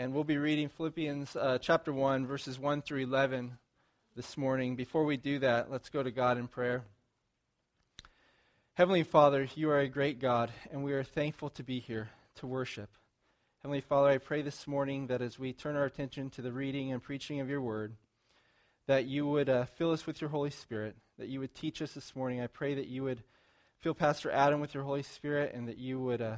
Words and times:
And 0.00 0.14
we'll 0.14 0.24
be 0.24 0.38
reading 0.38 0.70
Philippians 0.70 1.36
uh, 1.36 1.58
chapter 1.60 1.92
1, 1.92 2.26
verses 2.26 2.58
1 2.58 2.80
through 2.80 3.02
11 3.02 3.58
this 4.16 4.38
morning. 4.38 4.74
Before 4.74 5.04
we 5.04 5.18
do 5.18 5.40
that, 5.40 5.70
let's 5.70 5.90
go 5.90 6.02
to 6.02 6.10
God 6.10 6.38
in 6.38 6.48
prayer. 6.48 6.84
Heavenly 8.72 9.02
Father, 9.02 9.46
you 9.54 9.68
are 9.68 9.80
a 9.80 9.88
great 9.88 10.18
God, 10.18 10.50
and 10.72 10.82
we 10.82 10.94
are 10.94 11.04
thankful 11.04 11.50
to 11.50 11.62
be 11.62 11.80
here 11.80 12.08
to 12.36 12.46
worship. 12.46 12.88
Heavenly 13.60 13.82
Father, 13.82 14.08
I 14.08 14.16
pray 14.16 14.40
this 14.40 14.66
morning 14.66 15.08
that 15.08 15.20
as 15.20 15.38
we 15.38 15.52
turn 15.52 15.76
our 15.76 15.84
attention 15.84 16.30
to 16.30 16.40
the 16.40 16.50
reading 16.50 16.90
and 16.92 17.02
preaching 17.02 17.40
of 17.40 17.50
your 17.50 17.60
word, 17.60 17.92
that 18.86 19.04
you 19.04 19.26
would 19.26 19.50
uh, 19.50 19.66
fill 19.66 19.92
us 19.92 20.06
with 20.06 20.22
your 20.22 20.30
Holy 20.30 20.48
Spirit, 20.48 20.96
that 21.18 21.28
you 21.28 21.40
would 21.40 21.54
teach 21.54 21.82
us 21.82 21.92
this 21.92 22.16
morning. 22.16 22.40
I 22.40 22.46
pray 22.46 22.72
that 22.72 22.88
you 22.88 23.02
would 23.02 23.22
fill 23.80 23.92
Pastor 23.92 24.30
Adam 24.30 24.60
with 24.60 24.72
your 24.72 24.84
Holy 24.84 25.02
Spirit 25.02 25.52
and 25.54 25.68
that 25.68 25.76
you 25.76 26.00
would 26.00 26.22
uh, 26.22 26.36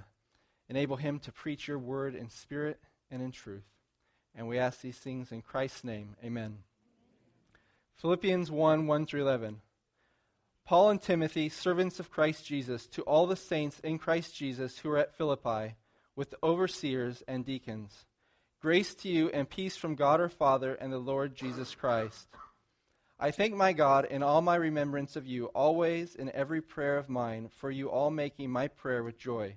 enable 0.68 0.96
him 0.96 1.20
to 1.20 1.30
preach 1.30 1.68
your 1.68 1.78
word 1.78 2.16
in 2.16 2.28
spirit 2.28 2.80
and 3.12 3.22
in 3.22 3.30
truth. 3.30 3.62
And 4.34 4.48
we 4.48 4.58
ask 4.58 4.80
these 4.80 4.98
things 4.98 5.30
in 5.30 5.42
Christ's 5.42 5.84
name. 5.84 6.16
Amen. 6.24 6.58
Philippians 7.96 8.50
1 8.50 8.86
1 8.86 9.06
through 9.06 9.22
11. 9.22 9.60
Paul 10.64 10.90
and 10.90 11.02
Timothy, 11.02 11.48
servants 11.48 12.00
of 12.00 12.10
Christ 12.10 12.46
Jesus, 12.46 12.86
to 12.88 13.02
all 13.02 13.26
the 13.26 13.36
saints 13.36 13.78
in 13.80 13.98
Christ 13.98 14.34
Jesus 14.34 14.78
who 14.78 14.90
are 14.90 14.98
at 14.98 15.14
Philippi, 15.16 15.74
with 16.16 16.30
the 16.30 16.38
overseers 16.42 17.22
and 17.28 17.44
deacons. 17.44 18.06
Grace 18.60 18.94
to 18.94 19.08
you 19.08 19.28
and 19.30 19.50
peace 19.50 19.76
from 19.76 19.96
God 19.96 20.20
our 20.20 20.28
Father 20.28 20.74
and 20.74 20.92
the 20.92 20.98
Lord 20.98 21.34
Jesus 21.34 21.74
Christ. 21.74 22.28
I 23.18 23.30
thank 23.30 23.54
my 23.54 23.72
God 23.72 24.04
in 24.04 24.22
all 24.22 24.40
my 24.40 24.56
remembrance 24.56 25.16
of 25.16 25.26
you, 25.26 25.46
always 25.46 26.14
in 26.14 26.30
every 26.30 26.60
prayer 26.60 26.96
of 26.96 27.08
mine, 27.08 27.50
for 27.56 27.70
you 27.70 27.88
all 27.88 28.10
making 28.10 28.50
my 28.50 28.68
prayer 28.68 29.02
with 29.02 29.18
joy, 29.18 29.56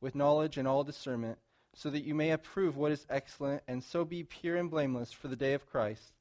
with 0.00 0.14
knowledge 0.14 0.56
and 0.56 0.66
all 0.66 0.84
discernment, 0.84 1.38
so 1.74 1.90
that 1.90 2.04
you 2.04 2.14
may 2.14 2.30
approve 2.30 2.76
what 2.76 2.92
is 2.92 3.06
excellent, 3.08 3.62
and 3.68 3.82
so 3.82 4.04
be 4.04 4.22
pure 4.22 4.56
and 4.56 4.70
blameless 4.70 5.12
for 5.12 5.28
the 5.28 5.36
day 5.36 5.54
of 5.54 5.70
Christ, 5.70 6.12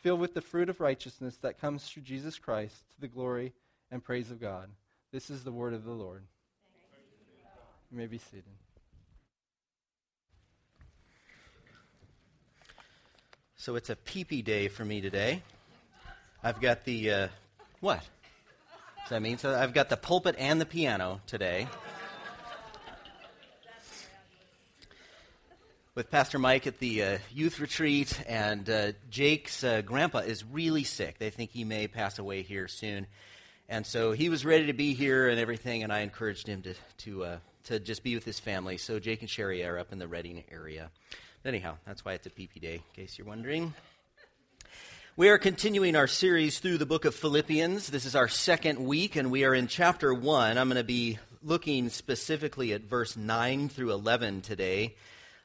filled 0.00 0.20
with 0.20 0.34
the 0.34 0.40
fruit 0.40 0.68
of 0.68 0.80
righteousness 0.80 1.36
that 1.38 1.60
comes 1.60 1.84
through 1.84 2.02
Jesus 2.02 2.38
Christ, 2.38 2.76
to 2.94 3.00
the 3.00 3.08
glory 3.08 3.52
and 3.90 4.02
praise 4.02 4.30
of 4.30 4.40
God. 4.40 4.70
This 5.12 5.30
is 5.30 5.44
the 5.44 5.52
word 5.52 5.74
of 5.74 5.84
the 5.84 5.92
Lord. 5.92 6.22
You 7.90 7.98
may 7.98 8.06
be 8.06 8.18
seated. 8.18 8.44
So 13.56 13.76
it's 13.76 13.88
a 13.88 13.96
peepee 13.96 14.44
day 14.44 14.68
for 14.68 14.84
me 14.84 15.00
today. 15.00 15.42
I've 16.42 16.60
got 16.60 16.84
the, 16.84 17.10
uh, 17.10 17.28
what? 17.80 18.02
Does 19.02 19.10
that 19.10 19.22
mean? 19.22 19.38
So 19.38 19.54
I've 19.54 19.72
got 19.72 19.88
the 19.88 19.96
pulpit 19.96 20.34
and 20.38 20.60
the 20.60 20.66
piano 20.66 21.20
today. 21.26 21.68
With 25.96 26.10
Pastor 26.10 26.40
Mike 26.40 26.66
at 26.66 26.80
the 26.80 27.04
uh, 27.04 27.18
youth 27.32 27.60
retreat, 27.60 28.20
and 28.26 28.68
uh, 28.68 28.92
Jake's 29.10 29.62
uh, 29.62 29.80
grandpa 29.80 30.18
is 30.18 30.42
really 30.42 30.82
sick. 30.82 31.18
They 31.18 31.30
think 31.30 31.52
he 31.52 31.62
may 31.62 31.86
pass 31.86 32.18
away 32.18 32.42
here 32.42 32.66
soon. 32.66 33.06
And 33.68 33.86
so 33.86 34.10
he 34.10 34.28
was 34.28 34.44
ready 34.44 34.66
to 34.66 34.72
be 34.72 34.94
here 34.94 35.28
and 35.28 35.38
everything, 35.38 35.84
and 35.84 35.92
I 35.92 36.00
encouraged 36.00 36.48
him 36.48 36.62
to, 36.62 36.74
to, 37.04 37.24
uh, 37.24 37.36
to 37.66 37.78
just 37.78 38.02
be 38.02 38.16
with 38.16 38.24
his 38.24 38.40
family. 38.40 38.76
So 38.76 38.98
Jake 38.98 39.20
and 39.20 39.30
Sherry 39.30 39.64
are 39.64 39.78
up 39.78 39.92
in 39.92 40.00
the 40.00 40.08
Redding 40.08 40.42
area. 40.50 40.90
But 41.44 41.50
Anyhow, 41.50 41.76
that's 41.86 42.04
why 42.04 42.14
it's 42.14 42.26
a 42.26 42.30
PP 42.30 42.60
day, 42.60 42.74
in 42.74 43.04
case 43.04 43.16
you're 43.16 43.28
wondering. 43.28 43.72
We 45.16 45.28
are 45.28 45.38
continuing 45.38 45.94
our 45.94 46.08
series 46.08 46.58
through 46.58 46.78
the 46.78 46.86
book 46.86 47.04
of 47.04 47.14
Philippians. 47.14 47.86
This 47.86 48.04
is 48.04 48.16
our 48.16 48.26
second 48.26 48.84
week, 48.84 49.14
and 49.14 49.30
we 49.30 49.44
are 49.44 49.54
in 49.54 49.68
chapter 49.68 50.12
1. 50.12 50.58
I'm 50.58 50.66
going 50.66 50.76
to 50.76 50.82
be 50.82 51.20
looking 51.40 51.88
specifically 51.88 52.72
at 52.72 52.80
verse 52.80 53.16
9 53.16 53.68
through 53.68 53.92
11 53.92 54.40
today. 54.40 54.96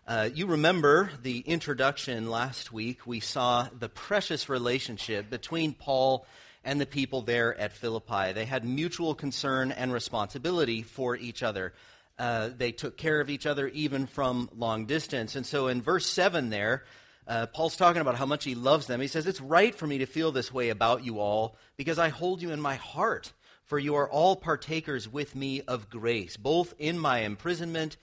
Uh, 0.09 0.27
you 0.33 0.47
remember 0.47 1.11
the 1.21 1.37
introduction 1.41 2.31
last 2.31 2.73
week. 2.73 3.05
We 3.05 3.19
saw 3.19 3.67
the 3.77 3.89
precious 3.89 4.49
relationship 4.49 5.29
between 5.29 5.75
Paul 5.75 6.25
and 6.63 6.81
the 6.81 6.87
people 6.87 7.21
there 7.21 7.55
at 7.55 7.73
Philippi. 7.73 8.33
They 8.33 8.45
had 8.45 8.65
mutual 8.65 9.13
concern 9.13 9.71
and 9.71 9.93
responsibility 9.93 10.81
for 10.81 11.15
each 11.15 11.43
other. 11.43 11.73
Uh, 12.17 12.49
they 12.57 12.71
took 12.71 12.97
care 12.97 13.21
of 13.21 13.29
each 13.29 13.45
other 13.45 13.67
even 13.67 14.07
from 14.07 14.49
long 14.57 14.87
distance. 14.87 15.35
And 15.35 15.45
so 15.45 15.67
in 15.67 15.79
verse 15.79 16.07
7 16.07 16.49
there, 16.49 16.85
uh, 17.27 17.45
Paul's 17.45 17.77
talking 17.77 18.01
about 18.01 18.15
how 18.15 18.25
much 18.25 18.45
he 18.45 18.55
loves 18.55 18.87
them. 18.87 19.01
He 19.01 19.07
says, 19.07 19.27
It's 19.27 19.39
right 19.39 19.75
for 19.75 19.85
me 19.85 19.99
to 19.99 20.07
feel 20.07 20.31
this 20.31 20.51
way 20.51 20.69
about 20.69 21.05
you 21.05 21.19
all 21.19 21.55
because 21.77 21.99
I 21.99 22.09
hold 22.09 22.41
you 22.41 22.49
in 22.49 22.59
my 22.59 22.77
heart, 22.77 23.31
for 23.65 23.77
you 23.77 23.93
are 23.93 24.09
all 24.09 24.35
partakers 24.35 25.07
with 25.07 25.35
me 25.35 25.61
of 25.67 25.87
grace, 25.87 26.35
both 26.35 26.73
in 26.79 26.97
my 26.97 27.19
imprisonment. 27.19 27.95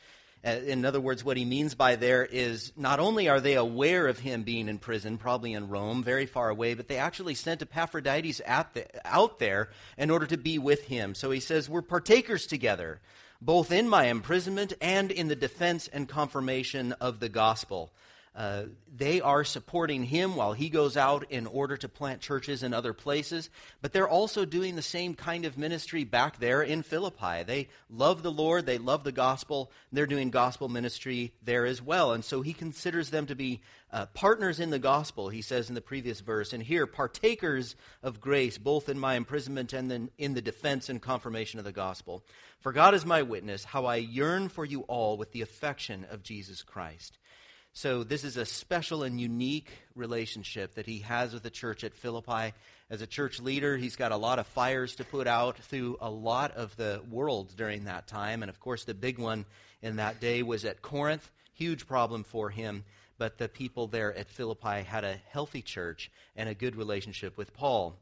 Uh, 0.46 0.60
in 0.64 0.84
other 0.84 1.00
words, 1.00 1.24
what 1.24 1.36
he 1.36 1.44
means 1.44 1.74
by 1.74 1.96
there 1.96 2.24
is 2.24 2.72
not 2.76 3.00
only 3.00 3.28
are 3.28 3.40
they 3.40 3.54
aware 3.54 4.06
of 4.06 4.20
him 4.20 4.44
being 4.44 4.68
in 4.68 4.78
prison, 4.78 5.18
probably 5.18 5.54
in 5.54 5.68
Rome, 5.68 6.04
very 6.04 6.26
far 6.26 6.50
away, 6.50 6.74
but 6.74 6.86
they 6.86 6.98
actually 6.98 7.34
sent 7.34 7.62
Epaphroditus 7.62 8.38
the, 8.38 8.86
out 9.04 9.40
there 9.40 9.70
in 9.98 10.10
order 10.10 10.26
to 10.26 10.36
be 10.36 10.58
with 10.58 10.84
him. 10.84 11.16
So 11.16 11.32
he 11.32 11.40
says, 11.40 11.68
We're 11.68 11.82
partakers 11.82 12.46
together 12.46 13.00
both 13.40 13.70
in 13.70 13.88
my 13.88 14.04
imprisonment 14.04 14.72
and 14.80 15.10
in 15.10 15.28
the 15.28 15.36
defense 15.36 15.88
and 15.88 16.08
confirmation 16.08 16.92
of 16.92 17.20
the 17.20 17.28
gospel. 17.28 17.92
Uh, 18.36 18.64
they 18.94 19.22
are 19.22 19.44
supporting 19.44 20.04
him 20.04 20.36
while 20.36 20.52
he 20.52 20.68
goes 20.68 20.94
out 20.94 21.24
in 21.30 21.46
order 21.46 21.74
to 21.74 21.88
plant 21.88 22.20
churches 22.20 22.62
in 22.62 22.74
other 22.74 22.92
places, 22.92 23.48
but 23.80 23.94
they're 23.94 24.08
also 24.08 24.44
doing 24.44 24.76
the 24.76 24.82
same 24.82 25.14
kind 25.14 25.46
of 25.46 25.56
ministry 25.56 26.04
back 26.04 26.38
there 26.38 26.60
in 26.60 26.82
Philippi. 26.82 27.44
They 27.46 27.68
love 27.88 28.22
the 28.22 28.30
Lord, 28.30 28.66
they 28.66 28.76
love 28.76 29.04
the 29.04 29.12
gospel, 29.12 29.72
they're 29.90 30.06
doing 30.06 30.28
gospel 30.28 30.68
ministry 30.68 31.32
there 31.42 31.64
as 31.64 31.80
well. 31.80 32.12
And 32.12 32.22
so 32.22 32.42
he 32.42 32.52
considers 32.52 33.08
them 33.08 33.24
to 33.26 33.34
be 33.34 33.62
uh, 33.90 34.04
partners 34.12 34.60
in 34.60 34.68
the 34.68 34.78
gospel, 34.78 35.30
he 35.30 35.40
says 35.40 35.70
in 35.70 35.74
the 35.74 35.80
previous 35.80 36.20
verse, 36.20 36.52
and 36.52 36.62
here, 36.62 36.86
partakers 36.86 37.74
of 38.02 38.20
grace, 38.20 38.58
both 38.58 38.90
in 38.90 38.98
my 38.98 39.14
imprisonment 39.14 39.72
and 39.72 39.90
then 39.90 40.10
in 40.18 40.34
the 40.34 40.42
defense 40.42 40.90
and 40.90 41.00
confirmation 41.00 41.58
of 41.58 41.64
the 41.64 41.72
gospel. 41.72 42.22
For 42.60 42.72
God 42.72 42.92
is 42.92 43.06
my 43.06 43.22
witness, 43.22 43.64
how 43.64 43.86
I 43.86 43.96
yearn 43.96 44.50
for 44.50 44.66
you 44.66 44.82
all 44.82 45.16
with 45.16 45.32
the 45.32 45.40
affection 45.40 46.04
of 46.10 46.22
Jesus 46.22 46.62
Christ. 46.62 47.18
So, 47.76 48.04
this 48.04 48.24
is 48.24 48.38
a 48.38 48.46
special 48.46 49.02
and 49.02 49.20
unique 49.20 49.68
relationship 49.94 50.76
that 50.76 50.86
he 50.86 51.00
has 51.00 51.34
with 51.34 51.42
the 51.42 51.50
church 51.50 51.84
at 51.84 51.92
Philippi. 51.94 52.54
As 52.88 53.02
a 53.02 53.06
church 53.06 53.38
leader, 53.38 53.76
he's 53.76 53.96
got 53.96 54.12
a 54.12 54.16
lot 54.16 54.38
of 54.38 54.46
fires 54.46 54.96
to 54.96 55.04
put 55.04 55.26
out 55.26 55.58
through 55.58 55.98
a 56.00 56.08
lot 56.08 56.52
of 56.52 56.74
the 56.78 57.02
world 57.10 57.52
during 57.54 57.84
that 57.84 58.06
time. 58.06 58.42
And 58.42 58.48
of 58.48 58.60
course, 58.60 58.84
the 58.84 58.94
big 58.94 59.18
one 59.18 59.44
in 59.82 59.96
that 59.96 60.20
day 60.20 60.42
was 60.42 60.64
at 60.64 60.80
Corinth. 60.80 61.30
Huge 61.52 61.86
problem 61.86 62.24
for 62.24 62.48
him. 62.48 62.82
But 63.18 63.36
the 63.36 63.46
people 63.46 63.88
there 63.88 64.16
at 64.16 64.30
Philippi 64.30 64.82
had 64.82 65.04
a 65.04 65.20
healthy 65.28 65.60
church 65.60 66.10
and 66.34 66.48
a 66.48 66.54
good 66.54 66.76
relationship 66.76 67.36
with 67.36 67.52
Paul. 67.52 67.98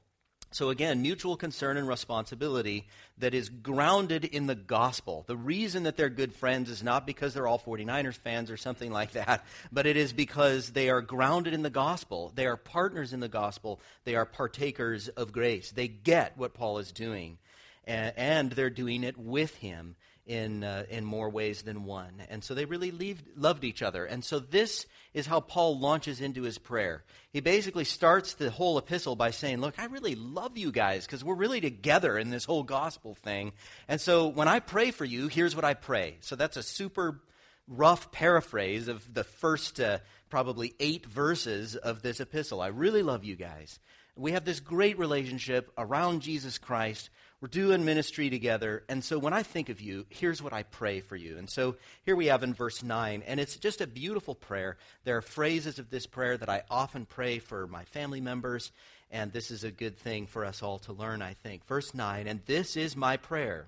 So, 0.51 0.71
again, 0.71 1.03
mutual 1.03 1.37
concern 1.37 1.77
and 1.77 1.89
responsibility 1.89 2.87
that 3.19 3.35
is 3.35 3.49
grounded 3.49 4.25
in 4.25 4.47
the 4.47 4.55
gospel. 4.55 5.25
The 5.27 5.37
reason 5.37 5.83
that 5.83 5.97
they're 5.97 6.09
good 6.09 6.33
friends 6.33 6.71
is 6.71 6.83
not 6.83 7.07
because 7.07 7.35
they're 7.35 7.47
all 7.47 7.59
49ers 7.59 8.15
fans 8.15 8.51
or 8.51 8.57
something 8.57 8.93
like 8.93 9.13
that, 9.13 9.45
but 9.73 9.87
it 9.87 9.97
is 9.97 10.13
because 10.13 10.71
they 10.71 10.91
are 10.91 11.01
grounded 11.01 11.55
in 11.55 11.63
the 11.63 11.71
gospel. 11.71 12.33
They 12.35 12.47
are 12.47 12.57
partners 12.57 13.13
in 13.13 13.21
the 13.21 13.29
gospel. 13.29 13.81
They 14.05 14.15
are 14.15 14.25
partakers 14.25 15.09
of 15.09 15.33
grace. 15.33 15.73
They 15.73 15.89
get 15.89 16.39
what 16.39 16.55
Paul 16.55 16.79
is 16.79 16.93
doing, 16.93 17.39
and 17.85 18.53
they're 18.53 18.71
doing 18.71 19.03
it 19.03 19.19
with 19.19 19.57
him 19.57 19.97
in, 20.27 20.65
uh, 20.65 20.85
in 20.89 21.05
more 21.05 21.29
ways 21.29 21.63
than 21.63 21.85
one. 21.85 22.23
And 22.31 22.43
so 22.43 22.55
they 22.55 22.65
really 22.65 22.91
leaved, 22.91 23.25
loved 23.37 23.65
each 23.65 23.83
other. 23.83 24.05
And 24.05 24.25
so 24.25 24.39
this 24.39 24.87
is 25.13 25.27
how 25.27 25.41
Paul 25.41 25.79
launches 25.79 26.21
into 26.21 26.43
his 26.43 26.59
prayer. 26.59 27.05
He 27.31 27.41
basically 27.41 27.85
starts 27.85 28.35
the 28.35 28.51
whole 28.51 28.79
epistle 28.79 29.17
by 29.17 29.31
saying, 29.31 29.61
Look, 29.61 29.79
I 29.79 29.85
really 29.87 30.15
love 30.15 30.57
you 30.57 30.73
guys 30.73 31.05
because 31.05 31.23
we're 31.23 31.35
really 31.35 31.61
together 31.61 32.17
in 32.19 32.31
this 32.31 32.45
whole 32.45 32.63
gospel 32.63 33.15
thing. 33.15 33.53
And 33.87 34.01
so 34.01 34.29
when 34.29 34.49
I 34.49 34.61
pray 34.61 34.91
for 34.91 35.05
you, 35.05 35.29
here's 35.29 35.55
what 35.55 35.65
I 35.65 35.75
pray. 35.75 36.17
So 36.21 36.37
that's 36.37 36.57
a 36.57 36.63
super 36.63 37.21
rough 37.69 38.11
paraphrase 38.13 38.89
of 38.89 39.13
the 39.13 39.25
first 39.25 39.81
uh, 39.81 39.99
probably 40.31 40.75
eight 40.81 41.07
verses 41.07 41.77
of 41.77 42.03
this 42.03 42.21
epistle. 42.21 42.61
I 42.61 42.69
really 42.69 43.03
love 43.03 43.25
you 43.25 43.37
guys. 43.37 43.79
We 44.17 44.33
have 44.33 44.45
this 44.45 44.61
great 44.61 44.99
relationship 44.99 45.73
around 45.77 46.23
Jesus 46.23 46.59
Christ 46.59 47.11
We're 47.45 47.49
doing 47.49 47.85
ministry 47.85 48.31
together. 48.31 48.85
And 48.89 49.05
so 49.05 49.19
when 49.19 49.35
I 49.35 49.43
think 49.43 49.69
of 49.69 49.79
you, 49.79 50.07
here's 50.09 50.41
what 50.41 50.55
I 50.55 50.63
pray 50.63 51.01
for 51.01 51.15
you. 51.15 51.37
And 51.37 51.51
so 51.51 51.77
here 52.07 52.17
we 52.17 52.29
have 52.29 52.43
in 52.43 52.55
verse 52.55 52.83
9, 52.83 53.23
and 53.27 53.39
it's 53.39 53.57
just 53.57 53.83
a 53.83 53.87
beautiful 53.87 54.35
prayer. 54.35 54.79
There 55.05 55.19
are 55.19 55.21
phrases 55.21 55.79
of 55.79 55.91
this 55.91 56.07
prayer 56.07 56.39
that 56.39 56.49
I 56.49 56.63
often 56.71 57.05
pray 57.05 57.41
for 57.41 57.67
my 57.67 57.85
family 57.85 58.23
members, 58.23 58.73
and 59.11 59.31
this 59.31 59.51
is 59.51 59.63
a 59.63 59.71
good 59.71 59.99
thing 59.99 60.27
for 60.27 60.47
us 60.47 60.63
all 60.63 60.79
to 60.79 60.95
learn, 60.95 61.21
I 61.21 61.35
think. 61.35 61.67
Verse 61.67 61.93
9, 61.93 62.27
and 62.27 62.41
this 62.47 62.79
is 62.79 62.97
my 62.97 63.19
prayer 63.19 63.67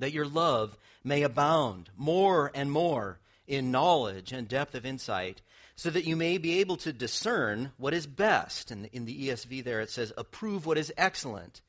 that 0.00 0.10
your 0.10 0.26
love 0.26 0.76
may 1.04 1.22
abound 1.22 1.90
more 1.96 2.50
and 2.56 2.72
more 2.72 3.20
in 3.46 3.70
knowledge 3.70 4.32
and 4.32 4.48
depth 4.48 4.74
of 4.74 4.84
insight, 4.84 5.42
so 5.76 5.90
that 5.90 6.06
you 6.06 6.16
may 6.16 6.38
be 6.38 6.58
able 6.58 6.78
to 6.78 6.92
discern 6.92 7.70
what 7.76 7.94
is 7.94 8.08
best. 8.08 8.72
And 8.72 8.86
in 8.86 9.04
the 9.04 9.28
ESV 9.28 9.62
there 9.62 9.80
it 9.80 9.90
says, 9.90 10.12
approve 10.18 10.66
what 10.66 10.76
is 10.76 10.92
excellent 10.96 11.60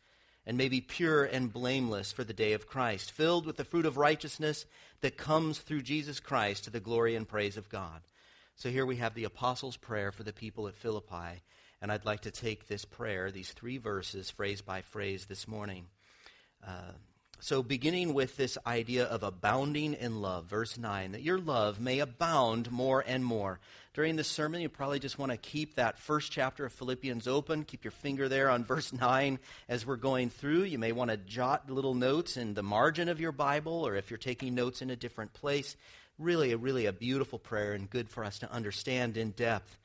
and 0.45 0.57
may 0.57 0.69
be 0.69 0.81
pure 0.81 1.23
and 1.23 1.53
blameless 1.53 2.11
for 2.11 2.23
the 2.23 2.33
day 2.33 2.53
of 2.53 2.67
Christ, 2.67 3.11
filled 3.11 3.45
with 3.45 3.57
the 3.57 3.63
fruit 3.63 3.85
of 3.85 3.97
righteousness 3.97 4.65
that 5.01 5.17
comes 5.17 5.59
through 5.59 5.83
Jesus 5.83 6.19
Christ 6.19 6.63
to 6.63 6.69
the 6.69 6.79
glory 6.79 7.15
and 7.15 7.27
praise 7.27 7.57
of 7.57 7.69
God. 7.69 8.01
So 8.55 8.69
here 8.69 8.85
we 8.85 8.97
have 8.97 9.13
the 9.13 9.23
apostles' 9.23 9.77
prayer 9.77 10.11
for 10.11 10.23
the 10.23 10.33
people 10.33 10.67
at 10.67 10.75
Philippi, 10.75 11.41
and 11.81 11.91
I'd 11.91 12.05
like 12.05 12.21
to 12.21 12.31
take 12.31 12.67
this 12.67 12.85
prayer, 12.85 13.31
these 13.31 13.51
three 13.51 13.77
verses, 13.77 14.29
phrase 14.29 14.61
by 14.61 14.81
phrase 14.81 15.25
this 15.25 15.47
morning. 15.47 15.87
Uh, 16.65 16.93
so, 17.43 17.63
beginning 17.63 18.13
with 18.13 18.37
this 18.37 18.55
idea 18.67 19.05
of 19.05 19.23
abounding 19.23 19.95
in 19.95 20.21
love, 20.21 20.45
verse 20.45 20.77
9, 20.77 21.13
that 21.13 21.23
your 21.23 21.39
love 21.39 21.79
may 21.79 21.97
abound 21.97 22.71
more 22.71 23.03
and 23.05 23.25
more. 23.25 23.59
During 23.95 24.15
this 24.15 24.27
sermon, 24.27 24.61
you 24.61 24.69
probably 24.69 24.99
just 24.99 25.17
want 25.17 25.31
to 25.31 25.39
keep 25.39 25.73
that 25.73 25.97
first 25.97 26.31
chapter 26.31 26.65
of 26.65 26.71
Philippians 26.71 27.27
open. 27.27 27.63
Keep 27.63 27.83
your 27.83 27.91
finger 27.93 28.29
there 28.29 28.51
on 28.51 28.63
verse 28.63 28.93
9 29.01 29.39
as 29.67 29.87
we're 29.87 29.95
going 29.95 30.29
through. 30.29 30.65
You 30.65 30.77
may 30.77 30.91
want 30.91 31.09
to 31.09 31.17
jot 31.17 31.67
little 31.67 31.95
notes 31.95 32.37
in 32.37 32.53
the 32.53 32.61
margin 32.61 33.09
of 33.09 33.19
your 33.19 33.31
Bible, 33.31 33.87
or 33.87 33.95
if 33.95 34.11
you're 34.11 34.19
taking 34.19 34.53
notes 34.53 34.83
in 34.83 34.91
a 34.91 34.95
different 34.95 35.33
place. 35.33 35.75
Really, 36.19 36.53
really 36.53 36.85
a 36.85 36.93
beautiful 36.93 37.39
prayer 37.39 37.73
and 37.73 37.89
good 37.89 38.07
for 38.07 38.23
us 38.23 38.37
to 38.39 38.51
understand 38.51 39.17
in 39.17 39.31
depth. 39.31 39.79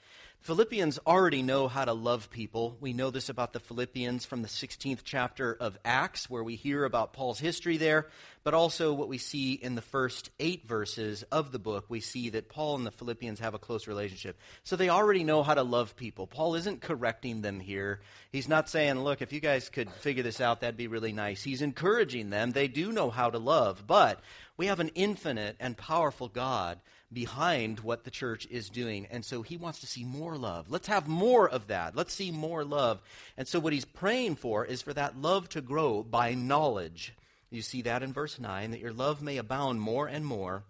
Philippians 0.46 1.00
already 1.04 1.43
know 1.43 1.66
how 1.66 1.84
to 1.84 1.93
love 1.93 2.31
people. 2.31 2.76
We 2.81 2.93
know 2.93 3.10
this 3.10 3.28
about 3.28 3.52
the 3.52 3.58
Philippians 3.58 4.26
from 4.26 4.43
the 4.43 4.48
16th 4.48 5.00
chapter 5.02 5.52
of 5.52 5.76
Acts, 5.84 6.31
where 6.31 6.44
we 6.44 6.54
hear 6.54 6.84
about 6.84 7.12
Paul's 7.12 7.40
history 7.40 7.78
there, 7.78 8.06
but 8.44 8.54
also 8.54 8.94
what 8.94 9.08
we 9.08 9.19
see 9.19 9.54
in 9.54 9.75
the 9.75 9.82
first 9.82 10.31
eight 10.38 10.69
verses 10.69 11.25
of 11.32 11.50
the 11.50 11.58
book. 11.58 11.87
We 11.88 11.98
see 11.98 12.31
that 12.31 12.48
Paul 12.48 12.76
and 12.76 12.87
the 12.87 12.93
Philippians 12.93 13.40
have 13.40 13.54
a 13.54 13.58
close 13.58 13.88
relationship. 13.88 14.38
So 14.62 14.76
they 14.76 14.88
already 14.88 15.25
know 15.25 15.43
how 15.43 15.54
to 15.54 15.64
love 15.64 15.96
people. 15.96 16.28
Paul 16.28 16.54
isn't 16.54 16.81
correcting 16.81 17.43
them 17.43 17.58
here. 17.58 17.98
He's 18.31 18.48
not 18.48 18.69
saying, 18.69 19.00
look, 19.00 19.22
if 19.22 19.32
you 19.32 19.40
guys 19.40 19.69
could 19.69 19.90
figure 19.90 20.22
this 20.22 20.40
out, 20.40 20.60
that'd 20.60 20.76
be 20.76 20.87
really 20.87 21.12
nice. 21.12 21.43
He's 21.43 21.60
encouraging 21.60 22.31
them. 22.31 22.52
They 22.52 22.69
do 22.69 22.93
know 22.93 23.10
how 23.10 23.31
to 23.31 23.38
love, 23.40 23.82
but 23.84 24.20
we 24.56 24.66
have 24.66 24.78
an 24.78 24.93
infinite 24.94 25.56
and 25.58 25.76
powerful 25.76 26.28
God 26.28 26.78
behind 27.12 27.81
what 27.81 28.05
the 28.05 28.11
church 28.11 28.47
is 28.50 28.69
doing. 28.69 29.06
And 29.11 29.25
so 29.25 29.43
he 29.43 29.56
wants 29.56 29.81
to 29.81 29.87
see 29.87 30.05
more 30.05 30.37
love. 30.37 30.67
Let's 30.69 30.88
have 30.88 31.06
more 31.06 31.49
of 31.49 31.69
that. 31.69 31.94
Let's 31.94 32.12
see 32.12 32.31
more 32.31 32.64
love. 32.64 33.00
And 33.37 33.47
so 33.47 33.61
what 33.61 33.73
he's 33.73 33.85
praying 33.85 34.37
for 34.37 34.64
is 34.64 34.82
for 34.82 34.93
that 34.93 35.20
love 35.20 35.49
to 35.50 35.61
grow 35.61 36.03
by 36.03 36.35
knowledge. 36.35 37.14
You 37.50 37.62
see 37.62 37.82
that 37.82 38.03
in 38.03 38.12
verse 38.12 38.38
9, 38.38 38.73
that 38.73 38.81
your 38.81 38.93
love 38.93 39.23
may 39.23 39.37
abound 39.37 39.81
more 39.81 40.06
and 40.08 40.26
more 40.26 40.64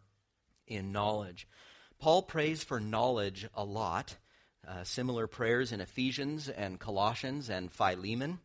in 0.66 0.92
knowledge. 0.92 1.48
Paul 1.98 2.22
prays 2.22 2.62
for 2.62 2.80
knowledge 2.80 3.48
a 3.54 3.64
lot. 3.64 4.16
Uh, 4.66 4.82
similar 4.82 5.26
prayers 5.26 5.70
in 5.72 5.80
Ephesians 5.80 6.48
and 6.48 6.80
Colossians 6.80 7.48
and 7.48 7.70
Philemon. 7.70 8.40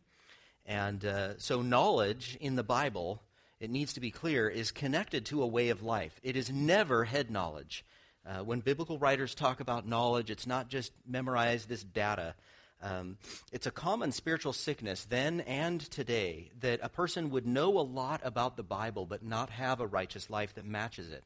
And 0.64 1.04
uh, 1.04 1.38
so, 1.38 1.62
knowledge 1.62 2.38
in 2.40 2.54
the 2.54 2.62
Bible 2.62 3.20
it 3.62 3.70
needs 3.70 3.92
to 3.92 4.00
be 4.00 4.10
clear, 4.10 4.48
is 4.48 4.72
connected 4.72 5.24
to 5.26 5.40
a 5.40 5.46
way 5.46 5.68
of 5.68 5.84
life. 5.84 6.18
It 6.24 6.36
is 6.36 6.50
never 6.50 7.04
head 7.04 7.30
knowledge. 7.30 7.84
Uh, 8.26 8.38
when 8.38 8.58
biblical 8.58 8.98
writers 8.98 9.36
talk 9.36 9.60
about 9.60 9.86
knowledge, 9.86 10.30
it's 10.30 10.48
not 10.48 10.68
just 10.68 10.90
memorize 11.06 11.66
this 11.66 11.84
data. 11.84 12.34
Um, 12.82 13.18
it's 13.52 13.68
a 13.68 13.70
common 13.70 14.10
spiritual 14.10 14.52
sickness 14.52 15.06
then 15.08 15.42
and 15.42 15.80
today 15.80 16.50
that 16.58 16.80
a 16.82 16.88
person 16.88 17.30
would 17.30 17.46
know 17.46 17.78
a 17.78 17.86
lot 17.86 18.20
about 18.24 18.56
the 18.56 18.64
Bible 18.64 19.06
but 19.06 19.22
not 19.22 19.50
have 19.50 19.78
a 19.78 19.86
righteous 19.86 20.28
life 20.28 20.56
that 20.56 20.66
matches 20.66 21.12
it. 21.12 21.22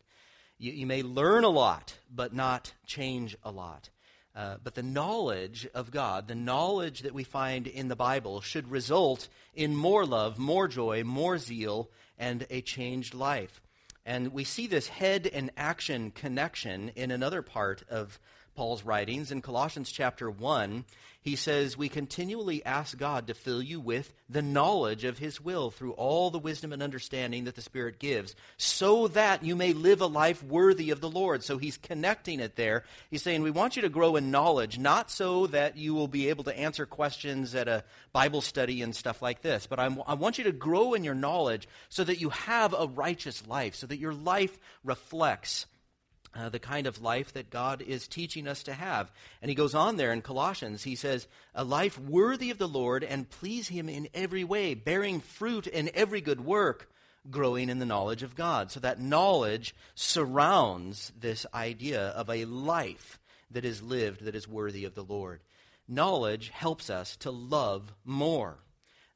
You, 0.58 0.72
you 0.72 0.86
may 0.86 1.02
learn 1.02 1.44
a 1.44 1.48
lot 1.48 1.94
but 2.14 2.34
not 2.34 2.74
change 2.84 3.34
a 3.42 3.50
lot. 3.50 3.88
Uh, 4.36 4.56
but 4.62 4.74
the 4.74 4.82
knowledge 4.82 5.66
of 5.74 5.90
God, 5.90 6.28
the 6.28 6.34
knowledge 6.34 7.00
that 7.00 7.14
we 7.14 7.24
find 7.24 7.66
in 7.66 7.88
the 7.88 7.96
Bible, 7.96 8.42
should 8.42 8.70
result 8.70 9.28
in 9.54 9.74
more 9.74 10.04
love, 10.04 10.38
more 10.38 10.68
joy, 10.68 11.02
more 11.04 11.38
zeal, 11.38 11.88
and 12.18 12.46
a 12.50 12.60
changed 12.60 13.14
life. 13.14 13.62
And 14.04 14.34
we 14.34 14.44
see 14.44 14.66
this 14.66 14.88
head 14.88 15.26
and 15.26 15.50
action 15.56 16.10
connection 16.10 16.90
in 16.94 17.10
another 17.10 17.40
part 17.40 17.82
of 17.88 18.20
Paul's 18.56 18.82
writings. 18.82 19.30
In 19.30 19.42
Colossians 19.42 19.92
chapter 19.92 20.30
1, 20.30 20.84
he 21.26 21.34
says, 21.34 21.76
We 21.76 21.88
continually 21.88 22.64
ask 22.64 22.96
God 22.96 23.26
to 23.26 23.34
fill 23.34 23.60
you 23.60 23.80
with 23.80 24.14
the 24.28 24.42
knowledge 24.42 25.02
of 25.02 25.18
his 25.18 25.40
will 25.40 25.70
through 25.70 25.92
all 25.92 26.30
the 26.30 26.38
wisdom 26.38 26.72
and 26.72 26.82
understanding 26.82 27.44
that 27.44 27.56
the 27.56 27.62
Spirit 27.62 27.98
gives, 27.98 28.36
so 28.56 29.08
that 29.08 29.44
you 29.44 29.56
may 29.56 29.72
live 29.72 30.00
a 30.00 30.06
life 30.06 30.42
worthy 30.42 30.90
of 30.90 31.00
the 31.00 31.10
Lord. 31.10 31.42
So 31.42 31.58
he's 31.58 31.76
connecting 31.76 32.38
it 32.38 32.54
there. 32.54 32.84
He's 33.10 33.22
saying, 33.22 33.42
We 33.42 33.50
want 33.50 33.74
you 33.74 33.82
to 33.82 33.88
grow 33.88 34.16
in 34.16 34.30
knowledge, 34.30 34.78
not 34.78 35.10
so 35.10 35.48
that 35.48 35.76
you 35.76 35.94
will 35.94 36.08
be 36.08 36.28
able 36.28 36.44
to 36.44 36.56
answer 36.56 36.86
questions 36.86 37.54
at 37.56 37.66
a 37.66 37.82
Bible 38.12 38.40
study 38.40 38.80
and 38.82 38.94
stuff 38.94 39.20
like 39.20 39.42
this, 39.42 39.66
but 39.66 39.78
I'm, 39.78 40.00
i 40.06 40.14
want 40.14 40.38
you 40.38 40.44
to 40.44 40.52
grow 40.52 40.94
in 40.94 41.04
your 41.04 41.14
knowledge 41.14 41.68
so 41.88 42.04
that 42.04 42.20
you 42.20 42.30
have 42.30 42.72
a 42.72 42.86
righteous 42.86 43.46
life, 43.46 43.74
so 43.74 43.86
that 43.88 43.98
your 43.98 44.14
life 44.14 44.56
reflects 44.84 45.66
uh, 46.36 46.48
the 46.48 46.58
kind 46.58 46.86
of 46.86 47.02
life 47.02 47.32
that 47.32 47.50
God 47.50 47.80
is 47.80 48.06
teaching 48.06 48.46
us 48.46 48.62
to 48.64 48.74
have. 48.74 49.10
And 49.40 49.48
he 49.48 49.54
goes 49.54 49.74
on 49.74 49.96
there 49.96 50.12
in 50.12 50.22
Colossians, 50.22 50.82
he 50.82 50.94
says, 50.94 51.26
A 51.54 51.64
life 51.64 51.98
worthy 51.98 52.50
of 52.50 52.58
the 52.58 52.68
Lord 52.68 53.02
and 53.02 53.30
please 53.30 53.68
him 53.68 53.88
in 53.88 54.08
every 54.14 54.44
way, 54.44 54.74
bearing 54.74 55.20
fruit 55.20 55.66
in 55.66 55.90
every 55.94 56.20
good 56.20 56.44
work, 56.44 56.90
growing 57.30 57.68
in 57.68 57.78
the 57.78 57.86
knowledge 57.86 58.22
of 58.22 58.36
God. 58.36 58.70
So 58.70 58.80
that 58.80 59.00
knowledge 59.00 59.74
surrounds 59.94 61.12
this 61.18 61.46
idea 61.54 62.08
of 62.08 62.28
a 62.28 62.44
life 62.44 63.18
that 63.50 63.64
is 63.64 63.82
lived 63.82 64.24
that 64.24 64.34
is 64.34 64.48
worthy 64.48 64.84
of 64.84 64.94
the 64.94 65.04
Lord. 65.04 65.40
Knowledge 65.88 66.50
helps 66.50 66.90
us 66.90 67.16
to 67.18 67.30
love 67.30 67.94
more. 68.04 68.58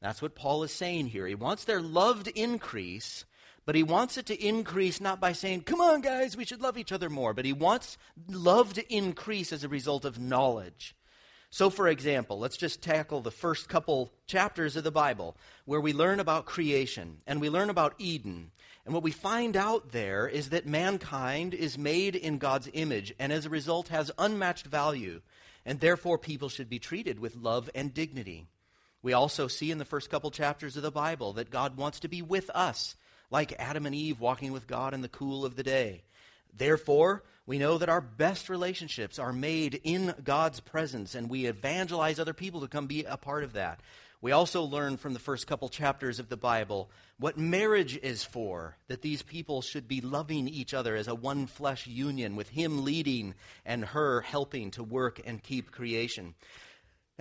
That's 0.01 0.23
what 0.23 0.35
Paul 0.35 0.63
is 0.63 0.73
saying 0.73 1.09
here. 1.09 1.27
He 1.27 1.35
wants 1.35 1.65
their 1.65 1.83
love 1.83 2.25
to 2.25 2.41
increase 2.41 3.25
but 3.71 3.77
he 3.77 3.85
wants 3.85 4.19
it 4.19 4.27
to 4.27 4.45
increase 4.45 5.01
not 5.01 5.21
by 5.21 5.31
saying, 5.31 5.61
come 5.61 5.81
on, 5.81 6.01
guys, 6.01 6.37
we 6.37 6.45
should 6.45 6.61
love 6.61 6.77
each 6.77 6.91
other 6.91 7.09
more, 7.09 7.33
but 7.33 7.45
he 7.45 7.53
wants 7.53 7.97
love 8.29 8.73
to 8.73 8.93
increase 8.93 9.53
as 9.53 9.63
a 9.63 9.69
result 9.69 10.05
of 10.05 10.19
knowledge. 10.19 10.97
So, 11.51 11.71
for 11.71 11.87
example, 11.87 12.41
let's 12.41 12.57
just 12.57 12.83
tackle 12.83 13.21
the 13.21 13.31
first 13.31 13.69
couple 13.69 14.11
chapters 14.27 14.75
of 14.75 14.83
the 14.83 14.91
Bible 14.91 15.37
where 15.67 15.81
we 15.81 15.93
learn 15.93 16.19
about 16.19 16.47
creation 16.47 17.19
and 17.29 17.41
we 17.41 17.49
learn 17.49 17.71
about 17.71 17.95
Eden. 17.99 18.51
And 18.85 18.93
what 18.93 19.05
we 19.05 19.13
find 19.13 19.57
out 19.57 19.93
there 19.93 20.27
is 20.27 20.51
that 20.51 20.67
mankind 20.67 21.55
is 21.55 21.79
made 21.79 22.17
in 22.17 22.39
God's 22.39 22.69
image 22.73 23.15
and 23.21 23.33
as 23.33 23.47
a 23.47 23.51
result 23.51 23.87
has 23.87 24.11
unmatched 24.19 24.67
value, 24.67 25.21
and 25.65 25.79
therefore 25.79 26.19
people 26.19 26.49
should 26.49 26.69
be 26.69 26.81
treated 26.81 27.21
with 27.21 27.37
love 27.37 27.71
and 27.73 27.95
dignity. 27.95 28.49
We 29.01 29.13
also 29.13 29.47
see 29.47 29.71
in 29.71 29.79
the 29.79 29.85
first 29.85 30.11
couple 30.11 30.33
chapters 30.33 30.77
of 30.77 30.83
the 30.83 30.91
Bible 30.91 31.35
that 31.35 31.53
God 31.53 31.77
wants 31.77 32.01
to 32.01 32.09
be 32.09 32.21
with 32.21 32.51
us 32.51 32.97
like 33.31 33.55
Adam 33.59 33.87
and 33.87 33.95
Eve 33.95 34.21
walking 34.21 34.53
with 34.53 34.67
God 34.67 34.95
in 34.95 35.03
the 35.03 35.09
cool 35.09 35.45
of 35.45 35.57
the 35.57 35.63
day. 35.63 36.03
Therefore, 36.57 37.23
we 37.47 37.59
know 37.59 37.79
that 37.79 37.89
our 37.89 38.01
best 38.01 38.49
relationships 38.49 39.19
are 39.19 39.33
made 39.33 39.81
in 39.83 40.15
God's 40.23 40.61
presence, 40.61 41.15
and 41.15 41.29
we 41.29 41.47
evangelize 41.47 42.19
other 42.19 42.35
people 42.35 42.61
to 42.61 42.69
come 42.69 42.87
be 42.87 43.05
a 43.05 43.17
part 43.17 43.45
of 43.45 43.55
that. 43.55 43.81
We 44.23 44.33
also 44.33 44.63
learn 44.63 44.99
from 44.99 45.15
the 45.15 45.19
first 45.19 45.47
couple 45.47 45.71
chapters 45.71 46.19
of 46.19 46.29
the 46.29 46.37
Bible 46.37 46.91
what 47.19 47.39
marriage 47.39 47.97
is 47.97 48.23
for, 48.23 48.77
that 48.89 49.01
these 49.01 49.23
people 49.23 49.63
should 49.63 49.89
be 49.89 50.03
loving 50.03 50.47
each 50.47 50.75
other 50.75 50.95
as 50.95 51.09
a 51.09 51.15
one 51.15 51.47
flesh 51.47 51.87
union, 51.87 52.37
with 52.37 52.51
Him 52.51 52.85
leading 52.85 53.35
and 53.65 53.85
her 53.85 54.21
helping 54.21 54.71
to 54.73 54.83
work 54.83 55.21
and 55.25 55.43
keep 55.43 55.71
creation. 55.71 56.35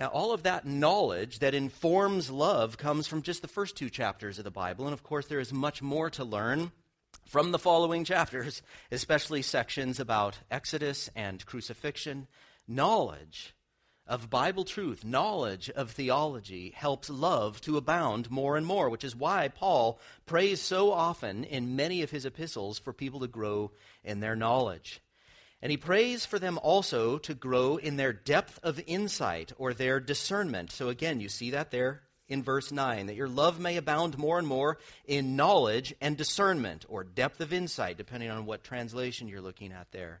Now, 0.00 0.06
all 0.06 0.32
of 0.32 0.44
that 0.44 0.64
knowledge 0.64 1.40
that 1.40 1.52
informs 1.52 2.30
love 2.30 2.78
comes 2.78 3.06
from 3.06 3.20
just 3.20 3.42
the 3.42 3.48
first 3.48 3.76
two 3.76 3.90
chapters 3.90 4.38
of 4.38 4.44
the 4.44 4.50
Bible. 4.50 4.86
And 4.86 4.94
of 4.94 5.02
course, 5.02 5.26
there 5.26 5.40
is 5.40 5.52
much 5.52 5.82
more 5.82 6.08
to 6.08 6.24
learn 6.24 6.72
from 7.26 7.52
the 7.52 7.58
following 7.58 8.04
chapters, 8.04 8.62
especially 8.90 9.42
sections 9.42 10.00
about 10.00 10.38
Exodus 10.50 11.10
and 11.14 11.44
crucifixion. 11.44 12.28
Knowledge 12.66 13.54
of 14.06 14.30
Bible 14.30 14.64
truth, 14.64 15.04
knowledge 15.04 15.68
of 15.68 15.90
theology 15.90 16.72
helps 16.74 17.10
love 17.10 17.60
to 17.60 17.76
abound 17.76 18.30
more 18.30 18.56
and 18.56 18.64
more, 18.66 18.88
which 18.88 19.04
is 19.04 19.14
why 19.14 19.48
Paul 19.48 20.00
prays 20.24 20.62
so 20.62 20.92
often 20.92 21.44
in 21.44 21.76
many 21.76 22.00
of 22.00 22.10
his 22.10 22.24
epistles 22.24 22.78
for 22.78 22.94
people 22.94 23.20
to 23.20 23.28
grow 23.28 23.70
in 24.02 24.20
their 24.20 24.34
knowledge. 24.34 25.02
And 25.62 25.70
he 25.70 25.76
prays 25.76 26.24
for 26.24 26.38
them 26.38 26.58
also 26.62 27.18
to 27.18 27.34
grow 27.34 27.76
in 27.76 27.96
their 27.96 28.12
depth 28.12 28.58
of 28.62 28.80
insight 28.86 29.52
or 29.58 29.74
their 29.74 30.00
discernment. 30.00 30.70
So 30.70 30.88
again, 30.88 31.20
you 31.20 31.28
see 31.28 31.50
that 31.50 31.70
there 31.70 32.02
in 32.30 32.42
verse 32.42 32.70
9, 32.72 33.06
that 33.06 33.16
your 33.16 33.28
love 33.28 33.58
may 33.58 33.76
abound 33.76 34.16
more 34.16 34.38
and 34.38 34.46
more 34.46 34.78
in 35.04 35.36
knowledge 35.36 35.92
and 36.00 36.16
discernment, 36.16 36.86
or 36.88 37.02
depth 37.02 37.40
of 37.40 37.52
insight, 37.52 37.98
depending 37.98 38.30
on 38.30 38.46
what 38.46 38.62
translation 38.62 39.26
you're 39.26 39.40
looking 39.40 39.72
at 39.72 39.90
there. 39.90 40.20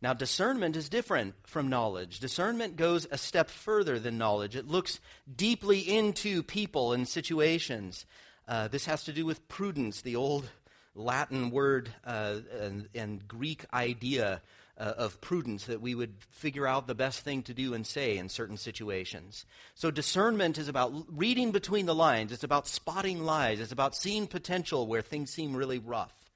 Now, 0.00 0.14
discernment 0.14 0.76
is 0.76 0.88
different 0.88 1.34
from 1.46 1.68
knowledge. 1.68 2.20
Discernment 2.20 2.76
goes 2.76 3.06
a 3.10 3.18
step 3.18 3.50
further 3.50 3.98
than 3.98 4.18
knowledge, 4.18 4.56
it 4.56 4.66
looks 4.66 4.98
deeply 5.32 5.80
into 5.80 6.42
people 6.42 6.92
and 6.92 7.06
situations. 7.06 8.06
Uh, 8.48 8.68
this 8.68 8.86
has 8.86 9.04
to 9.04 9.12
do 9.12 9.26
with 9.26 9.48
prudence, 9.48 10.00
the 10.00 10.16
old 10.16 10.48
Latin 10.96 11.50
word 11.50 11.90
uh, 12.04 12.36
and, 12.58 12.88
and, 12.94 13.28
Greek 13.28 13.64
idea 13.72 14.40
uh, 14.78 14.94
of 14.96 15.20
prudence, 15.20 15.66
that 15.66 15.80
we 15.80 15.94
would 15.94 16.14
figure 16.30 16.66
out 16.66 16.86
the 16.86 16.94
best 16.94 17.20
thing 17.20 17.42
to 17.44 17.54
do 17.54 17.74
and 17.74 17.86
say 17.86 18.16
in 18.16 18.28
certain 18.28 18.56
situations. 18.56 19.44
So, 19.74 19.90
discernment 19.90 20.58
is 20.58 20.68
about 20.68 20.92
reading 21.08 21.52
between 21.52 21.86
the 21.86 21.94
lines, 21.94 22.32
it's 22.32 22.44
about 22.44 22.66
spotting 22.66 23.24
lies, 23.24 23.60
it's 23.60 23.72
about 23.72 23.94
seeing 23.94 24.26
potential 24.26 24.86
where 24.86 25.02
things 25.02 25.30
seem 25.30 25.54
really 25.54 25.78
rough. 25.78 26.30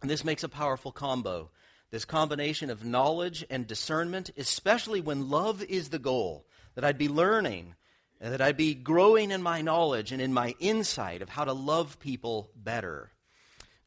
And 0.00 0.10
this 0.10 0.24
makes 0.24 0.44
a 0.44 0.48
powerful 0.48 0.92
combo 0.92 1.50
this 1.90 2.04
combination 2.04 2.70
of 2.70 2.84
knowledge 2.84 3.44
and 3.48 3.66
discernment, 3.66 4.30
especially 4.36 5.00
when 5.00 5.30
love 5.30 5.62
is 5.62 5.90
the 5.90 5.98
goal, 5.98 6.44
that 6.74 6.84
I'd 6.84 6.98
be 6.98 7.08
learning 7.08 7.74
and 8.20 8.32
that 8.32 8.40
I'd 8.40 8.56
be 8.56 8.74
growing 8.74 9.30
in 9.30 9.42
my 9.42 9.62
knowledge 9.62 10.10
and 10.10 10.20
in 10.20 10.32
my 10.32 10.54
insight 10.58 11.22
of 11.22 11.28
how 11.28 11.44
to 11.44 11.52
love 11.52 11.98
people 12.00 12.50
better. 12.56 13.12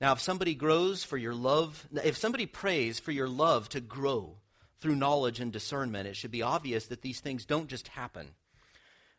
Now, 0.02 0.14
if 0.14 0.22
somebody 0.22 0.56
grows 0.56 1.04
for 1.04 1.18
your 1.18 1.34
love, 1.34 1.88
if 2.04 2.18
somebody 2.18 2.46
prays 2.46 3.00
for 3.00 3.12
your 3.12 3.28
love 3.28 3.68
to 3.70 3.82
grow 3.82 4.38
through 4.80 4.96
knowledge 4.96 5.40
and 5.42 5.52
discernment, 5.52 6.08
it 6.08 6.16
should 6.16 6.32
be 6.32 6.42
obvious 6.42 6.88
that 6.88 7.02
these 7.02 7.20
things 7.20 7.46
don't 7.46 7.68
just 7.68 7.90
happen. 7.90 8.30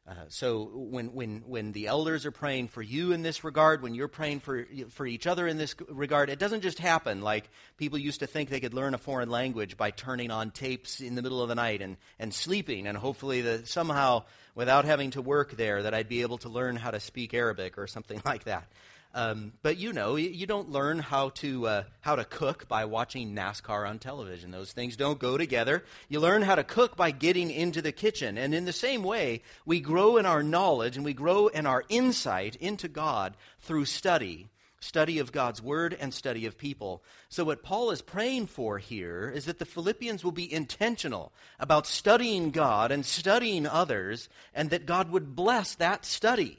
Uh, 0.09 0.15
so 0.29 0.71
when, 0.73 1.13
when, 1.13 1.43
when 1.47 1.73
the 1.73 1.87
elders 1.87 2.25
are 2.25 2.31
praying 2.31 2.69
for 2.69 2.83
you 2.83 3.13
in 3.13 3.23
this 3.23 3.45
regard, 3.45 3.83
when 3.83 3.95
you're 3.95 4.09
praying 4.09 4.41
for, 4.41 4.67
for 4.89 5.07
each 5.07 5.27
other 5.27 5.47
in 5.47 5.59
this 5.59 5.75
regard, 5.91 6.31
it 6.31 6.39
doesn't 6.39 6.63
just 6.63 6.79
happen 6.79 7.21
like 7.21 7.49
people 7.77 7.99
used 7.99 8.21
to 8.21 8.27
think 8.27 8.49
they 8.49 8.59
could 8.61 8.75
learn 8.75 8.95
a 8.95 8.99
foreign 8.99 9.31
language 9.31 9.77
by 9.77 9.91
turning 9.91 10.31
on 10.31 10.51
tapes 10.51 11.01
in 11.01 11.15
the 11.15 11.23
middle 11.23 11.43
of 11.43 11.49
the 11.51 11.55
night 11.55 11.83
and, 11.83 11.99
and 12.19 12.33
sleeping, 12.33 12.87
and 12.87 12.97
hopefully 12.97 13.43
that 13.43 13.69
somehow, 13.69 14.25
without 14.55 14.87
having 14.87 15.11
to 15.11 15.23
work 15.23 15.53
there, 15.53 15.83
that 15.83 15.93
I'd 15.93 16.09
be 16.09 16.23
able 16.23 16.39
to 16.39 16.49
learn 16.49 16.77
how 16.77 16.91
to 16.91 16.99
speak 16.99 17.35
Arabic 17.35 17.77
or 17.77 17.87
something 17.87 18.23
like 18.25 18.45
that. 18.45 18.67
Um, 19.13 19.55
but 19.63 19.77
you 19.77 19.93
know, 19.93 20.15
you 20.15 20.47
don't 20.47 20.71
learn 20.71 21.01
how 21.01 21.31
to 21.31 21.67
uh, 21.67 21.83
how 22.01 22.15
to 22.15 22.25
cook 22.25 22.69
by 22.69 22.85
watching 22.85 23.35
NASCAR 23.35 23.89
on 23.89 23.99
television. 23.99 24.53
Those 24.53 24.73
things 24.73 24.97
don't 24.97 25.19
go 25.19 25.37
together. 25.37 25.85
You 26.09 26.21
learn 26.21 26.43
how 26.43 26.55
to 26.55 26.63
cook 26.63 26.97
by 26.97 27.11
getting 27.11 27.51
into 27.51 27.83
the 27.83 27.91
kitchen. 27.91 28.39
And 28.39 28.55
in 28.55 28.67
the 28.67 28.73
same 28.73 29.03
way, 29.03 29.43
we 29.67 29.81
grow 29.81 30.17
in 30.17 30.27
our 30.27 30.45
knowledge 30.45 30.97
and 30.97 31.05
we 31.05 31.13
grow 31.13 31.49
in 31.49 31.67
our 31.67 31.83
insight 31.89 32.55
into 32.57 32.87
God 32.87 33.37
through 33.61 33.87
study, 33.87 34.49
study 34.79 35.19
of 35.19 35.33
God's 35.33 35.61
word 35.61 35.97
and 35.99 36.15
study 36.15 36.47
of 36.47 36.57
people. 36.57 37.03
So 37.29 37.43
what 37.43 37.65
Paul 37.65 37.91
is 37.91 38.03
praying 38.03 38.47
for 38.47 38.79
here 38.79 39.29
is 39.35 39.47
that 39.47 39.59
the 39.59 39.65
Philippians 39.65 40.23
will 40.23 40.31
be 40.31 40.53
intentional 40.53 41.33
about 41.59 41.89
studying 41.89 42.53
God 42.53 42.93
and 42.93 43.05
studying 43.05 43.67
others, 43.67 44.29
and 44.55 44.71
that 44.71 44.87
God 44.87 45.11
would 45.11 45.35
bless 45.35 45.75
that 45.75 46.05
study. 46.05 46.59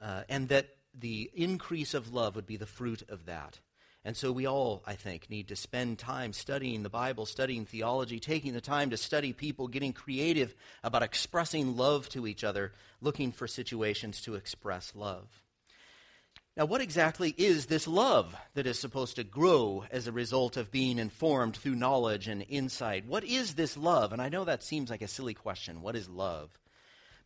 Uh, 0.00 0.22
and 0.28 0.48
that 0.50 0.75
the 0.98 1.30
increase 1.34 1.94
of 1.94 2.12
love 2.12 2.36
would 2.36 2.46
be 2.46 2.56
the 2.56 2.66
fruit 2.66 3.02
of 3.08 3.26
that. 3.26 3.60
And 4.04 4.16
so 4.16 4.30
we 4.30 4.46
all, 4.46 4.84
I 4.86 4.94
think, 4.94 5.28
need 5.28 5.48
to 5.48 5.56
spend 5.56 5.98
time 5.98 6.32
studying 6.32 6.84
the 6.84 6.88
Bible, 6.88 7.26
studying 7.26 7.66
theology, 7.66 8.20
taking 8.20 8.52
the 8.52 8.60
time 8.60 8.90
to 8.90 8.96
study 8.96 9.32
people, 9.32 9.66
getting 9.66 9.92
creative 9.92 10.54
about 10.84 11.02
expressing 11.02 11.76
love 11.76 12.08
to 12.10 12.26
each 12.28 12.44
other, 12.44 12.72
looking 13.00 13.32
for 13.32 13.48
situations 13.48 14.20
to 14.22 14.36
express 14.36 14.92
love. 14.94 15.26
Now, 16.56 16.66
what 16.66 16.80
exactly 16.80 17.34
is 17.36 17.66
this 17.66 17.88
love 17.88 18.34
that 18.54 18.68
is 18.68 18.78
supposed 18.78 19.16
to 19.16 19.24
grow 19.24 19.84
as 19.90 20.06
a 20.06 20.12
result 20.12 20.56
of 20.56 20.70
being 20.70 20.98
informed 20.98 21.56
through 21.56 21.74
knowledge 21.74 22.28
and 22.28 22.46
insight? 22.48 23.06
What 23.06 23.24
is 23.24 23.56
this 23.56 23.76
love? 23.76 24.12
And 24.12 24.22
I 24.22 24.28
know 24.28 24.44
that 24.44 24.62
seems 24.62 24.88
like 24.88 25.02
a 25.02 25.08
silly 25.08 25.34
question. 25.34 25.82
What 25.82 25.96
is 25.96 26.08
love? 26.08 26.48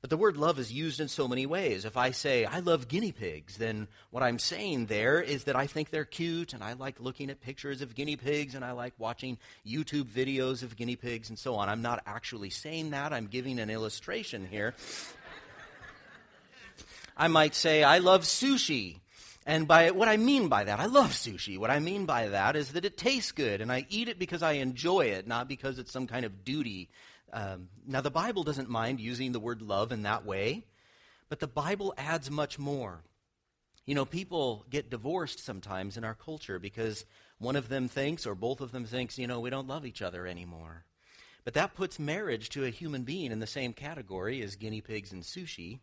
But 0.01 0.09
the 0.09 0.17
word 0.17 0.39
love 0.39 0.59
is 0.59 0.73
used 0.73 0.99
in 0.99 1.09
so 1.09 1.29
many 1.29 1.45
ways. 1.45 1.85
If 1.85 1.99
I 1.99 2.13
say, 2.13 2.47
I 2.47 2.61
love 2.61 2.89
guinea 2.89 3.13
pigs, 3.13 3.59
then 3.59 3.87
what 4.11 4.23
I'm 4.23 4.39
saying 4.39 4.87
there 4.87 5.21
is 5.21 5.45
that 5.45 5.57
I 5.57 5.67
think 5.67 5.91
they're 5.91 6.07
cute 6.07 6.55
and 6.55 6.65
I 6.65 6.73
like 6.73 7.01
looking 7.01 7.29
at 7.29 7.43
pictures 7.43 7.83
of 7.83 7.95
guinea 7.95 8.17
pigs 8.17 8.55
and 8.55 8.65
I 8.65 8.73
like 8.73 8.95
watching 8.97 9.37
YouTube 9.67 10.05
videos 10.05 10.63
of 10.63 10.77
guinea 10.77 10.97
pigs 10.97 11.29
and 11.29 11.39
so 11.39 11.57
on. 11.57 11.69
I'm 11.69 11.83
not 11.83 12.03
actually 12.07 12.49
saying 12.49 12.91
that, 12.91 13.13
I'm 13.13 13.27
giving 13.27 13.59
an 13.61 13.69
illustration 13.69 14.47
here. 14.51 14.75
I 17.15 17.29
might 17.29 17.55
say, 17.55 17.83
I 17.83 17.99
love 17.99 18.23
sushi. 18.23 19.01
And 19.45 19.69
by 19.69 19.91
what 19.91 20.09
I 20.09 20.17
mean 20.17 20.49
by 20.49 20.65
that, 20.65 20.81
I 20.81 20.87
love 20.87 21.11
sushi. 21.11 21.59
What 21.59 21.71
I 21.71 21.79
mean 21.79 22.07
by 22.07 22.29
that 22.29 22.57
is 22.57 22.73
that 22.73 22.87
it 22.87 22.97
tastes 22.97 23.33
good 23.33 23.61
and 23.61 23.71
I 23.71 23.85
eat 23.91 24.09
it 24.09 24.19
because 24.19 24.43
I 24.43 24.53
enjoy 24.53 25.07
it, 25.07 25.27
not 25.27 25.47
because 25.47 25.79
it's 25.79 25.93
some 25.93 26.07
kind 26.07 26.25
of 26.25 26.43
duty 26.43 26.89
um, 27.33 27.69
now, 27.87 28.01
the 28.01 28.11
Bible 28.11 28.43
doesn't 28.43 28.69
mind 28.69 29.01
using 29.01 29.33
the 29.33 29.41
word 29.41 29.63
love 29.63 29.93
in 29.93 30.03
that 30.03 30.25
way, 30.25 30.65
but 31.29 31.41
the 31.41 31.47
Bible 31.47 31.95
adds 31.97 32.31
much 32.31 32.59
more. 32.59 33.03
You 33.87 33.95
know, 33.95 34.05
people 34.05 34.67
get 34.69 34.91
divorced 34.91 35.45
sometimes 35.45 35.97
in 35.97 36.05
our 36.05 36.15
culture 36.15 36.59
because 36.59 37.05
one 37.39 37.57
of 37.57 37.69
them 37.69 37.89
thinks, 37.89 38.27
or 38.27 38.35
both 38.35 38.61
of 38.61 38.73
them 38.73 38.85
thinks, 38.85 39.19
you 39.19 39.27
know, 39.27 39.41
we 39.41 39.51
don't 39.51 39.69
love 39.69 39.87
each 39.87 40.03
other 40.03 40.27
anymore. 40.27 40.85
But 41.45 41.55
that 41.55 41.75
puts 41.75 41.99
marriage 41.99 42.51
to 42.51 42.65
a 42.65 42.71
human 42.71 43.03
being 43.05 43.33
in 43.33 43.41
the 43.41 43.47
same 43.47 43.73
category 43.73 44.43
as 44.43 44.57
guinea 44.57 44.81
pigs 44.81 45.13
and 45.13 45.23
sushi. 45.23 45.79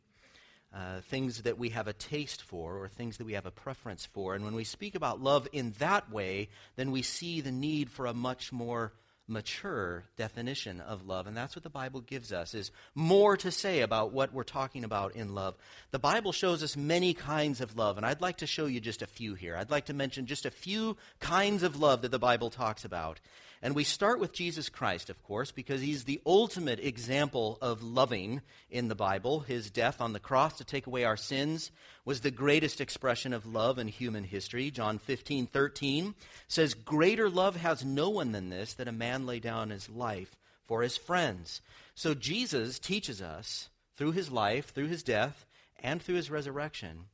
Uh, 0.74 1.00
things 1.00 1.44
that 1.44 1.58
we 1.58 1.70
have 1.70 1.88
a 1.88 1.94
taste 1.94 2.44
for 2.44 2.78
or 2.78 2.90
things 2.90 3.18
that 3.18 3.26
we 3.26 3.34
have 3.34 3.46
a 3.46 3.52
preference 3.52 4.06
for. 4.06 4.36
And 4.36 4.44
when 4.44 4.54
we 4.54 4.66
speak 4.66 4.96
about 4.96 5.22
love 5.22 5.48
in 5.54 5.74
that 5.80 6.12
way, 6.12 6.50
then 6.76 6.92
we 6.92 7.02
see 7.02 7.40
the 7.40 7.54
need 7.54 7.90
for 7.90 8.06
a 8.06 8.14
much 8.14 8.52
more 8.52 8.92
mature 9.28 10.06
definition 10.16 10.80
of 10.80 11.06
love 11.06 11.28
and 11.28 11.36
that's 11.36 11.56
what 11.56 11.64
the 11.64 11.70
bible 11.70 12.00
gives 12.00 12.32
us 12.32 12.54
is 12.54 12.72
more 12.96 13.36
to 13.36 13.52
say 13.52 13.82
about 13.82 14.14
what 14.14 14.34
we're 14.34 14.44
talking 14.44 14.86
about 14.86 15.16
in 15.16 15.36
love 15.36 15.56
the 15.92 16.00
bible 16.00 16.32
shows 16.32 16.64
us 16.64 16.78
many 16.78 17.14
kinds 17.14 17.60
of 17.60 17.76
love 17.76 17.98
and 17.98 18.06
i'd 18.06 18.22
like 18.22 18.38
to 18.38 18.48
show 18.48 18.66
you 18.66 18.80
just 18.80 19.02
a 19.02 19.08
few 19.08 19.36
here 19.36 19.58
i'd 19.58 19.70
like 19.70 19.86
to 19.86 19.94
mention 19.94 20.26
just 20.26 20.46
a 20.46 20.52
few 20.52 20.96
kinds 21.20 21.62
of 21.62 21.78
love 21.78 22.02
that 22.02 22.12
the 22.12 22.20
bible 22.20 22.50
talks 22.50 22.86
about 22.86 23.20
and 23.62 23.74
we 23.74 23.84
start 23.84 24.20
with 24.20 24.34
Jesus 24.34 24.70
Christ, 24.70 25.10
of 25.10 25.22
course, 25.24 25.52
because 25.52 25.82
he's 25.82 26.04
the 26.04 26.22
ultimate 26.28 26.80
example 26.80 27.58
of 27.60 27.82
loving 27.82 28.42
in 28.70 28.88
the 28.88 28.96
Bible. 28.96 29.40
His 29.40 29.72
death 29.72 30.00
on 30.00 30.14
the 30.14 30.20
cross 30.20 30.58
to 30.58 30.64
take 30.64 30.86
away 30.86 31.06
our 31.06 31.18
sins 31.18 31.72
was 32.06 32.22
the 32.22 32.30
greatest 32.30 32.80
expression 32.80 33.34
of 33.34 33.48
love 33.48 33.80
in 33.80 33.88
human 33.88 34.24
history. 34.24 34.70
John 34.70 35.00
15, 35.00 35.48
13 35.48 36.14
says, 36.48 36.76
Greater 36.76 37.30
love 37.30 37.56
has 37.56 37.84
no 37.84 38.10
one 38.10 38.32
than 38.32 38.50
this, 38.50 38.76
that 38.76 38.88
a 38.88 38.92
man 38.92 39.17
lay 39.26 39.40
down 39.40 39.70
his 39.70 39.90
life 39.90 40.36
for 40.66 40.82
his 40.82 40.98
friends. 40.98 41.62
So 41.96 42.14
Jesus 42.14 42.80
teaches 42.80 43.22
us 43.22 43.70
through 43.96 44.12
his 44.12 44.30
life, 44.30 44.74
through 44.74 44.88
his 44.88 45.04
death, 45.04 45.46
and 45.82 46.02
through 46.02 46.16
his 46.16 46.30
resurrection 46.30 47.06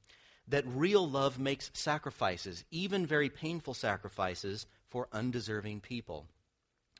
that 0.47 0.65
real 0.67 1.07
love 1.09 1.39
makes 1.39 1.71
sacrifices, 1.73 2.65
even 2.69 3.05
very 3.05 3.29
painful 3.29 3.73
sacrifices, 3.73 4.65
for 4.89 5.07
undeserving 5.11 5.79
people 5.79 6.27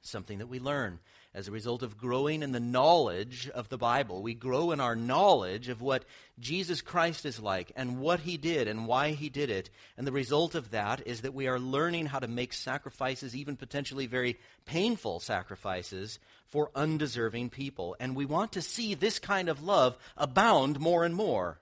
something 0.01 0.39
that 0.39 0.47
we 0.47 0.59
learn 0.59 0.99
as 1.33 1.47
a 1.47 1.51
result 1.51 1.81
of 1.81 1.97
growing 1.97 2.43
in 2.43 2.51
the 2.51 2.59
knowledge 2.59 3.49
of 3.49 3.69
the 3.69 3.77
Bible. 3.77 4.21
We 4.21 4.33
grow 4.33 4.71
in 4.71 4.79
our 4.79 4.95
knowledge 4.95 5.67
of 5.67 5.81
what 5.81 6.05
Jesus 6.39 6.81
Christ 6.81 7.25
is 7.25 7.39
like 7.39 7.71
and 7.75 7.99
what 7.99 8.19
he 8.19 8.37
did 8.37 8.67
and 8.67 8.87
why 8.87 9.11
he 9.11 9.29
did 9.29 9.49
it. 9.49 9.69
And 9.97 10.05
the 10.05 10.11
result 10.11 10.53
of 10.53 10.71
that 10.71 11.07
is 11.07 11.21
that 11.21 11.33
we 11.33 11.47
are 11.47 11.59
learning 11.59 12.05
how 12.05 12.19
to 12.19 12.27
make 12.27 12.53
sacrifices, 12.53 13.35
even 13.35 13.57
potentially 13.57 14.05
very 14.05 14.37
painful 14.65 15.19
sacrifices, 15.19 16.19
for 16.49 16.69
undeserving 16.75 17.49
people. 17.49 17.95
And 17.99 18.15
we 18.15 18.25
want 18.25 18.51
to 18.51 18.61
see 18.61 18.93
this 18.93 19.17
kind 19.17 19.49
of 19.49 19.63
love 19.63 19.97
abound 20.15 20.79
more 20.79 21.03
and 21.03 21.15
more. 21.15 21.59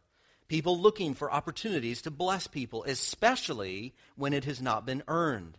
People 0.49 0.77
looking 0.77 1.13
for 1.13 1.31
opportunities 1.31 2.01
to 2.01 2.11
bless 2.11 2.45
people, 2.45 2.83
especially 2.83 3.93
when 4.17 4.33
it 4.33 4.43
has 4.43 4.61
not 4.61 4.85
been 4.85 5.01
earned. 5.07 5.57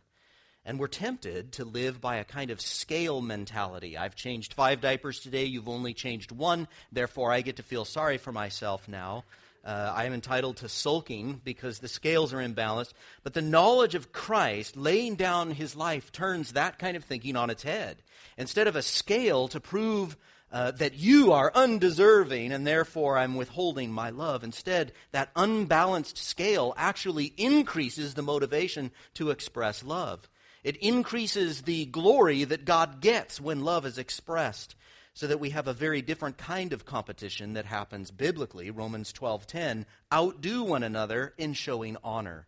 And 0.64 0.78
we're 0.78 0.86
tempted 0.86 1.52
to 1.52 1.64
live 1.64 2.00
by 2.00 2.16
a 2.16 2.24
kind 2.24 2.50
of 2.50 2.60
scale 2.60 3.20
mentality. 3.20 3.96
I've 3.96 4.14
changed 4.14 4.54
five 4.54 4.80
diapers 4.80 5.20
today, 5.20 5.44
you've 5.44 5.68
only 5.68 5.92
changed 5.92 6.30
one, 6.30 6.68
therefore 6.92 7.32
I 7.32 7.40
get 7.40 7.56
to 7.56 7.62
feel 7.64 7.84
sorry 7.84 8.16
for 8.18 8.32
myself 8.32 8.86
now. 8.86 9.24
Uh, 9.64 9.92
I 9.94 10.04
am 10.06 10.12
entitled 10.12 10.56
to 10.58 10.68
sulking 10.68 11.40
because 11.44 11.78
the 11.78 11.88
scales 11.88 12.32
are 12.32 12.38
imbalanced. 12.38 12.94
But 13.22 13.34
the 13.34 13.42
knowledge 13.42 13.94
of 13.94 14.12
Christ 14.12 14.76
laying 14.76 15.14
down 15.14 15.52
his 15.52 15.76
life 15.76 16.10
turns 16.10 16.52
that 16.52 16.78
kind 16.78 16.96
of 16.96 17.04
thinking 17.04 17.36
on 17.36 17.48
its 17.48 17.62
head. 17.62 18.02
Instead 18.36 18.66
of 18.66 18.74
a 18.74 18.82
scale 18.82 19.46
to 19.48 19.60
prove 19.60 20.16
uh, 20.52 20.72
that 20.72 20.94
you 20.94 21.32
are 21.32 21.52
undeserving 21.54 22.52
and 22.52 22.66
therefore 22.66 23.16
I'm 23.16 23.36
withholding 23.36 23.92
my 23.92 24.10
love. 24.10 24.44
Instead, 24.44 24.92
that 25.12 25.30
unbalanced 25.34 26.18
scale 26.18 26.74
actually 26.76 27.32
increases 27.36 28.14
the 28.14 28.22
motivation 28.22 28.90
to 29.14 29.30
express 29.30 29.82
love. 29.84 30.28
It 30.62 30.76
increases 30.76 31.62
the 31.62 31.86
glory 31.86 32.44
that 32.44 32.64
God 32.64 33.00
gets 33.00 33.40
when 33.40 33.64
love 33.64 33.84
is 33.84 33.98
expressed. 33.98 34.76
so 35.14 35.26
that 35.26 35.40
we 35.40 35.50
have 35.50 35.68
a 35.68 35.74
very 35.74 36.00
different 36.00 36.38
kind 36.38 36.72
of 36.72 36.84
competition 36.84 37.52
that 37.52 37.66
happens 37.66 38.10
biblically. 38.10 38.70
Romans 38.70 39.12
12:10, 39.12 39.84
outdo 40.12 40.62
one 40.62 40.82
another 40.82 41.34
in 41.36 41.52
showing 41.52 41.96
honor. 42.02 42.46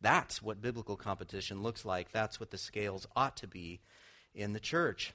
That's 0.00 0.40
what 0.42 0.62
biblical 0.62 0.96
competition 0.96 1.62
looks 1.62 1.84
like. 1.84 2.12
That's 2.12 2.40
what 2.40 2.50
the 2.50 2.58
scales 2.58 3.06
ought 3.14 3.36
to 3.38 3.46
be 3.46 3.80
in 4.34 4.52
the 4.52 4.60
church. 4.60 5.12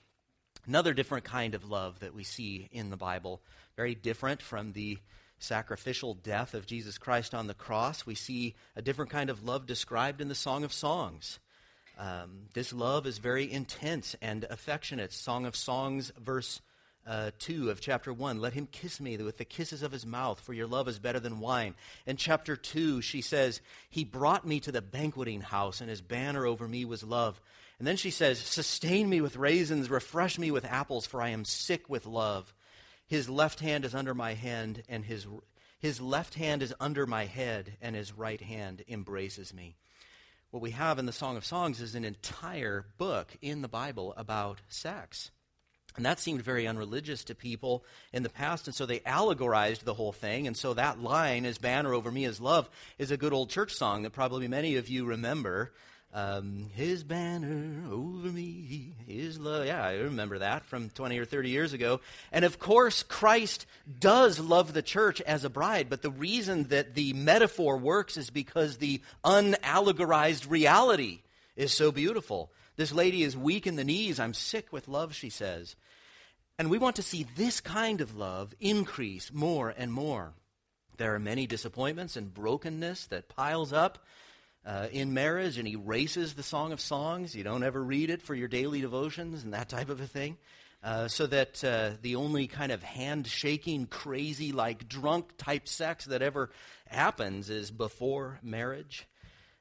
Another 0.68 0.94
different 0.94 1.26
kind 1.26 1.56
of 1.56 1.70
love 1.70 2.00
that 2.00 2.14
we 2.14 2.24
see 2.24 2.70
in 2.72 2.92
the 2.92 2.98
Bible, 2.98 3.42
very 3.76 3.96
different 3.96 4.42
from 4.42 4.74
the 4.74 5.00
sacrificial 5.40 6.14
death 6.14 6.54
of 6.54 6.68
Jesus 6.68 7.00
Christ 7.00 7.34
on 7.34 7.48
the 7.48 7.56
cross. 7.56 8.06
We 8.06 8.14
see 8.14 8.56
a 8.76 8.82
different 8.82 9.10
kind 9.10 9.32
of 9.32 9.44
love 9.44 9.66
described 9.66 10.22
in 10.22 10.28
the 10.28 10.36
Song 10.36 10.64
of 10.64 10.72
Songs. 10.72 11.40
Um, 11.98 12.48
this 12.54 12.74
love 12.74 13.06
is 13.06 13.18
very 13.18 13.52
intense 13.52 14.16
and 14.22 14.46
affectionate. 14.50 15.14
Song 15.14 15.46
of 15.46 15.56
Songs, 15.56 16.12
verse 16.20 16.62
uh, 17.06 17.32
2 17.40 17.70
of 17.70 17.82
chapter 17.82 18.14
1. 18.14 18.40
Let 18.40 18.54
him 18.54 18.68
kiss 18.68 19.00
me 19.00 19.18
with 19.18 19.38
the 19.38 19.46
kisses 19.46 19.84
of 19.84 19.92
his 19.92 20.06
mouth, 20.06 20.40
for 20.40 20.54
your 20.54 20.68
love 20.68 20.88
is 20.88 21.00
better 21.00 21.20
than 21.20 21.40
wine. 21.40 21.76
In 22.06 22.18
chapter 22.18 22.56
2, 22.56 23.02
she 23.02 23.22
says, 23.22 23.62
He 23.90 24.04
brought 24.04 24.46
me 24.46 24.60
to 24.62 24.72
the 24.72 24.82
banqueting 24.82 25.42
house, 25.42 25.82
and 25.82 25.90
his 25.90 26.02
banner 26.02 26.46
over 26.46 26.68
me 26.68 26.86
was 26.86 27.04
love. 27.04 27.42
And 27.80 27.88
then 27.88 27.98
she 27.98 28.12
says, 28.12 28.40
Sustain 28.40 29.10
me 29.10 29.22
with 29.22 29.38
raisins, 29.38 29.90
refresh 29.90 30.38
me 30.38 30.52
with 30.52 30.66
apples, 30.66 31.08
for 31.08 31.22
I 31.22 31.30
am 31.30 31.46
sick 31.46 31.90
with 31.90 32.06
love. 32.06 32.54
His 33.08 33.30
left 33.30 33.60
hand 33.60 33.84
is 33.84 33.96
under 33.96 34.14
my 34.14 34.36
hand, 34.36 34.84
and 34.88 35.04
his, 35.04 35.28
his 35.80 36.00
left 36.00 36.36
hand 36.36 36.62
is 36.62 36.74
under 36.80 37.06
my 37.06 37.26
head, 37.26 37.78
and 37.82 37.96
his 37.96 38.14
right 38.14 38.40
hand 38.40 38.84
embraces 38.88 39.54
me. 39.54 39.76
What 40.52 40.62
we 40.62 40.72
have 40.72 41.00
in 41.00 41.06
the 41.06 41.14
Song 41.14 41.38
of 41.38 41.46
Songs 41.46 41.80
is 41.80 41.96
an 41.96 42.04
entire 42.04 42.86
book 42.98 43.38
in 43.42 43.62
the 43.62 43.70
Bible 43.70 44.14
about 44.18 44.60
sex. 44.68 45.32
And 45.96 46.06
that 46.06 46.20
seemed 46.20 46.42
very 46.42 46.68
unreligious 46.68 47.24
to 47.26 47.36
people 47.36 47.86
in 48.12 48.24
the 48.24 48.30
past, 48.30 48.68
and 48.68 48.76
so 48.76 48.86
they 48.86 49.00
allegorized 49.06 49.86
the 49.86 49.94
whole 49.94 50.12
thing. 50.12 50.48
And 50.48 50.58
so 50.58 50.74
that 50.74 51.00
line, 51.00 51.46
"His 51.46 51.58
banner 51.58 51.94
over 51.94 52.12
me 52.12 52.26
is 52.26 52.42
love," 52.42 52.70
is 52.98 53.12
a 53.12 53.18
good 53.18 53.32
old 53.32 53.50
church 53.50 53.74
song 53.74 54.04
that 54.04 54.12
probably 54.12 54.50
many 54.50 54.76
of 54.76 54.90
you 54.90 55.06
remember. 55.06 55.74
Um, 56.14 56.70
his 56.76 57.04
banner 57.04 57.90
over 57.90 58.28
me 58.28 58.94
his 59.08 59.40
love. 59.40 59.66
Yeah, 59.66 59.84
I 59.84 59.96
remember 59.96 60.40
that 60.40 60.66
from 60.66 60.90
20 60.90 61.18
or 61.18 61.26
30 61.26 61.50
years 61.50 61.74
ago. 61.74 62.02
And 62.32 62.44
of 62.44 62.60
course, 62.60 63.04
Christ 63.04 63.66
does 64.00 64.40
love 64.40 64.74
the 64.74 64.82
church 64.82 65.22
as 65.22 65.46
a 65.46 65.50
bride, 65.50 65.90
but 65.90 66.02
the 66.02 66.12
reason 66.12 66.66
that 66.66 66.96
the 66.96 67.14
metaphor 67.14 67.78
works 67.78 68.18
is 68.18 68.30
because 68.30 68.78
the 68.78 69.02
unallegorized 69.24 70.50
reality 70.50 71.22
is 71.56 71.72
so 71.72 71.92
beautiful. 71.92 72.52
This 72.76 72.92
lady 72.92 73.24
is 73.24 73.38
weak 73.38 73.66
in 73.66 73.76
the 73.76 73.84
knees. 73.84 74.20
I'm 74.20 74.34
sick 74.34 74.74
with 74.74 74.88
love, 74.88 75.16
she 75.16 75.30
says. 75.30 75.76
And 76.58 76.70
we 76.70 76.78
want 76.78 76.98
to 76.98 77.04
see 77.04 77.26
this 77.36 77.62
kind 77.62 78.02
of 78.02 78.18
love 78.18 78.54
increase 78.60 79.32
more 79.32 79.74
and 79.76 79.92
more. 79.94 80.34
There 80.98 81.16
are 81.16 81.20
many 81.20 81.48
disappointments 81.48 82.16
and 82.16 82.34
brokenness 82.34 83.08
that 83.08 83.30
piles 83.30 83.74
up 83.74 84.00
uh, 84.66 84.88
in 84.92 85.14
marriage 85.14 85.58
and 85.58 85.68
erases 85.68 86.34
the 86.34 86.44
Song 86.44 86.72
of 86.72 86.82
Songs. 86.82 87.36
You 87.36 87.44
don't 87.44 87.64
ever 87.64 87.84
read 87.84 88.10
it 88.10 88.22
for 88.22 88.36
your 88.36 88.48
daily 88.48 88.82
devotions 88.82 89.44
and 89.44 89.54
that 89.54 89.70
type 89.70 89.90
of 89.90 90.00
a 90.00 90.08
thing. 90.08 90.38
Uh, 90.84 91.08
so 91.08 91.28
that 91.28 91.64
uh, 91.64 91.92
the 92.02 92.16
only 92.16 92.48
kind 92.48 92.72
of 92.72 92.82
handshaking, 92.82 93.86
crazy, 93.86 94.52
like 94.52 94.88
drunk 94.88 95.38
type 95.38 95.68
sex 95.68 96.06
that 96.06 96.24
ever 96.24 96.50
happens 96.88 97.52
is 97.52 97.70
before 97.70 98.40
marriage. 98.42 99.08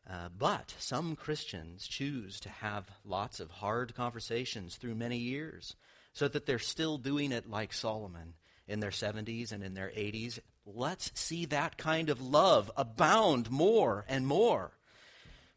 Uh, 0.08 0.28
but 0.36 0.74
some 0.78 1.14
Christians 1.16 1.86
choose 1.86 2.40
to 2.40 2.48
have 2.48 2.90
lots 3.04 3.38
of 3.38 3.50
hard 3.50 3.94
conversations 3.94 4.76
through 4.76 4.94
many 4.94 5.18
years 5.18 5.76
so 6.14 6.26
that 6.26 6.46
they're 6.46 6.58
still 6.58 6.96
doing 6.96 7.32
it 7.32 7.48
like 7.48 7.72
Solomon 7.72 8.34
in 8.66 8.80
their 8.80 8.90
70s 8.90 9.52
and 9.52 9.62
in 9.62 9.74
their 9.74 9.88
80s. 9.88 10.38
Let's 10.64 11.10
see 11.14 11.44
that 11.46 11.76
kind 11.76 12.08
of 12.08 12.20
love 12.20 12.70
abound 12.76 13.50
more 13.50 14.04
and 14.08 14.26
more. 14.26 14.72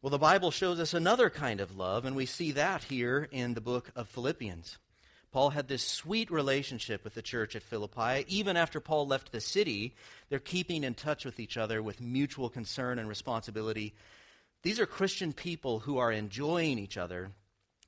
Well, 0.03 0.09
the 0.09 0.17
Bible 0.17 0.51
shows 0.51 0.81
us 0.81 0.93
another 0.93 1.29
kind 1.29 1.61
of 1.61 1.77
love, 1.77 2.03
and 2.03 2.13
we 2.13 2.25
see 2.25 2.51
that 2.51 2.83
here 2.83 3.29
in 3.31 3.53
the 3.53 3.61
book 3.61 3.89
of 3.95 4.09
Philippians. 4.09 4.77
Paul 5.31 5.51
had 5.51 5.69
this 5.69 5.81
sweet 5.81 6.29
relationship 6.29 7.05
with 7.05 7.13
the 7.13 7.21
church 7.21 7.55
at 7.55 7.63
Philippi. 7.63 8.25
Even 8.27 8.57
after 8.57 8.81
Paul 8.81 9.07
left 9.07 9.31
the 9.31 9.39
city, 9.39 9.95
they're 10.27 10.39
keeping 10.39 10.83
in 10.83 10.93
touch 10.93 11.23
with 11.23 11.39
each 11.39 11.55
other 11.55 11.81
with 11.81 12.01
mutual 12.01 12.49
concern 12.49 12.99
and 12.99 13.07
responsibility. 13.07 13.93
These 14.61 14.77
are 14.81 14.85
Christian 14.85 15.31
people 15.31 15.79
who 15.79 15.99
are 15.99 16.11
enjoying 16.11 16.79
each 16.79 16.97
other 16.97 17.31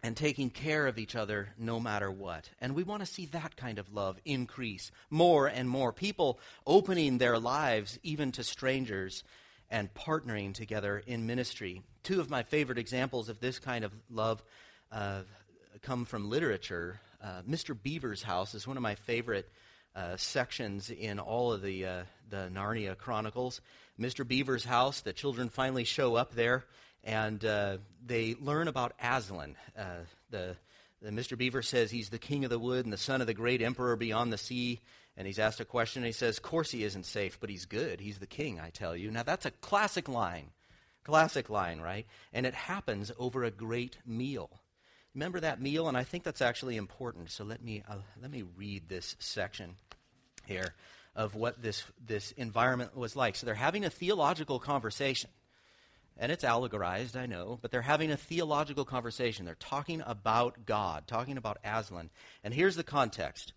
and 0.02 0.16
taking 0.16 0.50
care 0.50 0.88
of 0.88 0.98
each 0.98 1.18
other 1.18 1.50
no 1.58 1.82
matter 1.82 2.10
what. 2.10 2.50
And 2.62 2.76
we 2.76 2.84
want 2.84 3.02
to 3.02 3.06
see 3.06 3.26
that 3.26 3.58
kind 3.58 3.78
of 3.78 3.94
love 3.94 4.22
increase 4.24 4.90
more 5.10 5.48
and 5.48 5.70
more. 5.70 5.92
People 5.92 6.40
opening 6.66 7.18
their 7.18 7.38
lives 7.40 8.00
even 8.04 8.32
to 8.32 8.44
strangers 8.46 9.26
and 9.70 9.94
partnering 9.94 10.54
together 10.54 11.02
in 11.06 11.26
ministry. 11.26 11.82
Two 12.04 12.20
of 12.20 12.30
my 12.30 12.44
favorite 12.44 12.78
examples 12.78 13.30
of 13.30 13.40
this 13.40 13.60
kind 13.60 13.84
of 13.84 13.92
love 14.10 14.44
uh, 14.92 15.22
come 15.82 16.06
from 16.06 16.30
literature. 16.30 17.00
Uh, 17.22 17.42
Mr. 17.50 17.76
Beaver's 17.82 18.24
house 18.24 18.54
is 18.54 18.68
one 18.68 18.78
of 18.78 18.84
my 18.84 18.96
favorite 18.96 19.50
uh, 19.96 20.18
sections 20.18 20.90
in 20.90 21.20
all 21.20 21.54
of 21.54 21.62
the 21.62 21.86
uh, 21.86 22.04
the 22.30 22.50
Narnia 22.54 22.98
Chronicles. 22.98 23.62
Mr. 24.00 24.28
Beaver's 24.28 24.66
house. 24.66 25.02
The 25.02 25.14
children 25.14 25.50
finally 25.50 25.84
show 25.84 26.16
up 26.16 26.34
there, 26.34 26.66
and 27.04 27.44
uh, 27.44 27.78
they 28.06 28.36
learn 28.40 28.68
about 28.68 28.94
Aslan. 29.02 29.56
Uh, 29.78 30.04
the, 30.30 30.56
the 31.02 31.12
Mr. 31.12 31.38
Beaver 31.38 31.62
says 31.62 31.92
he's 31.92 32.10
the 32.10 32.18
king 32.18 32.44
of 32.44 32.50
the 32.50 32.60
wood 32.60 32.86
and 32.86 32.94
the 32.94 32.98
son 32.98 33.22
of 33.22 33.28
the 33.28 33.34
great 33.34 33.62
emperor 33.62 33.96
beyond 33.96 34.34
the 34.34 34.38
sea 34.38 34.82
and 35.18 35.26
he's 35.28 35.40
asked 35.40 35.60
a 35.60 35.66
question, 35.66 36.04
and 36.04 36.08
he 36.08 36.12
says, 36.12 36.38
Of 36.38 36.44
course 36.44 36.72
he 36.72 36.84
isn't 36.84 37.06
safe, 37.06 37.40
but 37.40 37.50
he's 37.50 37.66
good. 37.66 38.02
He's 38.02 38.20
the 38.20 38.28
king, 38.28 38.60
I 38.60 38.70
tell 38.70 38.96
you. 38.96 39.12
Now, 39.12 39.24
that's 39.24 39.46
a 39.46 39.52
classic 39.52 40.10
line. 40.10 40.52
Classic 41.04 41.50
line, 41.50 41.80
right? 41.80 42.06
And 42.34 42.46
it 42.46 42.54
happens 42.54 43.12
over 43.18 43.44
a 43.44 43.52
great 43.52 43.98
meal. 44.06 44.50
Remember 45.14 45.40
that 45.40 45.62
meal? 45.62 45.88
And 45.88 45.98
I 45.98 46.04
think 46.04 46.24
that's 46.24 46.42
actually 46.42 46.76
important. 46.76 47.32
So 47.32 47.46
let 47.46 47.64
me, 47.64 47.84
uh, 47.88 47.98
let 48.22 48.32
me 48.32 48.44
read 48.58 48.90
this 48.90 49.16
section 49.20 49.76
here 50.46 50.74
of 51.16 51.36
what 51.36 51.62
this, 51.62 51.84
this 52.06 52.32
environment 52.32 52.98
was 52.98 53.16
like. 53.16 53.36
So 53.36 53.46
they're 53.46 53.56
having 53.56 53.86
a 53.86 53.90
theological 53.90 54.60
conversation. 54.60 55.30
And 56.18 56.32
it's 56.32 56.44
allegorized, 56.44 57.18
I 57.18 57.26
know, 57.26 57.60
but 57.62 57.72
they're 57.72 57.82
having 57.82 58.12
a 58.12 58.18
theological 58.18 58.86
conversation. 58.86 59.46
They're 59.46 59.56
talking 59.56 60.02
about 60.06 60.66
God, 60.66 61.08
talking 61.08 61.38
about 61.38 61.58
Aslan. 61.64 62.10
And 62.44 62.54
here's 62.54 62.76
the 62.76 62.84
context 62.84 63.54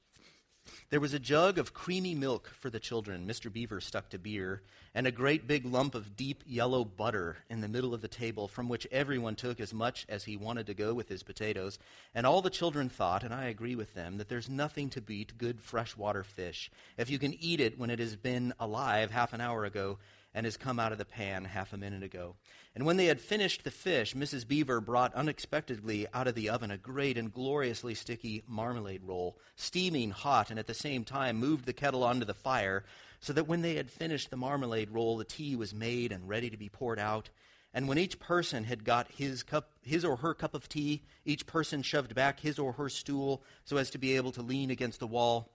there 0.90 1.00
was 1.00 1.14
a 1.14 1.18
jug 1.18 1.58
of 1.58 1.74
creamy 1.74 2.14
milk 2.14 2.50
for 2.60 2.70
the 2.70 2.80
children, 2.80 3.26
Mr. 3.26 3.52
Beaver 3.52 3.80
stuck 3.80 4.08
to 4.10 4.18
beer, 4.18 4.62
and 4.94 5.06
a 5.06 5.12
great 5.12 5.46
big 5.46 5.64
lump 5.64 5.94
of 5.94 6.16
deep 6.16 6.42
yellow 6.46 6.84
butter 6.84 7.38
in 7.48 7.60
the 7.60 7.68
middle 7.68 7.94
of 7.94 8.00
the 8.00 8.08
table, 8.08 8.48
from 8.48 8.68
which 8.68 8.86
everyone 8.90 9.36
took 9.36 9.60
as 9.60 9.74
much 9.74 10.06
as 10.08 10.24
he 10.24 10.36
wanted 10.36 10.66
to 10.66 10.74
go 10.74 10.94
with 10.94 11.08
his 11.08 11.22
potatoes. 11.22 11.78
And 12.14 12.26
all 12.26 12.42
the 12.42 12.50
children 12.50 12.88
thought, 12.88 13.22
and 13.22 13.32
I 13.32 13.44
agree 13.44 13.74
with 13.74 13.94
them, 13.94 14.18
that 14.18 14.28
there's 14.28 14.48
nothing 14.48 14.90
to 14.90 15.00
beat 15.00 15.38
good 15.38 15.60
freshwater 15.60 16.24
fish. 16.24 16.70
If 16.96 17.10
you 17.10 17.18
can 17.18 17.34
eat 17.42 17.60
it 17.60 17.78
when 17.78 17.90
it 17.90 17.98
has 17.98 18.16
been 18.16 18.52
alive 18.58 19.10
half 19.10 19.32
an 19.32 19.40
hour 19.40 19.64
ago, 19.64 19.98
and 20.34 20.46
has 20.46 20.56
come 20.56 20.78
out 20.78 20.92
of 20.92 20.98
the 20.98 21.04
pan 21.04 21.44
half 21.44 21.72
a 21.72 21.76
minute 21.76 22.02
ago. 22.02 22.36
And 22.74 22.84
when 22.84 22.96
they 22.96 23.06
had 23.06 23.20
finished 23.20 23.64
the 23.64 23.70
fish, 23.70 24.14
Mrs. 24.14 24.46
Beaver 24.46 24.80
brought 24.80 25.14
unexpectedly 25.14 26.06
out 26.12 26.28
of 26.28 26.34
the 26.34 26.50
oven 26.50 26.70
a 26.70 26.78
great 26.78 27.16
and 27.16 27.32
gloriously 27.32 27.94
sticky 27.94 28.42
marmalade 28.46 29.02
roll, 29.04 29.38
steaming 29.56 30.10
hot, 30.10 30.50
and 30.50 30.58
at 30.58 30.66
the 30.66 30.74
same 30.74 31.04
time 31.04 31.36
moved 31.36 31.64
the 31.64 31.72
kettle 31.72 32.04
onto 32.04 32.24
the 32.24 32.34
fire, 32.34 32.84
so 33.20 33.32
that 33.32 33.48
when 33.48 33.62
they 33.62 33.74
had 33.74 33.90
finished 33.90 34.30
the 34.30 34.36
marmalade 34.36 34.90
roll, 34.90 35.16
the 35.16 35.24
tea 35.24 35.56
was 35.56 35.74
made 35.74 36.12
and 36.12 36.28
ready 36.28 36.50
to 36.50 36.56
be 36.56 36.68
poured 36.68 36.98
out. 36.98 37.30
And 37.74 37.88
when 37.88 37.98
each 37.98 38.18
person 38.18 38.64
had 38.64 38.84
got 38.84 39.10
his 39.10 39.42
cup, 39.42 39.70
his 39.82 40.04
or 40.04 40.16
her 40.16 40.34
cup 40.34 40.54
of 40.54 40.68
tea, 40.68 41.02
each 41.24 41.46
person 41.46 41.82
shoved 41.82 42.14
back 42.14 42.40
his 42.40 42.58
or 42.58 42.72
her 42.72 42.88
stool 42.88 43.42
so 43.64 43.76
as 43.76 43.90
to 43.90 43.98
be 43.98 44.16
able 44.16 44.32
to 44.32 44.42
lean 44.42 44.70
against 44.70 45.00
the 45.00 45.06
wall 45.06 45.52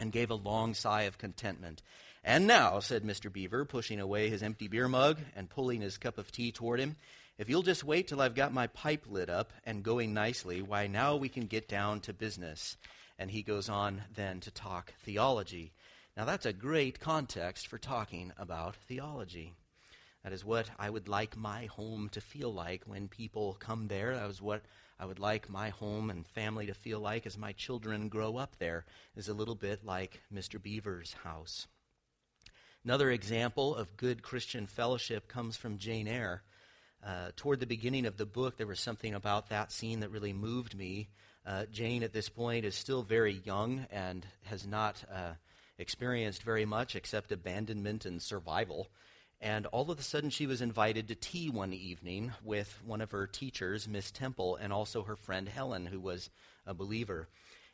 and 0.00 0.10
gave 0.10 0.30
a 0.30 0.34
long 0.34 0.74
sigh 0.74 1.02
of 1.02 1.18
contentment. 1.18 1.82
And 2.24 2.46
now, 2.46 2.78
said 2.78 3.02
Mr. 3.02 3.32
Beaver, 3.32 3.64
pushing 3.64 3.98
away 3.98 4.28
his 4.28 4.42
empty 4.42 4.68
beer 4.68 4.86
mug 4.86 5.18
and 5.34 5.50
pulling 5.50 5.80
his 5.80 5.98
cup 5.98 6.18
of 6.18 6.30
tea 6.30 6.52
toward 6.52 6.78
him, 6.78 6.96
if 7.36 7.48
you'll 7.48 7.62
just 7.62 7.82
wait 7.82 8.06
till 8.06 8.20
I've 8.20 8.36
got 8.36 8.52
my 8.52 8.68
pipe 8.68 9.06
lit 9.08 9.28
up 9.28 9.52
and 9.64 9.82
going 9.82 10.14
nicely, 10.14 10.62
why, 10.62 10.86
now 10.86 11.16
we 11.16 11.28
can 11.28 11.46
get 11.46 11.68
down 11.68 12.00
to 12.02 12.12
business. 12.12 12.76
And 13.18 13.30
he 13.30 13.42
goes 13.42 13.68
on 13.68 14.02
then 14.14 14.38
to 14.40 14.52
talk 14.52 14.94
theology. 15.04 15.72
Now, 16.16 16.24
that's 16.24 16.46
a 16.46 16.52
great 16.52 17.00
context 17.00 17.66
for 17.66 17.78
talking 17.78 18.32
about 18.38 18.76
theology. 18.76 19.54
That 20.22 20.32
is 20.32 20.44
what 20.44 20.70
I 20.78 20.90
would 20.90 21.08
like 21.08 21.36
my 21.36 21.66
home 21.66 22.08
to 22.12 22.20
feel 22.20 22.52
like 22.52 22.84
when 22.84 23.08
people 23.08 23.56
come 23.58 23.88
there. 23.88 24.14
That 24.14 24.30
is 24.30 24.40
what 24.40 24.62
I 25.00 25.06
would 25.06 25.18
like 25.18 25.50
my 25.50 25.70
home 25.70 26.10
and 26.10 26.24
family 26.24 26.66
to 26.66 26.74
feel 26.74 27.00
like 27.00 27.26
as 27.26 27.36
my 27.36 27.50
children 27.50 28.08
grow 28.08 28.36
up 28.36 28.56
there, 28.60 28.84
is 29.16 29.28
a 29.28 29.34
little 29.34 29.56
bit 29.56 29.84
like 29.84 30.22
Mr. 30.32 30.62
Beaver's 30.62 31.14
house. 31.24 31.66
Another 32.84 33.12
example 33.12 33.76
of 33.76 33.96
good 33.96 34.24
Christian 34.24 34.66
fellowship 34.66 35.28
comes 35.28 35.56
from 35.56 35.78
Jane 35.78 36.08
Eyre. 36.08 36.42
Uh, 37.06 37.30
toward 37.36 37.60
the 37.60 37.66
beginning 37.66 38.06
of 38.06 38.16
the 38.16 38.26
book, 38.26 38.56
there 38.56 38.66
was 38.66 38.80
something 38.80 39.14
about 39.14 39.50
that 39.50 39.70
scene 39.70 40.00
that 40.00 40.10
really 40.10 40.32
moved 40.32 40.76
me. 40.76 41.08
Uh, 41.46 41.66
Jane, 41.70 42.02
at 42.02 42.12
this 42.12 42.28
point, 42.28 42.64
is 42.64 42.74
still 42.74 43.04
very 43.04 43.40
young 43.44 43.86
and 43.92 44.26
has 44.46 44.66
not 44.66 45.04
uh, 45.14 45.34
experienced 45.78 46.42
very 46.42 46.64
much 46.64 46.96
except 46.96 47.30
abandonment 47.30 48.04
and 48.04 48.20
survival. 48.20 48.88
And 49.40 49.66
all 49.66 49.92
of 49.92 50.00
a 50.00 50.02
sudden, 50.02 50.30
she 50.30 50.48
was 50.48 50.60
invited 50.60 51.06
to 51.06 51.14
tea 51.14 51.50
one 51.50 51.72
evening 51.72 52.32
with 52.42 52.82
one 52.84 53.00
of 53.00 53.12
her 53.12 53.28
teachers, 53.28 53.86
Miss 53.86 54.10
Temple, 54.10 54.56
and 54.56 54.72
also 54.72 55.04
her 55.04 55.16
friend 55.16 55.48
Helen, 55.48 55.86
who 55.86 56.00
was 56.00 56.30
a 56.66 56.74
believer. 56.74 57.28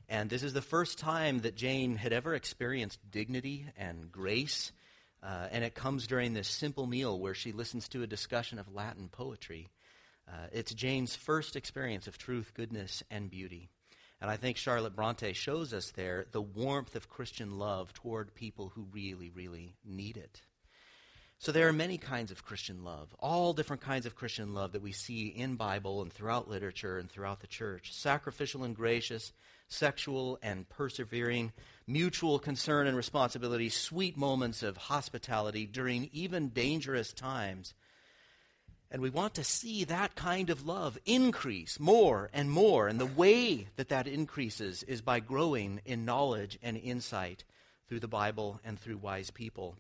And 0.07 0.29
this 0.29 0.43
is 0.43 0.53
the 0.53 0.61
first 0.61 0.99
time 0.99 1.41
that 1.41 1.57
Jane 1.57 1.97
had 1.97 2.13
ever 2.13 2.35
experienced 2.35 3.11
dignity 3.11 3.65
and 3.79 4.13
grace. 4.13 4.71
Uh, 5.23 5.49
and 5.51 5.65
it 5.65 5.75
comes 5.75 6.07
during 6.07 6.33
this 6.33 6.49
simple 6.49 6.87
meal 6.87 7.19
where 7.19 7.35
she 7.35 7.53
listens 7.53 7.89
to 7.89 8.03
a 8.03 8.07
discussion 8.07 8.59
of 8.59 8.73
Latin 8.73 9.09
poetry. 9.09 9.69
Uh, 10.29 10.47
it's 10.53 10.75
Jane's 10.75 11.17
first 11.17 11.57
experience 11.57 12.07
of 12.07 12.19
truth, 12.19 12.53
goodness, 12.55 13.03
and 13.11 13.31
beauty. 13.31 13.69
And 14.21 14.31
I 14.31 14.37
think 14.37 14.57
Charlotte 14.57 14.97
Bronte 14.97 15.33
shows 15.33 15.73
us 15.73 15.93
there 15.93 16.27
the 16.33 16.43
warmth 16.43 16.97
of 16.97 17.09
Christian 17.09 17.59
love 17.59 17.93
toward 17.93 18.35
people 18.35 18.73
who 18.75 18.89
really, 18.93 19.31
really 19.31 19.77
need 19.85 20.17
it. 20.17 20.43
So 21.41 21.53
there 21.53 21.69
are 21.69 21.73
many 21.73 21.99
kinds 21.99 22.33
of 22.33 22.45
Christian 22.45 22.83
love, 22.83 23.15
all 23.21 23.53
different 23.53 23.81
kinds 23.81 24.07
of 24.07 24.17
Christian 24.17 24.55
love 24.55 24.73
that 24.73 24.83
we 24.83 24.91
see 24.91 25.29
in 25.29 25.55
Bible 25.55 26.03
and 26.03 26.13
throughout 26.13 26.51
literature 26.51 26.99
and 26.99 27.09
throughout 27.09 27.39
the 27.41 27.47
church. 27.47 27.93
Sacrificial 27.95 28.65
and 28.65 28.75
gracious, 28.75 29.33
sexual 29.69 30.41
and 30.43 30.69
persevering, 30.69 31.53
mutual 31.87 32.41
concern 32.41 32.89
and 32.89 32.97
responsibility, 32.97 33.69
sweet 33.69 34.17
moments 34.17 34.65
of 34.65 34.77
hospitality 34.77 35.65
during 35.65 36.11
even 36.13 36.49
dangerous 36.49 37.13
times. 37.13 37.73
And 38.91 39.01
we 39.01 39.11
want 39.11 39.35
to 39.35 39.45
see 39.45 39.85
that 39.85 40.17
kind 40.17 40.51
of 40.51 40.67
love 40.67 40.99
increase 41.07 41.79
more 41.79 42.31
and 42.33 42.51
more. 42.51 42.89
And 42.89 42.99
the 42.99 43.07
way 43.07 43.69
that 43.77 43.91
that 43.91 44.09
increases 44.09 44.83
is 44.83 45.03
by 45.03 45.21
growing 45.21 45.83
in 45.85 46.05
knowledge 46.05 46.59
and 46.65 46.77
insight 46.77 47.45
through 47.87 48.01
the 48.01 48.09
Bible 48.09 48.59
and 48.65 48.77
through 48.77 48.97
wise 48.97 49.31
people. 49.31 49.77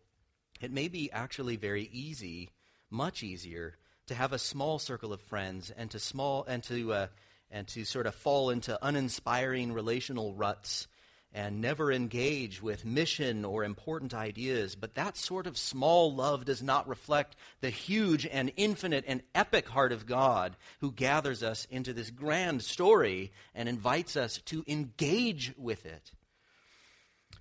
It 0.60 0.72
may 0.72 0.88
be 0.88 1.10
actually 1.12 1.56
very 1.56 1.88
easy, 1.92 2.50
much 2.90 3.22
easier, 3.22 3.76
to 4.06 4.14
have 4.14 4.32
a 4.32 4.38
small 4.38 4.78
circle 4.78 5.12
of 5.12 5.20
friends 5.20 5.70
and 5.70 5.90
to 5.90 5.98
small 5.98 6.44
and 6.44 6.62
to 6.64 6.92
uh, 6.92 7.06
and 7.50 7.66
to 7.68 7.84
sort 7.84 8.06
of 8.06 8.14
fall 8.14 8.50
into 8.50 8.78
uninspiring 8.82 9.72
relational 9.72 10.34
ruts 10.34 10.86
and 11.32 11.60
never 11.60 11.92
engage 11.92 12.62
with 12.62 12.84
mission 12.84 13.44
or 13.44 13.62
important 13.62 14.14
ideas. 14.14 14.74
But 14.74 14.94
that 14.94 15.16
sort 15.16 15.46
of 15.46 15.58
small 15.58 16.14
love 16.14 16.44
does 16.44 16.62
not 16.62 16.88
reflect 16.88 17.36
the 17.60 17.70
huge 17.70 18.26
and 18.26 18.50
infinite 18.56 19.04
and 19.06 19.22
epic 19.34 19.68
heart 19.68 19.92
of 19.92 20.06
God 20.06 20.56
who 20.80 20.90
gathers 20.90 21.42
us 21.42 21.66
into 21.70 21.92
this 21.92 22.10
grand 22.10 22.62
story 22.62 23.30
and 23.54 23.68
invites 23.68 24.16
us 24.16 24.38
to 24.46 24.64
engage 24.66 25.52
with 25.58 25.84
it. 25.84 26.12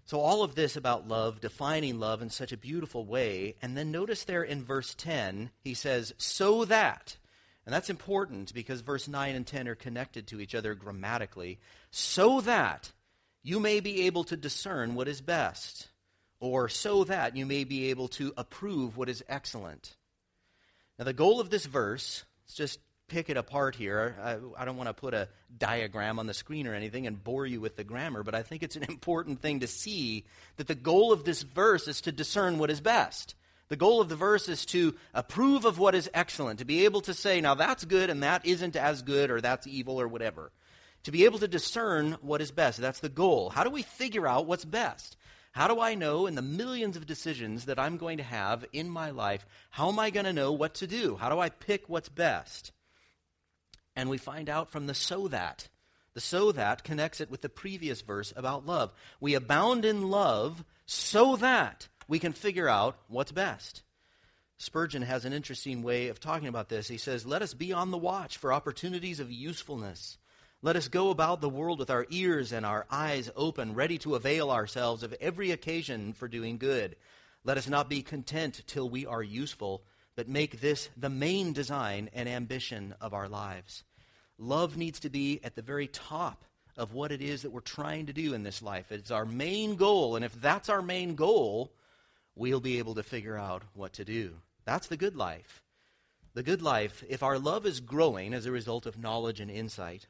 So, 0.08 0.22
all 0.22 0.42
of 0.42 0.56
this 0.56 0.78
about 0.78 1.10
love, 1.10 1.42
defining 1.42 2.00
love 2.00 2.22
in 2.22 2.30
such 2.30 2.54
a 2.54 2.58
beautiful 2.58 3.06
way. 3.06 3.56
And 3.62 3.76
then 3.76 3.92
notice 3.92 4.24
there 4.24 4.42
in 4.42 4.64
verse 4.64 4.96
10, 4.96 5.52
he 5.60 5.74
says, 5.74 6.14
so 6.18 6.64
that. 6.64 7.18
And 7.66 7.74
that's 7.76 7.90
important 7.90 8.54
because 8.54 8.80
verse 8.80 9.10
9 9.10 9.36
and 9.36 9.46
10 9.46 9.68
are 9.68 9.76
connected 9.76 10.26
to 10.28 10.40
each 10.40 10.56
other 10.56 10.76
grammatically. 10.76 11.60
So 11.92 12.40
that 12.40 12.94
you 13.44 13.60
may 13.60 13.82
be 13.82 14.04
able 14.04 14.24
to 14.24 14.38
discern 14.38 14.96
what 14.96 15.10
is 15.10 15.20
best, 15.20 15.90
or 16.40 16.70
so 16.70 17.04
that 17.04 17.36
you 17.36 17.46
may 17.46 17.66
be 17.66 17.90
able 17.90 18.08
to 18.08 18.32
approve 18.38 18.96
what 18.96 19.10
is 19.10 19.26
excellent. 19.28 19.98
Now, 20.98 21.04
the 21.04 21.12
goal 21.12 21.42
of 21.42 21.50
this 21.50 21.66
verse, 21.66 22.24
let's 22.46 22.54
just 22.56 22.80
pick 23.08 23.30
it 23.30 23.38
apart 23.38 23.76
here. 23.76 24.18
I, 24.22 24.62
I 24.62 24.66
don't 24.66 24.78
want 24.78 24.90
to 24.90 24.94
put 24.94 25.14
a 25.14 25.30
diagram 25.58 26.20
on 26.20 26.28
the 26.28 26.34
screen 26.34 26.68
or 26.68 26.74
anything 26.74 27.08
and 27.08 27.24
bore 27.24 27.46
you 27.46 27.62
with 27.62 27.76
the 27.76 27.84
grammar, 27.84 28.24
but 28.24 28.36
I 28.36 28.44
think 28.44 28.64
it's 28.64 28.76
an 28.76 28.84
important 28.84 29.42
thing 29.42 29.62
to 29.62 29.68
see 29.68 30.26
that 30.58 30.68
the 30.68 30.76
goal 30.76 31.12
of 31.12 31.24
this 31.24 31.42
verse 31.42 31.88
is 31.88 32.02
to 32.02 32.12
discern 32.12 32.58
what 32.58 32.70
is 32.70 32.82
best. 32.82 33.36
The 33.70 33.76
goal 33.76 34.00
of 34.00 34.10
the 34.10 34.16
verse 34.16 34.48
is 34.48 34.66
to 34.68 34.96
approve 35.14 35.66
of 35.66 35.78
what 35.78 35.96
is 35.96 36.10
excellent, 36.14 36.60
to 36.60 36.66
be 36.66 36.86
able 36.86 37.02
to 37.02 37.14
say, 37.14 37.42
now 37.42 37.56
that's 37.56 37.84
good 37.84 38.10
and 38.10 38.24
that 38.24 38.46
isn't 38.46 38.76
as 38.76 39.02
good 39.02 39.30
or 39.30 39.42
that's 39.42 39.68
evil 39.68 40.00
or 40.00 40.08
whatever. 40.08 40.52
To 41.04 41.12
be 41.12 41.26
able 41.26 41.40
to 41.40 41.48
discern 41.48 42.18
what 42.22 42.42
is 42.42 42.52
best. 42.52 42.80
That's 42.80 43.00
the 43.00 43.10
goal. 43.10 43.50
How 43.50 43.64
do 43.64 43.70
we 43.70 43.82
figure 43.82 44.28
out 44.28 44.46
what's 44.46 44.66
best? 44.66 45.18
How 45.52 45.68
do 45.68 45.80
I 45.82 45.96
know 45.96 46.28
in 46.28 46.36
the 46.36 46.42
millions 46.42 46.98
of 46.98 47.06
decisions 47.06 47.66
that 47.66 47.80
I'm 47.80 47.98
going 47.98 48.18
to 48.18 48.24
have 48.24 48.66
in 48.74 48.90
my 48.90 49.10
life, 49.10 49.46
how 49.72 49.90
am 49.90 50.00
I 50.00 50.12
going 50.12 50.26
to 50.26 50.34
know 50.34 50.52
what 50.52 50.76
to 50.76 50.88
do? 50.88 51.16
How 51.16 51.30
do 51.30 51.40
I 51.40 51.50
pick 51.50 51.90
what's 51.90 52.10
best? 52.10 52.72
And 53.98 54.10
we 54.10 54.18
find 54.18 54.48
out 54.48 54.70
from 54.70 54.88
the 54.88 54.94
so 54.94 55.28
that. 55.28 55.68
The 56.14 56.22
so 56.22 56.52
that 56.52 56.84
connects 56.84 57.20
it 57.20 57.30
with 57.30 57.42
the 57.42 57.50
previous 57.50 58.02
verse 58.02 58.32
about 58.36 58.66
love. 58.66 58.94
We 59.20 59.34
abound 59.34 59.86
in 59.86 60.10
love 60.10 60.64
so 60.86 61.36
that 61.36 61.88
we 62.08 62.20
can 62.20 62.32
figure 62.32 62.70
out 62.70 62.96
what's 63.08 63.32
best. 63.32 63.82
Spurgeon 64.60 65.02
has 65.02 65.26
an 65.26 65.34
interesting 65.34 65.82
way 65.82 66.08
of 66.08 66.20
talking 66.20 66.48
about 66.48 66.70
this. 66.70 66.88
He 66.88 66.98
says, 66.98 67.26
Let 67.26 67.42
us 67.42 67.54
be 67.54 67.74
on 67.74 67.92
the 67.92 67.98
watch 67.98 68.38
for 68.38 68.54
opportunities 68.54 69.20
of 69.20 69.32
usefulness. 69.32 70.18
Let 70.62 70.76
us 70.76 70.88
go 70.88 71.10
about 71.10 71.42
the 71.42 71.50
world 71.50 71.80
with 71.80 71.90
our 71.90 72.06
ears 72.12 72.52
and 72.52 72.66
our 72.66 72.86
eyes 72.90 73.32
open, 73.36 73.74
ready 73.74 73.98
to 74.00 74.16
avail 74.16 74.50
ourselves 74.52 75.04
of 75.04 75.14
every 75.20 75.52
occasion 75.52 76.14
for 76.14 76.28
doing 76.28 76.60
good. 76.60 76.96
Let 77.44 77.58
us 77.58 77.68
not 77.68 77.90
be 77.90 78.02
content 78.04 78.62
till 78.68 78.90
we 78.90 79.06
are 79.08 79.24
useful, 79.24 79.84
but 80.16 80.28
make 80.28 80.62
this 80.62 80.90
the 80.98 81.10
main 81.10 81.54
design 81.54 82.10
and 82.12 82.28
ambition 82.28 82.96
of 83.00 83.14
our 83.14 83.30
lives. 83.30 83.84
Love 84.38 84.78
needs 84.78 85.00
to 85.00 85.10
be 85.10 85.40
at 85.44 85.56
the 85.56 85.62
very 85.62 85.88
top 85.88 86.44
of 86.78 86.94
what 86.94 87.12
it 87.12 87.22
is 87.22 87.42
that 87.42 87.52
we're 87.52 87.60
trying 87.60 88.06
to 88.06 88.14
do 88.14 88.34
in 88.34 88.44
this 88.44 88.62
life. 88.62 88.92
It's 88.92 89.12
our 89.12 89.26
main 89.26 89.76
goal, 89.76 90.16
and 90.16 90.24
if 90.24 90.40
that's 90.40 90.70
our 90.70 90.82
main 90.82 91.16
goal, 91.16 91.72
we'll 92.36 92.60
be 92.60 92.78
able 92.78 92.96
to 92.96 93.04
figure 93.04 93.38
out 93.38 93.64
what 93.74 93.94
to 93.94 94.06
do. 94.06 94.36
That's 94.64 94.88
the 94.88 94.98
good 94.98 95.16
life. 95.16 95.64
The 96.36 96.44
good 96.44 96.62
life, 96.62 97.04
if 97.10 97.24
our 97.24 97.40
love 97.40 97.66
is 97.66 97.80
growing 97.80 98.34
as 98.34 98.46
a 98.46 98.52
result 98.52 98.86
of 98.86 99.00
knowledge 99.00 99.40
and 99.40 99.50
insight, 99.50 100.06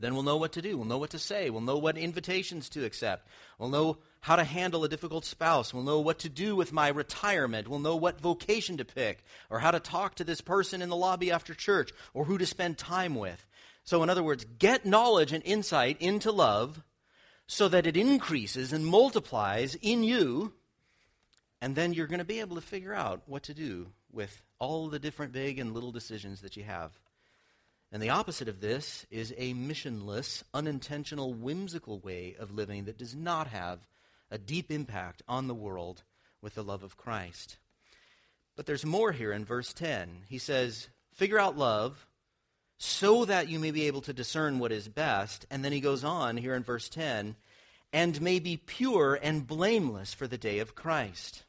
then 0.00 0.14
we'll 0.14 0.22
know 0.22 0.36
what 0.36 0.52
to 0.52 0.62
do. 0.62 0.76
We'll 0.76 0.86
know 0.86 0.98
what 0.98 1.10
to 1.10 1.18
say. 1.18 1.50
We'll 1.50 1.60
know 1.60 1.78
what 1.78 1.98
invitations 1.98 2.68
to 2.70 2.84
accept. 2.84 3.26
We'll 3.58 3.68
know 3.68 3.98
how 4.20 4.36
to 4.36 4.44
handle 4.44 4.84
a 4.84 4.88
difficult 4.88 5.24
spouse. 5.24 5.74
We'll 5.74 5.82
know 5.82 6.00
what 6.00 6.20
to 6.20 6.28
do 6.28 6.54
with 6.54 6.72
my 6.72 6.88
retirement. 6.88 7.68
We'll 7.68 7.78
know 7.78 7.96
what 7.96 8.20
vocation 8.20 8.76
to 8.76 8.84
pick, 8.84 9.24
or 9.50 9.58
how 9.58 9.70
to 9.70 9.80
talk 9.80 10.16
to 10.16 10.24
this 10.24 10.40
person 10.40 10.82
in 10.82 10.88
the 10.88 10.96
lobby 10.96 11.30
after 11.30 11.54
church, 11.54 11.92
or 12.14 12.24
who 12.24 12.38
to 12.38 12.46
spend 12.46 12.78
time 12.78 13.14
with. 13.14 13.44
So, 13.84 14.02
in 14.02 14.10
other 14.10 14.22
words, 14.22 14.44
get 14.58 14.84
knowledge 14.84 15.32
and 15.32 15.42
insight 15.44 16.00
into 16.00 16.30
love 16.30 16.82
so 17.46 17.68
that 17.68 17.86
it 17.86 17.96
increases 17.96 18.72
and 18.72 18.84
multiplies 18.84 19.74
in 19.76 20.04
you, 20.04 20.52
and 21.60 21.74
then 21.74 21.94
you're 21.94 22.06
going 22.06 22.18
to 22.18 22.24
be 22.24 22.40
able 22.40 22.56
to 22.56 22.62
figure 22.62 22.94
out 22.94 23.22
what 23.26 23.44
to 23.44 23.54
do 23.54 23.88
with 24.12 24.42
all 24.58 24.88
the 24.88 24.98
different 24.98 25.32
big 25.32 25.58
and 25.58 25.72
little 25.72 25.90
decisions 25.92 26.42
that 26.42 26.56
you 26.56 26.64
have. 26.64 26.92
And 27.90 28.02
the 28.02 28.10
opposite 28.10 28.48
of 28.48 28.60
this 28.60 29.06
is 29.10 29.32
a 29.38 29.54
missionless, 29.54 30.42
unintentional, 30.52 31.32
whimsical 31.32 31.98
way 32.00 32.36
of 32.38 32.54
living 32.54 32.84
that 32.84 32.98
does 32.98 33.14
not 33.14 33.48
have 33.48 33.86
a 34.30 34.38
deep 34.38 34.70
impact 34.70 35.22
on 35.26 35.46
the 35.46 35.54
world 35.54 36.02
with 36.42 36.54
the 36.54 36.64
love 36.64 36.82
of 36.82 36.96
Christ. 36.96 37.56
But 38.56 38.66
there's 38.66 38.84
more 38.84 39.12
here 39.12 39.32
in 39.32 39.44
verse 39.44 39.72
10. 39.72 40.24
He 40.28 40.38
says, 40.38 40.88
Figure 41.14 41.38
out 41.38 41.56
love 41.56 42.06
so 42.76 43.24
that 43.24 43.48
you 43.48 43.58
may 43.58 43.70
be 43.70 43.86
able 43.86 44.02
to 44.02 44.12
discern 44.12 44.58
what 44.58 44.72
is 44.72 44.88
best. 44.88 45.46
And 45.50 45.64
then 45.64 45.72
he 45.72 45.80
goes 45.80 46.04
on 46.04 46.36
here 46.36 46.54
in 46.54 46.62
verse 46.62 46.88
10 46.88 47.36
and 47.92 48.20
may 48.20 48.38
be 48.38 48.56
pure 48.56 49.18
and 49.20 49.46
blameless 49.46 50.14
for 50.14 50.26
the 50.26 50.38
day 50.38 50.58
of 50.58 50.74
Christ. 50.74 51.44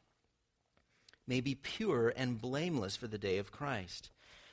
May 1.28 1.42
be 1.42 1.54
pure 1.54 2.14
and 2.16 2.42
blameless 2.42 2.96
for 2.96 3.08
the 3.08 3.18
day 3.18 3.38
of 3.38 3.52
Christ. 3.52 4.10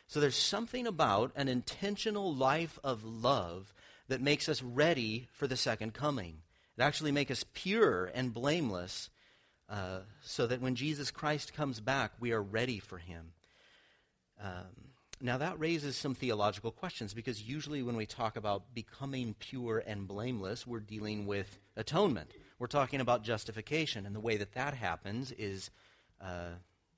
So 0.06 0.20
there's 0.20 0.36
something 0.36 0.86
about 0.86 1.32
an 1.34 1.48
intentional 1.48 2.34
life 2.34 2.78
of 2.84 3.04
love 3.04 3.74
that 4.08 4.20
makes 4.20 4.48
us 4.48 4.62
ready 4.62 5.28
for 5.32 5.46
the 5.46 5.56
second 5.56 5.94
coming. 5.94 6.38
It 6.78 6.82
actually 6.82 7.12
makes 7.12 7.30
us 7.30 7.44
pure 7.54 8.10
and 8.14 8.32
blameless 8.32 9.10
uh, 9.68 10.00
so 10.22 10.46
that 10.46 10.60
when 10.60 10.76
Jesus 10.76 11.10
Christ 11.10 11.54
comes 11.54 11.80
back, 11.80 12.12
we 12.20 12.32
are 12.32 12.42
ready 12.42 12.78
for 12.78 12.98
him. 12.98 13.32
Um, 14.40 14.92
now, 15.20 15.38
that 15.38 15.58
raises 15.58 15.96
some 15.96 16.14
theological 16.14 16.70
questions 16.70 17.14
because 17.14 17.42
usually 17.42 17.82
when 17.82 17.96
we 17.96 18.04
talk 18.04 18.36
about 18.36 18.74
becoming 18.74 19.34
pure 19.38 19.82
and 19.84 20.06
blameless, 20.06 20.66
we're 20.66 20.80
dealing 20.80 21.26
with 21.26 21.58
atonement. 21.74 22.30
We're 22.58 22.66
talking 22.66 23.00
about 23.00 23.24
justification. 23.24 24.04
And 24.04 24.14
the 24.14 24.20
way 24.20 24.36
that 24.36 24.52
that 24.52 24.74
happens 24.74 25.32
is 25.32 25.70
uh, 26.20 26.50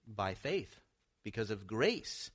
by 0.07 0.35
faith 0.35 0.81
because 1.23 1.51
of 1.51 1.67
grace. 1.67 2.31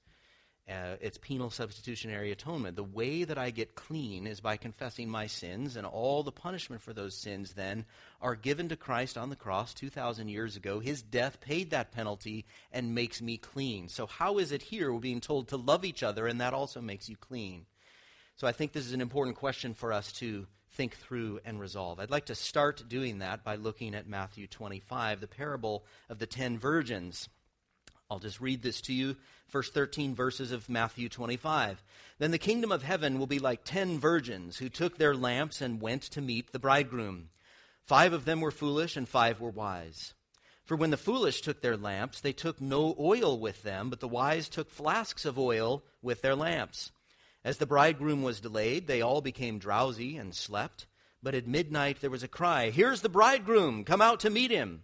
Uh, 0.69 0.95
it's 1.02 1.17
penal 1.17 1.49
substitutionary 1.49 2.32
atonement. 2.32 2.78
The 2.78 2.84
way 2.86 3.26
that 3.26 3.38
I 3.38 3.49
get 3.49 3.76
clean 3.76 4.26
is 4.26 4.39
by 4.39 4.56
confessing 4.56 5.10
my 5.10 5.28
sins, 5.28 5.76
and 5.76 5.86
all 5.86 6.23
the 6.23 6.32
punishment 6.32 6.82
for 6.82 6.93
those 6.93 7.17
sins 7.17 7.54
then 7.54 7.84
are 8.21 8.36
given 8.36 8.69
to 8.69 8.78
Christ 8.78 9.17
on 9.17 9.30
the 9.30 9.36
cross 9.36 9.73
2,000 9.73 10.30
years 10.30 10.56
ago. 10.56 10.80
His 10.80 11.02
death 11.02 11.41
paid 11.41 11.71
that 11.71 11.91
penalty 11.91 12.45
and 12.71 12.95
makes 12.95 13.21
me 13.21 13.36
clean. 13.38 13.89
So, 13.89 14.08
how 14.08 14.38
is 14.38 14.54
it 14.54 14.62
here 14.62 14.93
we're 14.93 14.99
being 14.99 15.19
told 15.19 15.49
to 15.49 15.58
love 15.58 15.84
each 15.84 16.02
other, 16.02 16.28
and 16.28 16.39
that 16.39 16.54
also 16.54 16.80
makes 16.80 17.10
you 17.10 17.17
clean? 17.17 17.65
So, 18.38 18.47
I 18.47 18.54
think 18.54 18.71
this 18.71 18.86
is 18.86 18.93
an 18.93 19.02
important 19.02 19.36
question 19.36 19.73
for 19.73 19.91
us 19.91 20.13
to 20.13 20.47
think 20.71 20.95
through 20.95 21.41
and 21.43 21.60
resolve. 21.60 21.99
I'd 21.99 22.10
like 22.10 22.28
to 22.28 22.36
start 22.36 22.88
doing 22.88 23.19
that 23.19 23.43
by 23.43 23.58
looking 23.58 23.93
at 23.95 24.08
Matthew 24.08 24.47
25, 24.47 25.19
the 25.19 25.28
parable 25.28 25.84
of 26.10 26.19
the 26.19 26.26
ten 26.26 26.58
virgins. 26.58 27.28
I'll 28.09 28.19
just 28.19 28.41
read 28.41 28.61
this 28.61 28.81
to 28.81 28.93
you, 28.93 29.15
first 29.47 29.73
13 29.73 30.13
verses 30.15 30.51
of 30.51 30.69
Matthew 30.69 31.09
25. 31.09 31.83
Then 32.19 32.31
the 32.31 32.37
kingdom 32.37 32.71
of 32.71 32.83
heaven 32.83 33.17
will 33.17 33.27
be 33.27 33.39
like 33.39 33.63
ten 33.63 33.99
virgins 33.99 34.57
who 34.57 34.69
took 34.69 34.97
their 34.97 35.15
lamps 35.15 35.61
and 35.61 35.81
went 35.81 36.03
to 36.03 36.21
meet 36.21 36.51
the 36.51 36.59
bridegroom. 36.59 37.29
Five 37.85 38.13
of 38.13 38.25
them 38.25 38.39
were 38.39 38.51
foolish, 38.51 38.95
and 38.95 39.07
five 39.07 39.41
were 39.41 39.49
wise. 39.49 40.13
For 40.63 40.77
when 40.77 40.91
the 40.91 40.97
foolish 40.97 41.41
took 41.41 41.61
their 41.61 41.75
lamps, 41.75 42.21
they 42.21 42.31
took 42.31 42.61
no 42.61 42.95
oil 42.97 43.37
with 43.37 43.63
them, 43.63 43.89
but 43.89 43.99
the 43.99 44.07
wise 44.07 44.47
took 44.47 44.69
flasks 44.69 45.25
of 45.25 45.37
oil 45.37 45.83
with 46.01 46.21
their 46.21 46.35
lamps. 46.35 46.91
As 47.43 47.57
the 47.57 47.65
bridegroom 47.65 48.23
was 48.23 48.39
delayed, 48.39 48.87
they 48.87 49.01
all 49.01 49.21
became 49.21 49.59
drowsy 49.59 50.15
and 50.15 50.33
slept. 50.33 50.85
But 51.21 51.35
at 51.35 51.47
midnight 51.47 51.99
there 51.99 52.09
was 52.09 52.23
a 52.23 52.29
cry, 52.29 52.69
Here's 52.69 53.01
the 53.01 53.09
bridegroom! 53.09 53.83
Come 53.83 54.01
out 54.01 54.21
to 54.21 54.29
meet 54.29 54.51
him! 54.51 54.83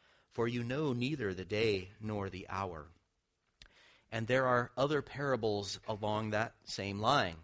for 0.33 0.47
you 0.47 0.63
know 0.63 0.93
neither 0.93 1.33
the 1.33 1.45
day 1.45 1.89
nor 1.99 2.29
the 2.29 2.45
hour. 2.49 2.87
And 4.11 4.27
there 4.27 4.45
are 4.45 4.71
other 4.77 5.01
parables 5.01 5.79
along 5.87 6.31
that 6.31 6.53
same 6.65 6.99
line. 6.99 7.35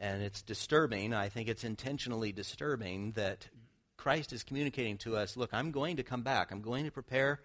And 0.00 0.22
it's 0.22 0.42
disturbing, 0.42 1.14
I 1.14 1.28
think 1.28 1.48
it's 1.48 1.64
intentionally 1.64 2.32
disturbing, 2.32 3.12
that 3.12 3.48
Christ 3.96 4.32
is 4.32 4.42
communicating 4.42 4.98
to 4.98 5.16
us 5.16 5.36
look, 5.36 5.54
I'm 5.54 5.70
going 5.70 5.96
to 5.96 6.02
come 6.02 6.22
back. 6.22 6.50
I'm 6.50 6.62
going 6.62 6.84
to 6.84 6.90
prepare 6.90 7.40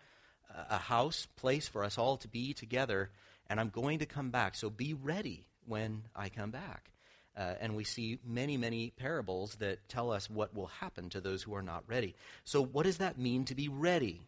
a 0.69 0.77
house, 0.77 1.27
place 1.35 1.67
for 1.67 1.83
us 1.83 1.97
all 1.97 2.17
to 2.17 2.27
be 2.27 2.53
together, 2.53 3.11
and 3.49 3.59
I'm 3.59 3.69
going 3.69 3.99
to 3.99 4.05
come 4.05 4.31
back. 4.31 4.55
So 4.55 4.69
be 4.69 4.93
ready 4.93 5.45
when 5.65 6.03
I 6.15 6.29
come 6.29 6.51
back. 6.51 6.91
Uh, 7.37 7.53
and 7.61 7.75
we 7.75 7.83
see 7.83 8.19
many, 8.25 8.57
many 8.57 8.89
parables 8.89 9.55
that 9.55 9.87
tell 9.87 10.11
us 10.11 10.29
what 10.29 10.53
will 10.53 10.67
happen 10.67 11.09
to 11.09 11.21
those 11.21 11.43
who 11.43 11.53
are 11.55 11.61
not 11.61 11.83
ready. 11.87 12.15
So, 12.43 12.61
what 12.61 12.83
does 12.83 12.97
that 12.97 13.17
mean 13.17 13.45
to 13.45 13.55
be 13.55 13.69
ready? 13.69 14.23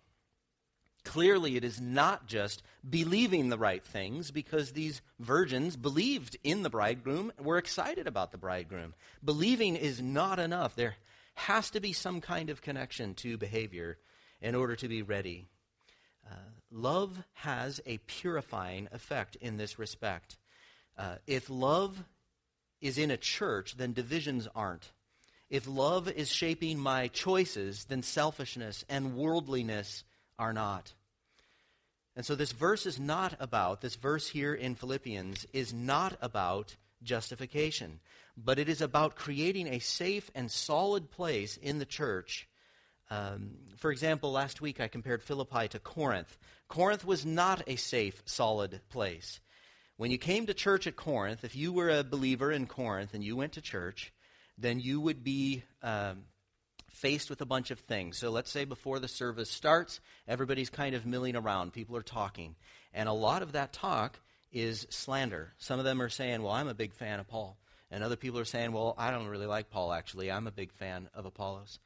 Clearly, 1.03 1.55
it 1.55 1.63
is 1.63 1.81
not 1.81 2.27
just 2.27 2.61
believing 2.87 3.49
the 3.49 3.57
right 3.57 3.83
things 3.83 4.31
because 4.31 4.71
these 4.71 5.01
virgins 5.19 5.75
believed 5.75 6.37
in 6.43 6.63
the 6.63 6.69
bridegroom, 6.69 7.31
were 7.39 7.57
excited 7.57 8.07
about 8.07 8.31
the 8.31 8.37
bridegroom. 8.37 8.93
Believing 9.23 9.75
is 9.75 10.01
not 10.01 10.39
enough. 10.39 10.75
There 10.75 10.95
has 11.33 11.71
to 11.71 11.79
be 11.79 11.93
some 11.93 12.21
kind 12.21 12.49
of 12.49 12.61
connection 12.61 13.15
to 13.15 13.37
behavior 13.37 13.97
in 14.41 14.53
order 14.53 14.75
to 14.75 14.87
be 14.87 15.01
ready. 15.01 15.47
Uh, 16.29 16.35
love 16.71 17.17
has 17.33 17.81
a 17.85 17.97
purifying 17.99 18.87
effect 18.91 19.35
in 19.37 19.57
this 19.57 19.79
respect. 19.79 20.37
Uh, 20.97 21.15
if 21.25 21.49
love 21.49 22.03
is 22.79 22.97
in 22.97 23.11
a 23.11 23.17
church, 23.17 23.75
then 23.75 23.93
divisions 23.93 24.47
aren't. 24.55 24.91
If 25.49 25.67
love 25.67 26.07
is 26.07 26.29
shaping 26.29 26.79
my 26.79 27.07
choices, 27.07 27.85
then 27.85 28.03
selfishness 28.03 28.85
and 28.87 29.15
worldliness 29.15 30.03
are 30.41 30.51
not. 30.51 30.93
And 32.15 32.25
so 32.25 32.35
this 32.35 32.51
verse 32.51 32.85
is 32.85 32.99
not 32.99 33.35
about, 33.39 33.79
this 33.79 33.95
verse 33.95 34.27
here 34.27 34.53
in 34.53 34.75
Philippians 34.75 35.45
is 35.53 35.73
not 35.73 36.17
about 36.19 36.75
justification, 37.03 37.99
but 38.35 38.59
it 38.59 38.67
is 38.67 38.81
about 38.81 39.15
creating 39.15 39.67
a 39.67 39.79
safe 39.79 40.29
and 40.35 40.51
solid 40.51 41.11
place 41.11 41.57
in 41.57 41.79
the 41.79 41.85
church. 41.85 42.49
Um, 43.09 43.51
for 43.77 43.91
example, 43.91 44.31
last 44.31 44.61
week 44.61 44.81
I 44.81 44.87
compared 44.87 45.23
Philippi 45.23 45.67
to 45.69 45.79
Corinth. 45.79 46.37
Corinth 46.67 47.05
was 47.05 47.25
not 47.25 47.61
a 47.67 47.75
safe, 47.75 48.21
solid 48.25 48.81
place. 48.89 49.39
When 49.97 50.09
you 50.09 50.17
came 50.17 50.47
to 50.47 50.53
church 50.53 50.87
at 50.87 50.95
Corinth, 50.95 51.43
if 51.43 51.55
you 51.55 51.71
were 51.71 51.91
a 51.91 52.03
believer 52.03 52.51
in 52.51 52.65
Corinth 52.65 53.13
and 53.13 53.23
you 53.23 53.35
went 53.35 53.53
to 53.53 53.61
church, 53.61 54.11
then 54.57 54.79
you 54.79 54.99
would 54.99 55.23
be 55.23 55.63
um, 55.83 56.23
faced 56.91 57.29
with 57.29 57.41
a 57.41 57.45
bunch 57.45 57.71
of 57.71 57.79
things. 57.79 58.17
So 58.17 58.29
let's 58.29 58.51
say 58.51 58.65
before 58.65 58.99
the 58.99 59.07
service 59.07 59.49
starts, 59.49 59.99
everybody's 60.27 60.69
kind 60.69 60.95
of 60.95 61.05
milling 61.05 61.35
around, 61.35 61.73
people 61.73 61.97
are 61.97 62.03
talking. 62.03 62.55
And 62.93 63.07
a 63.07 63.13
lot 63.13 63.41
of 63.41 63.53
that 63.53 63.73
talk 63.73 64.19
is 64.51 64.85
slander. 64.89 65.53
Some 65.57 65.79
of 65.79 65.85
them 65.85 66.01
are 66.01 66.09
saying, 66.09 66.41
Well, 66.41 66.53
I'm 66.53 66.67
a 66.67 66.73
big 66.73 66.93
fan 66.93 67.19
of 67.19 67.27
Paul. 67.27 67.57
And 67.89 68.03
other 68.03 68.15
people 68.15 68.39
are 68.39 68.45
saying, 68.45 68.71
Well, 68.71 68.95
I 68.97 69.11
don't 69.11 69.27
really 69.27 69.45
like 69.45 69.69
Paul, 69.69 69.93
actually. 69.93 70.31
I'm 70.31 70.47
a 70.47 70.51
big 70.51 70.71
fan 70.73 71.09
of 71.13 71.25
Apollos. 71.25 71.79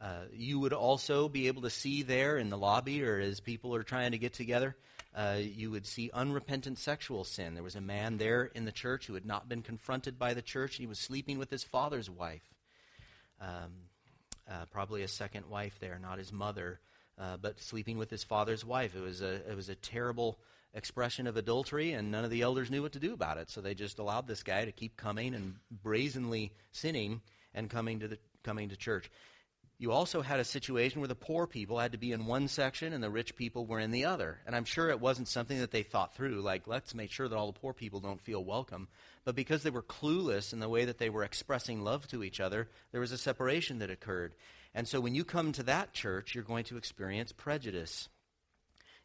Uh, 0.00 0.24
you 0.32 0.58
would 0.58 0.72
also 0.72 1.28
be 1.28 1.46
able 1.46 1.62
to 1.62 1.70
see 1.70 2.02
there 2.02 2.36
in 2.36 2.50
the 2.50 2.58
lobby 2.58 3.04
or 3.04 3.20
as 3.20 3.38
people 3.38 3.74
are 3.74 3.84
trying 3.84 4.10
to 4.10 4.18
get 4.18 4.32
together, 4.32 4.76
uh, 5.14 5.36
you 5.40 5.70
would 5.70 5.86
see 5.86 6.10
unrepentant 6.12 6.78
sexual 6.78 7.22
sin. 7.22 7.54
There 7.54 7.62
was 7.62 7.76
a 7.76 7.80
man 7.80 8.18
there 8.18 8.44
in 8.44 8.64
the 8.64 8.72
church 8.72 9.06
who 9.06 9.14
had 9.14 9.26
not 9.26 9.48
been 9.48 9.62
confronted 9.62 10.18
by 10.18 10.34
the 10.34 10.42
church. 10.42 10.76
He 10.76 10.86
was 10.86 10.98
sleeping 10.98 11.38
with 11.38 11.50
his 11.50 11.62
father's 11.62 12.10
wife. 12.10 12.42
Um, 13.40 13.72
uh, 14.50 14.66
probably 14.70 15.02
a 15.02 15.08
second 15.08 15.48
wife 15.48 15.78
there, 15.80 15.98
not 16.00 16.18
his 16.18 16.32
mother, 16.32 16.80
uh, 17.18 17.36
but 17.36 17.60
sleeping 17.60 17.98
with 17.98 18.10
his 18.10 18.24
father's 18.24 18.64
wife. 18.64 18.94
It 18.94 19.00
was 19.02 19.22
a 19.22 19.50
it 19.50 19.56
was 19.56 19.68
a 19.68 19.74
terrible 19.74 20.38
expression 20.74 21.26
of 21.26 21.36
adultery, 21.36 21.92
and 21.92 22.10
none 22.10 22.24
of 22.24 22.30
the 22.30 22.42
elders 22.42 22.70
knew 22.70 22.82
what 22.82 22.92
to 22.92 22.98
do 22.98 23.12
about 23.12 23.38
it. 23.38 23.50
So 23.50 23.60
they 23.60 23.74
just 23.74 23.98
allowed 23.98 24.26
this 24.26 24.42
guy 24.42 24.64
to 24.64 24.72
keep 24.72 24.96
coming 24.96 25.34
and 25.34 25.56
brazenly 25.70 26.52
sinning 26.72 27.20
and 27.54 27.68
coming 27.68 28.00
to 28.00 28.08
the 28.08 28.18
coming 28.42 28.70
to 28.70 28.76
church. 28.76 29.10
You 29.82 29.90
also 29.90 30.22
had 30.22 30.38
a 30.38 30.44
situation 30.44 31.00
where 31.00 31.08
the 31.08 31.16
poor 31.16 31.48
people 31.48 31.80
had 31.80 31.90
to 31.90 31.98
be 31.98 32.12
in 32.12 32.26
one 32.26 32.46
section 32.46 32.92
and 32.92 33.02
the 33.02 33.10
rich 33.10 33.34
people 33.34 33.66
were 33.66 33.80
in 33.80 33.90
the 33.90 34.04
other. 34.04 34.38
And 34.46 34.54
I'm 34.54 34.64
sure 34.64 34.90
it 34.90 35.00
wasn't 35.00 35.26
something 35.26 35.58
that 35.58 35.72
they 35.72 35.82
thought 35.82 36.14
through, 36.14 36.40
like, 36.40 36.68
let's 36.68 36.94
make 36.94 37.10
sure 37.10 37.26
that 37.26 37.34
all 37.34 37.50
the 37.50 37.58
poor 37.58 37.72
people 37.72 37.98
don't 37.98 38.20
feel 38.20 38.44
welcome. 38.44 38.86
But 39.24 39.34
because 39.34 39.64
they 39.64 39.70
were 39.70 39.82
clueless 39.82 40.52
in 40.52 40.60
the 40.60 40.68
way 40.68 40.84
that 40.84 40.98
they 40.98 41.10
were 41.10 41.24
expressing 41.24 41.82
love 41.82 42.06
to 42.10 42.22
each 42.22 42.38
other, 42.38 42.68
there 42.92 43.00
was 43.00 43.10
a 43.10 43.18
separation 43.18 43.80
that 43.80 43.90
occurred. 43.90 44.36
And 44.72 44.86
so 44.86 45.00
when 45.00 45.16
you 45.16 45.24
come 45.24 45.50
to 45.50 45.64
that 45.64 45.92
church, 45.92 46.32
you're 46.32 46.44
going 46.44 46.62
to 46.66 46.76
experience 46.76 47.32
prejudice. 47.32 48.08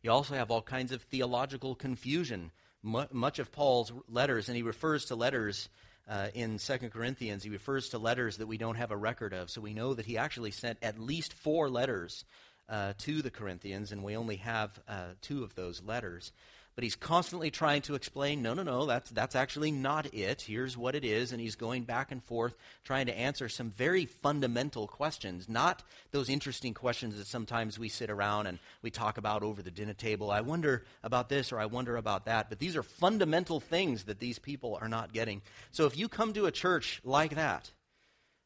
You 0.03 0.11
also 0.11 0.35
have 0.35 0.51
all 0.51 0.61
kinds 0.61 0.91
of 0.91 1.01
theological 1.01 1.73
confusion. 1.73 2.51
much 2.83 3.39
of 3.39 3.51
Paul's 3.51 3.91
letters, 4.07 4.47
and 4.47 4.55
he 4.55 4.61
refers 4.61 5.05
to 5.05 5.15
letters 5.15 5.69
uh, 6.07 6.27
in 6.33 6.57
2 6.57 6.77
Corinthians, 6.89 7.43
he 7.43 7.49
refers 7.49 7.89
to 7.89 7.97
letters 7.97 8.37
that 8.37 8.47
we 8.47 8.57
don't 8.57 8.75
have 8.75 8.91
a 8.91 8.97
record 8.97 9.33
of. 9.33 9.49
So 9.49 9.61
we 9.61 9.73
know 9.73 9.93
that 9.93 10.05
he 10.05 10.17
actually 10.17 10.51
sent 10.51 10.77
at 10.81 10.99
least 10.99 11.33
four 11.33 11.69
letters 11.69 12.23
uh, 12.69 12.93
to 12.99 13.21
the 13.21 13.31
Corinthians, 13.31 13.91
and 13.91 14.03
we 14.03 14.15
only 14.15 14.37
have 14.37 14.79
uh, 14.87 15.13
two 15.21 15.43
of 15.43 15.55
those 15.55 15.81
letters. 15.83 16.31
But 16.77 16.83
he's 16.83 16.95
constantly 16.95 17.49
trying 17.49 17.81
to 17.81 17.95
explain, 17.95 18.43
no, 18.43 18.53
no, 18.53 18.61
no, 18.61 18.85
that's, 18.85 19.09
that's 19.09 19.35
actually 19.35 19.71
not 19.71 20.13
it. 20.13 20.43
Here's 20.43 20.77
what 20.77 20.93
it 20.93 21.03
is. 21.03 21.31
And 21.31 21.41
he's 21.41 21.55
going 21.55 21.85
back 21.85 22.11
and 22.11 22.23
forth 22.23 22.55
trying 22.83 23.07
to 23.07 23.17
answer 23.17 23.49
some 23.49 23.71
very 23.71 24.05
fundamental 24.05 24.85
questions, 24.85 25.49
not 25.49 25.81
those 26.11 26.29
interesting 26.29 26.75
questions 26.75 27.17
that 27.17 27.25
sometimes 27.25 27.79
we 27.79 27.89
sit 27.89 28.11
around 28.11 28.45
and 28.45 28.59
we 28.83 28.91
talk 28.91 29.17
about 29.17 29.41
over 29.41 29.63
the 29.63 29.71
dinner 29.71 29.95
table. 29.95 30.29
I 30.29 30.41
wonder 30.41 30.85
about 31.03 31.29
this 31.29 31.51
or 31.51 31.59
I 31.59 31.65
wonder 31.65 31.97
about 31.97 32.25
that. 32.25 32.47
But 32.47 32.59
these 32.59 32.75
are 32.75 32.83
fundamental 32.83 33.59
things 33.59 34.03
that 34.03 34.19
these 34.19 34.37
people 34.37 34.77
are 34.79 34.87
not 34.87 35.11
getting. 35.11 35.41
So 35.71 35.87
if 35.87 35.97
you 35.97 36.07
come 36.07 36.31
to 36.33 36.45
a 36.45 36.51
church 36.51 37.01
like 37.03 37.33
that, 37.33 37.71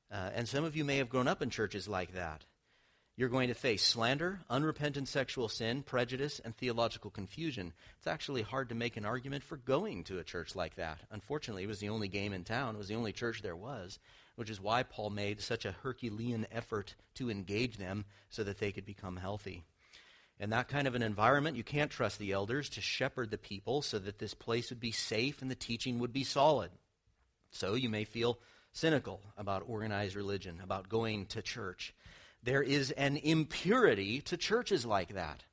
uh, 0.10 0.30
and 0.34 0.48
some 0.48 0.64
of 0.64 0.78
you 0.78 0.86
may 0.86 1.00
have 1.00 1.10
grown 1.10 1.28
up 1.28 1.42
in 1.42 1.50
churches 1.50 1.86
like 1.86 2.14
that, 2.14 2.46
you're 3.22 3.30
going 3.30 3.50
to 3.50 3.54
face 3.54 3.84
slander, 3.84 4.40
unrepentant 4.50 5.08
sexual 5.08 5.48
sin, 5.48 5.84
prejudice, 5.84 6.42
and 6.44 6.58
theological 6.58 7.12
confusion. 7.12 7.72
It's 8.00 8.08
actually 8.08 8.42
hard 8.42 8.70
to 8.70 8.76
make 8.76 8.98
an 8.98 9.06
argument 9.06 9.44
for 9.44 9.58
going 9.58 10.06
to 10.06 10.18
a 10.18 10.24
church 10.24 10.56
like 10.56 10.74
that. 10.78 10.98
Unfortunately, 11.12 11.62
it 11.62 11.68
was 11.68 11.78
the 11.78 11.90
only 11.90 12.08
game 12.08 12.34
in 12.34 12.44
town, 12.44 12.74
it 12.74 12.80
was 12.80 12.88
the 12.88 12.96
only 12.96 13.12
church 13.14 13.44
there 13.44 13.56
was, 13.56 14.00
which 14.38 14.50
is 14.50 14.60
why 14.60 14.82
Paul 14.82 15.12
made 15.12 15.40
such 15.40 15.66
a 15.66 15.76
Herculean 15.84 16.48
effort 16.52 16.96
to 17.14 17.30
engage 17.30 17.78
them 17.78 18.06
so 18.32 18.44
that 18.44 18.58
they 18.58 18.72
could 18.72 18.88
become 18.88 19.18
healthy. 19.18 19.66
In 20.40 20.50
that 20.50 20.68
kind 20.68 20.88
of 20.88 20.96
an 20.96 21.04
environment, 21.04 21.56
you 21.56 21.64
can't 21.64 21.92
trust 21.92 22.18
the 22.18 22.32
elders 22.32 22.70
to 22.70 22.82
shepherd 22.82 23.30
the 23.30 23.38
people 23.38 23.84
so 23.84 24.00
that 24.00 24.18
this 24.18 24.34
place 24.34 24.72
would 24.72 24.80
be 24.80 24.92
safe 24.92 25.44
and 25.44 25.52
the 25.52 25.54
teaching 25.54 26.00
would 26.00 26.12
be 26.12 26.24
solid. 26.24 26.72
So 27.52 27.76
you 27.76 27.88
may 27.88 28.04
feel 28.04 28.40
cynical 28.72 29.22
about 29.38 29.66
organized 29.68 30.16
religion, 30.16 30.60
about 30.64 30.90
going 30.90 31.28
to 31.28 31.44
church. 31.44 31.94
There 32.44 32.64
is 32.64 32.92
an 32.92 33.18
impurity 33.18 34.22
to 34.22 34.38
churches 34.38 34.86
like 34.86 35.14
that. 35.14 35.44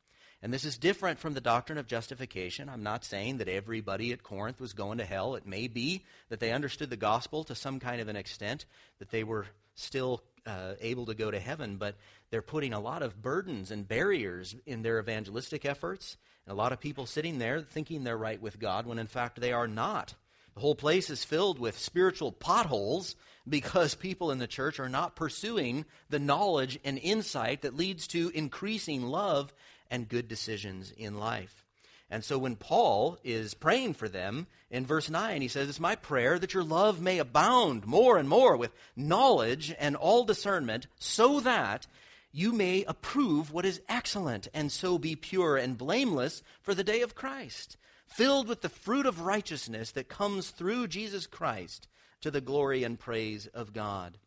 And 0.40 0.54
this 0.54 0.64
is 0.64 0.78
different 0.78 1.18
from 1.18 1.34
the 1.34 1.40
doctrine 1.40 1.78
of 1.78 1.88
justification. 1.88 2.68
I'm 2.68 2.84
not 2.84 3.04
saying 3.04 3.38
that 3.38 3.48
everybody 3.48 4.12
at 4.12 4.22
Corinth 4.22 4.60
was 4.60 4.72
going 4.72 4.98
to 4.98 5.04
hell. 5.04 5.34
It 5.34 5.46
may 5.46 5.66
be 5.66 6.04
that 6.28 6.38
they 6.38 6.52
understood 6.52 6.90
the 6.90 6.96
gospel 6.96 7.42
to 7.44 7.56
some 7.56 7.80
kind 7.80 8.00
of 8.00 8.08
an 8.08 8.16
extent, 8.16 8.64
that 9.00 9.10
they 9.10 9.24
were 9.24 9.46
still 9.74 10.22
uh, 10.46 10.74
able 10.80 11.06
to 11.06 11.14
go 11.14 11.30
to 11.30 11.40
heaven, 11.40 11.76
but 11.76 11.96
they're 12.30 12.40
putting 12.40 12.72
a 12.72 12.80
lot 12.80 13.02
of 13.02 13.20
burdens 13.20 13.70
and 13.70 13.88
barriers 13.88 14.54
in 14.64 14.82
their 14.82 15.00
evangelistic 15.00 15.64
efforts. 15.64 16.16
And 16.46 16.52
a 16.52 16.56
lot 16.56 16.72
of 16.72 16.80
people 16.80 17.04
sitting 17.04 17.38
there 17.38 17.60
thinking 17.60 18.04
they're 18.04 18.16
right 18.16 18.40
with 18.40 18.60
God 18.60 18.86
when 18.86 18.98
in 18.98 19.08
fact 19.08 19.40
they 19.40 19.52
are 19.52 19.68
not. 19.68 20.14
The 20.58 20.62
whole 20.62 20.74
place 20.74 21.08
is 21.08 21.22
filled 21.22 21.60
with 21.60 21.78
spiritual 21.78 22.32
potholes 22.32 23.14
because 23.48 23.94
people 23.94 24.32
in 24.32 24.40
the 24.40 24.48
church 24.48 24.80
are 24.80 24.88
not 24.88 25.14
pursuing 25.14 25.84
the 26.10 26.18
knowledge 26.18 26.80
and 26.84 26.98
insight 26.98 27.62
that 27.62 27.76
leads 27.76 28.08
to 28.08 28.32
increasing 28.34 29.04
love 29.04 29.54
and 29.88 30.08
good 30.08 30.26
decisions 30.26 30.90
in 30.90 31.16
life. 31.16 31.64
And 32.10 32.24
so 32.24 32.38
when 32.38 32.56
Paul 32.56 33.18
is 33.22 33.54
praying 33.54 33.94
for 33.94 34.08
them 34.08 34.48
in 34.68 34.84
verse 34.84 35.08
9, 35.08 35.42
he 35.42 35.46
says, 35.46 35.68
It's 35.68 35.78
my 35.78 35.94
prayer 35.94 36.40
that 36.40 36.54
your 36.54 36.64
love 36.64 37.00
may 37.00 37.18
abound 37.18 37.86
more 37.86 38.18
and 38.18 38.28
more 38.28 38.56
with 38.56 38.72
knowledge 38.96 39.72
and 39.78 39.94
all 39.94 40.24
discernment, 40.24 40.88
so 40.98 41.38
that 41.38 41.86
you 42.32 42.50
may 42.50 42.82
approve 42.88 43.52
what 43.52 43.64
is 43.64 43.80
excellent, 43.88 44.48
and 44.52 44.72
so 44.72 44.98
be 44.98 45.14
pure 45.14 45.56
and 45.56 45.78
blameless 45.78 46.42
for 46.62 46.74
the 46.74 46.82
day 46.82 47.02
of 47.02 47.14
Christ, 47.14 47.76
filled 48.08 48.48
with 48.48 48.62
the 48.62 48.68
fruit 48.68 49.06
of 49.06 49.20
righteousness 49.20 49.92
that 49.92 50.08
comes 50.08 50.50
through 50.50 50.88
Jesus 50.88 51.26
Christ 51.26 51.88
to 52.20 52.30
the 52.30 52.40
glory 52.40 52.84
and 52.84 52.98
praise 52.98 53.46
of 53.48 53.72
God. 53.72 54.18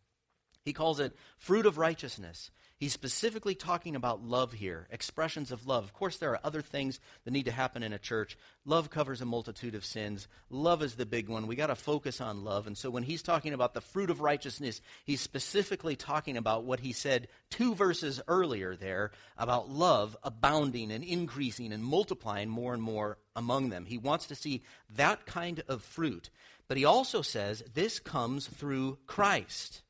He 0.64 0.74
calls 0.74 1.00
it 1.00 1.16
fruit 1.38 1.66
of 1.66 1.78
righteousness. 1.78 2.52
He's 2.82 2.94
specifically 2.94 3.54
talking 3.54 3.96
about 3.96 4.24
love 4.24 4.54
here, 4.54 4.88
expressions 4.90 5.52
of 5.52 5.68
love. 5.68 5.84
Of 5.84 5.94
course, 5.94 6.18
there 6.18 6.32
are 6.32 6.40
other 6.44 6.64
things 6.64 7.00
that 7.24 7.30
need 7.30 7.46
to 7.46 7.52
happen 7.52 7.84
in 7.84 7.94
a 7.94 8.00
church. 8.00 8.40
Love 8.66 8.90
covers 8.90 9.22
a 9.22 9.26
multitude 9.26 9.76
of 9.76 9.86
sins. 9.86 10.28
Love 10.50 10.82
is 10.82 10.96
the 10.96 11.06
big 11.06 11.30
one. 11.30 11.46
We 11.46 11.56
got 11.56 11.68
to 11.68 11.76
focus 11.76 12.20
on 12.20 12.44
love. 12.44 12.66
And 12.66 12.76
so 12.76 12.90
when 12.90 13.04
he's 13.04 13.22
talking 13.22 13.54
about 13.54 13.76
the 13.76 13.82
fruit 13.82 14.10
of 14.10 14.20
righteousness, 14.20 14.82
he's 15.06 15.22
specifically 15.22 15.96
talking 15.96 16.38
about 16.38 16.64
what 16.64 16.80
he 16.80 16.92
said 16.92 17.28
two 17.52 17.76
verses 17.76 18.20
earlier 18.28 18.76
there 18.76 19.12
about 19.38 19.70
love 19.70 20.18
abounding 20.24 20.92
and 20.92 21.04
increasing 21.04 21.74
and 21.74 21.84
multiplying 21.84 22.50
more 22.50 22.74
and 22.74 22.82
more 22.82 23.20
among 23.36 23.70
them. 23.70 23.86
He 23.86 24.00
wants 24.00 24.26
to 24.26 24.36
see 24.36 24.64
that 24.96 25.28
kind 25.28 25.62
of 25.68 25.84
fruit. 25.84 26.32
But 26.68 26.78
he 26.78 26.86
also 26.86 27.22
says 27.22 27.62
this 27.76 28.00
comes 28.00 28.48
through 28.48 28.98
Christ. 29.06 29.84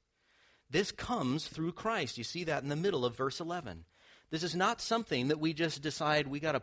This 0.72 0.92
comes 0.92 1.48
through 1.48 1.74
Christ. 1.74 2.18
You 2.18 2.24
see 2.24 2.46
that 2.46 2.64
in 2.64 2.70
the 2.70 2.76
middle 2.76 3.06
of 3.06 3.18
verse 3.18 3.40
11. 3.40 3.84
This 4.30 4.44
is 4.44 4.56
not 4.56 4.80
something 4.80 5.28
that 5.28 5.40
we 5.40 5.54
just 5.54 5.82
decide 5.82 6.28
we 6.28 6.40
got 6.40 6.54
to 6.54 6.62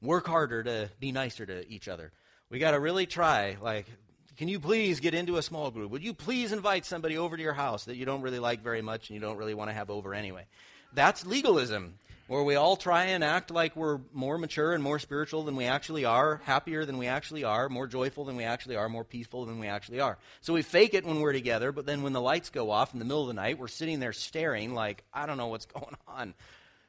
work 0.00 0.26
harder 0.26 0.62
to 0.62 0.90
be 0.98 1.12
nicer 1.12 1.44
to 1.44 1.68
each 1.70 1.88
other. 1.88 2.12
We 2.48 2.58
got 2.58 2.70
to 2.70 2.80
really 2.80 3.06
try. 3.06 3.58
Like, 3.60 3.86
can 4.38 4.48
you 4.48 4.58
please 4.58 5.00
get 5.00 5.14
into 5.14 5.36
a 5.36 5.42
small 5.42 5.70
group? 5.70 5.90
Would 5.90 6.02
you 6.02 6.14
please 6.14 6.52
invite 6.52 6.86
somebody 6.86 7.18
over 7.18 7.36
to 7.36 7.42
your 7.42 7.52
house 7.52 7.84
that 7.84 7.96
you 7.96 8.06
don't 8.06 8.22
really 8.22 8.38
like 8.38 8.62
very 8.62 8.82
much 8.82 9.10
and 9.10 9.14
you 9.14 9.20
don't 9.20 9.36
really 9.36 9.54
want 9.54 9.68
to 9.68 9.74
have 9.74 9.90
over 9.90 10.14
anyway? 10.14 10.46
That's 10.94 11.26
legalism 11.26 11.98
where 12.28 12.42
we 12.42 12.56
all 12.56 12.76
try 12.76 13.04
and 13.06 13.22
act 13.22 13.50
like 13.50 13.76
we're 13.76 14.00
more 14.12 14.36
mature 14.36 14.72
and 14.72 14.82
more 14.82 14.98
spiritual 14.98 15.44
than 15.44 15.54
we 15.54 15.64
actually 15.64 16.04
are, 16.04 16.40
happier 16.44 16.84
than 16.84 16.98
we 16.98 17.06
actually 17.06 17.44
are, 17.44 17.68
more 17.68 17.86
joyful 17.86 18.24
than 18.24 18.36
we 18.36 18.44
actually 18.44 18.76
are, 18.76 18.88
more 18.88 19.04
peaceful 19.04 19.46
than 19.46 19.58
we 19.60 19.68
actually 19.68 20.00
are. 20.00 20.18
So 20.40 20.52
we 20.52 20.62
fake 20.62 20.94
it 20.94 21.04
when 21.04 21.20
we're 21.20 21.32
together, 21.32 21.70
but 21.70 21.86
then 21.86 22.02
when 22.02 22.12
the 22.12 22.20
lights 22.20 22.50
go 22.50 22.70
off 22.70 22.92
in 22.92 22.98
the 22.98 23.04
middle 23.04 23.22
of 23.22 23.28
the 23.28 23.34
night, 23.34 23.58
we're 23.58 23.68
sitting 23.68 24.00
there 24.00 24.12
staring 24.12 24.74
like, 24.74 25.04
I 25.12 25.26
don't 25.26 25.36
know 25.36 25.48
what's 25.48 25.66
going 25.66 25.96
on. 26.08 26.34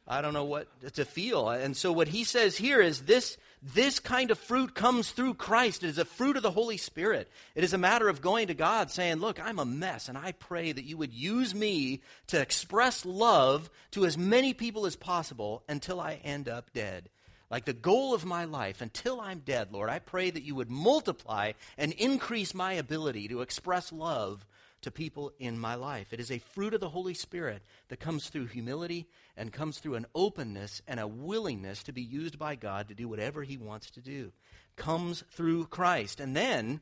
I 0.07 0.21
don't 0.21 0.33
know 0.33 0.45
what 0.45 0.67
to 0.93 1.05
feel. 1.05 1.49
And 1.49 1.75
so 1.75 1.91
what 1.91 2.07
he 2.07 2.23
says 2.23 2.57
here 2.57 2.81
is 2.81 3.01
this 3.01 3.37
this 3.61 3.99
kind 3.99 4.29
of 4.29 4.37
fruit 4.37 4.75
comes 4.75 5.11
through 5.11 5.33
Christ. 5.33 5.83
It 5.83 5.87
is 5.87 5.97
a 5.97 6.05
fruit 6.05 6.37
of 6.37 6.43
the 6.43 6.51
Holy 6.51 6.77
Spirit. 6.77 7.29
It 7.55 7.63
is 7.63 7.73
a 7.73 7.77
matter 7.77 8.07
of 8.07 8.21
going 8.21 8.47
to 8.47 8.53
God 8.53 8.91
saying, 8.91 9.17
Look, 9.17 9.39
I'm 9.43 9.59
a 9.59 9.65
mess, 9.65 10.09
and 10.09 10.17
I 10.17 10.33
pray 10.33 10.71
that 10.71 10.85
you 10.85 10.97
would 10.97 11.13
use 11.13 11.55
me 11.55 12.01
to 12.27 12.39
express 12.39 13.05
love 13.05 13.69
to 13.91 14.05
as 14.05 14.17
many 14.17 14.53
people 14.53 14.85
as 14.85 14.95
possible 14.95 15.63
until 15.67 15.99
I 15.99 16.19
end 16.23 16.47
up 16.47 16.71
dead. 16.73 17.09
Like 17.49 17.65
the 17.65 17.73
goal 17.73 18.13
of 18.13 18.25
my 18.25 18.45
life, 18.45 18.81
until 18.81 19.21
I'm 19.21 19.39
dead, 19.39 19.71
Lord, 19.71 19.89
I 19.89 19.99
pray 19.99 20.29
that 20.29 20.43
you 20.43 20.53
would 20.55 20.69
multiply 20.69 21.53
and 21.77 21.93
increase 21.93 22.53
my 22.53 22.73
ability 22.73 23.29
to 23.29 23.41
express 23.41 23.91
love 23.91 24.45
to 24.81 24.91
people 24.91 25.31
in 25.39 25.57
my 25.57 25.75
life. 25.75 26.13
It 26.13 26.19
is 26.19 26.31
a 26.31 26.39
fruit 26.39 26.73
of 26.73 26.81
the 26.81 26.89
Holy 26.89 27.13
Spirit 27.13 27.63
that 27.87 27.99
comes 27.99 28.29
through 28.29 28.47
humility 28.47 29.07
and 29.37 29.53
comes 29.53 29.79
through 29.79 29.95
an 29.95 30.07
openness 30.13 30.81
and 30.87 30.99
a 30.99 31.07
willingness 31.07 31.83
to 31.83 31.93
be 31.93 32.01
used 32.01 32.37
by 32.37 32.55
God 32.55 32.89
to 32.89 32.95
do 32.95 33.07
whatever 33.07 33.43
He 33.43 33.55
wants 33.57 33.91
to 33.91 34.01
do. 34.01 34.33
Comes 34.75 35.23
through 35.31 35.67
Christ. 35.67 36.19
And 36.19 36.35
then 36.35 36.81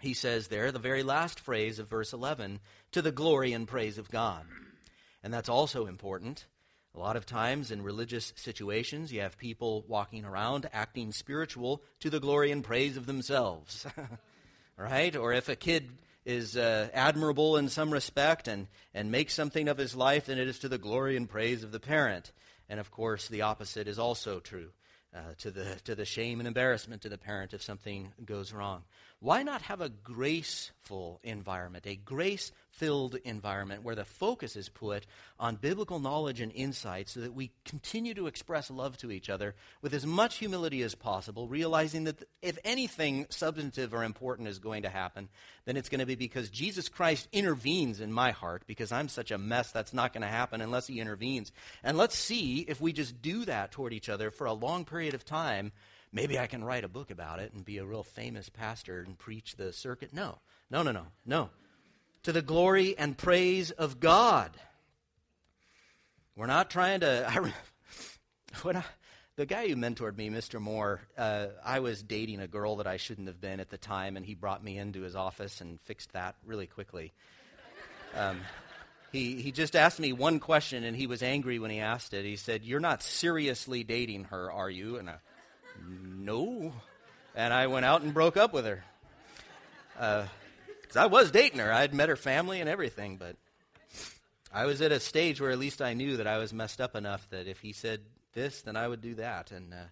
he 0.00 0.14
says 0.14 0.48
there, 0.48 0.72
the 0.72 0.78
very 0.78 1.02
last 1.02 1.38
phrase 1.38 1.78
of 1.78 1.88
verse 1.88 2.12
11, 2.12 2.60
to 2.92 3.02
the 3.02 3.12
glory 3.12 3.52
and 3.52 3.68
praise 3.68 3.98
of 3.98 4.10
God. 4.10 4.44
And 5.22 5.32
that's 5.32 5.48
also 5.48 5.86
important. 5.86 6.46
A 6.94 6.98
lot 6.98 7.16
of 7.16 7.26
times 7.26 7.70
in 7.70 7.82
religious 7.82 8.32
situations, 8.34 9.12
you 9.12 9.20
have 9.20 9.36
people 9.36 9.84
walking 9.86 10.24
around 10.24 10.68
acting 10.72 11.12
spiritual 11.12 11.82
to 12.00 12.08
the 12.08 12.18
glory 12.18 12.50
and 12.50 12.64
praise 12.64 12.96
of 12.96 13.06
themselves. 13.06 13.86
right? 14.78 15.14
Or 15.14 15.34
if 15.34 15.50
a 15.50 15.56
kid 15.56 15.90
is 16.24 16.56
uh, 16.56 16.88
admirable 16.92 17.56
in 17.56 17.68
some 17.68 17.90
respect 17.90 18.48
and, 18.48 18.66
and 18.94 19.10
makes 19.10 19.34
something 19.34 19.68
of 19.68 19.78
his 19.78 19.94
life, 19.94 20.26
then 20.26 20.38
it 20.38 20.48
is 20.48 20.58
to 20.60 20.68
the 20.68 20.78
glory 20.78 21.16
and 21.16 21.28
praise 21.28 21.64
of 21.64 21.72
the 21.72 21.80
parent. 21.80 22.32
And 22.68 22.78
of 22.78 22.90
course, 22.90 23.28
the 23.28 23.42
opposite 23.42 23.88
is 23.88 23.98
also 23.98 24.40
true. 24.40 24.70
Uh, 25.12 25.34
to 25.38 25.50
the 25.50 25.64
to 25.82 25.96
the 25.96 26.04
shame 26.04 26.38
and 26.38 26.46
embarrassment 26.46 27.02
to 27.02 27.08
the 27.08 27.18
parent 27.18 27.52
if 27.52 27.60
something 27.60 28.12
goes 28.24 28.52
wrong. 28.52 28.84
Why 29.22 29.42
not 29.42 29.60
have 29.62 29.82
a 29.82 29.90
graceful 29.90 31.20
environment, 31.22 31.86
a 31.86 31.94
grace 31.94 32.52
filled 32.70 33.16
environment 33.16 33.82
where 33.82 33.94
the 33.94 34.06
focus 34.06 34.56
is 34.56 34.70
put 34.70 35.04
on 35.38 35.56
biblical 35.56 35.98
knowledge 35.98 36.40
and 36.40 36.50
insight 36.52 37.06
so 37.10 37.20
that 37.20 37.34
we 37.34 37.50
continue 37.66 38.14
to 38.14 38.28
express 38.28 38.70
love 38.70 38.96
to 38.96 39.10
each 39.10 39.28
other 39.28 39.54
with 39.82 39.92
as 39.92 40.06
much 40.06 40.36
humility 40.36 40.80
as 40.80 40.94
possible, 40.94 41.46
realizing 41.48 42.04
that 42.04 42.26
if 42.40 42.58
anything 42.64 43.26
substantive 43.28 43.92
or 43.92 44.04
important 44.04 44.48
is 44.48 44.58
going 44.58 44.84
to 44.84 44.88
happen, 44.88 45.28
then 45.66 45.76
it's 45.76 45.90
going 45.90 45.98
to 45.98 46.06
be 46.06 46.14
because 46.14 46.48
Jesus 46.48 46.88
Christ 46.88 47.28
intervenes 47.30 48.00
in 48.00 48.10
my 48.10 48.30
heart 48.30 48.62
because 48.66 48.90
I'm 48.90 49.10
such 49.10 49.30
a 49.30 49.36
mess 49.36 49.70
that's 49.70 49.92
not 49.92 50.14
going 50.14 50.22
to 50.22 50.28
happen 50.28 50.62
unless 50.62 50.86
he 50.86 50.98
intervenes. 50.98 51.52
And 51.84 51.98
let's 51.98 52.16
see 52.16 52.60
if 52.60 52.80
we 52.80 52.94
just 52.94 53.20
do 53.20 53.44
that 53.44 53.70
toward 53.70 53.92
each 53.92 54.08
other 54.08 54.30
for 54.30 54.46
a 54.46 54.54
long 54.54 54.86
period 54.86 55.12
of 55.12 55.26
time. 55.26 55.72
Maybe 56.12 56.38
I 56.38 56.46
can 56.46 56.64
write 56.64 56.84
a 56.84 56.88
book 56.88 57.10
about 57.10 57.38
it 57.38 57.52
and 57.52 57.64
be 57.64 57.78
a 57.78 57.84
real 57.84 58.02
famous 58.02 58.48
pastor 58.48 59.00
and 59.00 59.16
preach 59.16 59.56
the 59.56 59.72
circuit. 59.72 60.12
No, 60.12 60.38
no, 60.70 60.82
no, 60.82 60.90
no, 60.92 61.06
no 61.24 61.50
to 62.22 62.32
the 62.32 62.42
glory 62.42 62.96
and 62.98 63.16
praise 63.16 63.70
of 63.70 64.00
God. 64.00 64.50
We're 66.36 66.46
not 66.46 66.70
trying 66.70 67.00
to. 67.00 67.26
I, 67.28 67.52
when 68.62 68.76
I, 68.76 68.84
the 69.36 69.46
guy 69.46 69.68
who 69.68 69.76
mentored 69.76 70.16
me, 70.16 70.28
Mr. 70.28 70.60
Moore, 70.60 71.00
uh, 71.16 71.48
I 71.64 71.80
was 71.80 72.02
dating 72.02 72.40
a 72.40 72.48
girl 72.48 72.76
that 72.76 72.86
I 72.86 72.96
shouldn't 72.96 73.28
have 73.28 73.40
been 73.40 73.60
at 73.60 73.70
the 73.70 73.78
time, 73.78 74.16
and 74.16 74.26
he 74.26 74.34
brought 74.34 74.62
me 74.62 74.76
into 74.78 75.02
his 75.02 75.16
office 75.16 75.60
and 75.60 75.80
fixed 75.82 76.12
that 76.12 76.36
really 76.44 76.66
quickly. 76.66 77.12
Um, 78.14 78.40
he, 79.12 79.40
he 79.40 79.50
just 79.50 79.74
asked 79.74 79.98
me 79.98 80.12
one 80.12 80.40
question, 80.40 80.84
and 80.84 80.96
he 80.96 81.06
was 81.06 81.22
angry 81.22 81.58
when 81.58 81.70
he 81.70 81.80
asked 81.80 82.12
it. 82.12 82.24
He 82.24 82.36
said, 82.36 82.64
You're 82.64 82.80
not 82.80 83.02
seriously 83.02 83.82
dating 83.82 84.24
her, 84.24 84.52
are 84.52 84.70
you? 84.70 84.98
And 84.98 85.10
I, 85.10 85.16
No. 85.78 86.72
And 87.34 87.52
I 87.52 87.66
went 87.66 87.86
out 87.86 88.02
and 88.02 88.12
broke 88.12 88.36
up 88.36 88.52
with 88.52 88.66
her. 88.66 88.84
Uh, 89.98 90.26
because 90.90 90.96
I 90.96 91.06
was 91.06 91.30
dating 91.30 91.60
her. 91.60 91.72
I 91.72 91.82
had 91.82 91.94
met 91.94 92.08
her 92.08 92.16
family 92.16 92.60
and 92.60 92.68
everything, 92.68 93.16
but 93.16 93.36
I 94.52 94.66
was 94.66 94.82
at 94.82 94.90
a 94.90 94.98
stage 94.98 95.40
where 95.40 95.52
at 95.52 95.58
least 95.60 95.80
I 95.80 95.94
knew 95.94 96.16
that 96.16 96.26
I 96.26 96.38
was 96.38 96.52
messed 96.52 96.80
up 96.80 96.96
enough 96.96 97.28
that 97.30 97.46
if 97.46 97.60
he 97.60 97.72
said 97.72 98.00
this, 98.34 98.62
then 98.62 98.74
I 98.74 98.88
would 98.88 99.00
do 99.00 99.14
that. 99.14 99.52
And, 99.52 99.72
uh, 99.72 99.86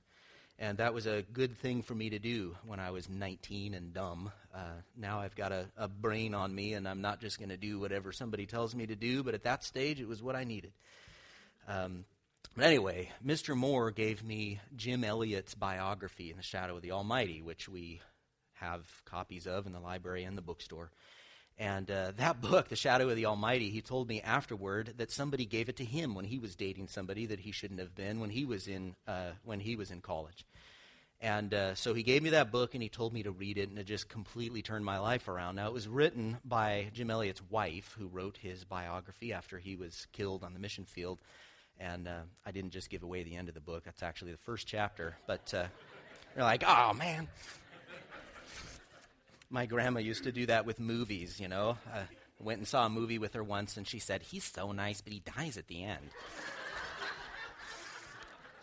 and 0.58 0.78
that 0.78 0.92
was 0.92 1.06
a 1.06 1.22
good 1.32 1.56
thing 1.58 1.82
for 1.82 1.94
me 1.94 2.10
to 2.10 2.18
do 2.18 2.56
when 2.66 2.80
I 2.80 2.90
was 2.90 3.08
19 3.08 3.74
and 3.74 3.94
dumb. 3.94 4.32
Uh, 4.52 4.80
now 4.96 5.20
I've 5.20 5.36
got 5.36 5.52
a, 5.52 5.66
a 5.76 5.86
brain 5.86 6.34
on 6.34 6.52
me, 6.52 6.72
and 6.72 6.88
I'm 6.88 7.00
not 7.00 7.20
just 7.20 7.38
going 7.38 7.50
to 7.50 7.56
do 7.56 7.78
whatever 7.78 8.10
somebody 8.10 8.46
tells 8.46 8.74
me 8.74 8.86
to 8.86 8.96
do, 8.96 9.22
but 9.22 9.34
at 9.34 9.44
that 9.44 9.62
stage, 9.62 10.00
it 10.00 10.08
was 10.08 10.20
what 10.20 10.34
I 10.34 10.42
needed. 10.42 10.72
Um, 11.68 12.04
but 12.58 12.66
anyway, 12.66 13.12
Mr. 13.24 13.56
Moore 13.56 13.92
gave 13.92 14.24
me 14.24 14.58
Jim 14.74 15.04
Elliot's 15.04 15.54
biography, 15.54 16.32
In 16.32 16.36
the 16.36 16.42
Shadow 16.42 16.74
of 16.74 16.82
the 16.82 16.90
Almighty, 16.90 17.40
which 17.40 17.68
we 17.68 18.00
have 18.54 18.84
copies 19.04 19.46
of 19.46 19.64
in 19.68 19.72
the 19.72 19.78
library 19.78 20.24
and 20.24 20.36
the 20.36 20.42
bookstore. 20.42 20.90
And 21.56 21.88
uh, 21.88 22.10
that 22.16 22.40
book, 22.42 22.68
The 22.68 22.74
Shadow 22.74 23.08
of 23.10 23.14
the 23.14 23.26
Almighty, 23.26 23.70
he 23.70 23.80
told 23.80 24.08
me 24.08 24.20
afterward 24.22 24.94
that 24.96 25.12
somebody 25.12 25.46
gave 25.46 25.68
it 25.68 25.76
to 25.76 25.84
him 25.84 26.16
when 26.16 26.24
he 26.24 26.40
was 26.40 26.56
dating 26.56 26.88
somebody 26.88 27.26
that 27.26 27.38
he 27.38 27.52
shouldn't 27.52 27.78
have 27.78 27.94
been 27.94 28.18
when 28.18 28.30
he 28.30 28.44
was 28.44 28.66
in, 28.66 28.96
uh, 29.06 29.30
when 29.44 29.60
he 29.60 29.76
was 29.76 29.92
in 29.92 30.00
college. 30.00 30.44
And 31.20 31.54
uh, 31.54 31.76
so 31.76 31.94
he 31.94 32.02
gave 32.02 32.24
me 32.24 32.30
that 32.30 32.50
book 32.50 32.74
and 32.74 32.82
he 32.82 32.88
told 32.88 33.12
me 33.12 33.22
to 33.22 33.30
read 33.30 33.58
it, 33.58 33.68
and 33.68 33.78
it 33.78 33.86
just 33.86 34.08
completely 34.08 34.62
turned 34.62 34.84
my 34.84 34.98
life 34.98 35.28
around. 35.28 35.54
Now, 35.54 35.68
it 35.68 35.72
was 35.72 35.86
written 35.86 36.38
by 36.44 36.90
Jim 36.92 37.08
Elliot's 37.08 37.42
wife, 37.50 37.94
who 37.96 38.08
wrote 38.08 38.36
his 38.36 38.64
biography 38.64 39.32
after 39.32 39.60
he 39.60 39.76
was 39.76 40.08
killed 40.12 40.42
on 40.42 40.54
the 40.54 40.60
mission 40.60 40.86
field. 40.86 41.20
And 41.80 42.08
uh, 42.08 42.20
I 42.44 42.50
didn't 42.50 42.70
just 42.70 42.90
give 42.90 43.02
away 43.02 43.22
the 43.22 43.36
end 43.36 43.48
of 43.48 43.54
the 43.54 43.60
book, 43.60 43.84
that's 43.84 44.02
actually 44.02 44.32
the 44.32 44.38
first 44.38 44.66
chapter. 44.66 45.16
But 45.26 45.52
uh, 45.54 45.66
you're 46.34 46.44
like, 46.44 46.64
oh, 46.66 46.92
man. 46.94 47.28
My 49.50 49.66
grandma 49.66 50.00
used 50.00 50.24
to 50.24 50.32
do 50.32 50.46
that 50.46 50.66
with 50.66 50.80
movies, 50.80 51.40
you 51.40 51.48
know. 51.48 51.78
I 51.92 52.02
went 52.40 52.58
and 52.58 52.68
saw 52.68 52.84
a 52.84 52.90
movie 52.90 53.18
with 53.18 53.34
her 53.34 53.42
once, 53.42 53.76
and 53.76 53.86
she 53.86 53.98
said, 53.98 54.22
He's 54.22 54.44
so 54.44 54.72
nice, 54.72 55.00
but 55.00 55.12
he 55.12 55.20
dies 55.20 55.56
at 55.56 55.68
the 55.68 55.84
end. 55.84 56.10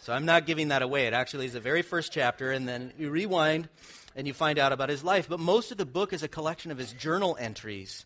So 0.05 0.13
I'm 0.13 0.26
not 0.26 0.45
giving 0.45 0.68
that 0.68 0.84
away. 0.84 1.07
It 1.07 1.13
actually 1.13 1.47
is 1.47 1.53
the 1.53 1.59
very 1.59 1.82
first 1.82 2.11
chapter, 2.11 2.51
and 2.51 2.68
then 2.68 2.93
you 2.95 3.09
rewind 3.09 3.70
and 4.16 4.28
you 4.28 4.36
find 4.36 4.59
out 4.59 4.72
about 4.72 4.89
his 4.89 5.03
life. 5.03 5.28
But 5.28 5.39
most 5.39 5.72
of 5.72 5.80
the 5.80 5.86
book 5.86 6.13
is 6.13 6.22
a 6.22 6.28
collection 6.28 6.70
of 6.70 6.78
his 6.78 6.93
journal 6.93 7.36
entries. 7.39 8.05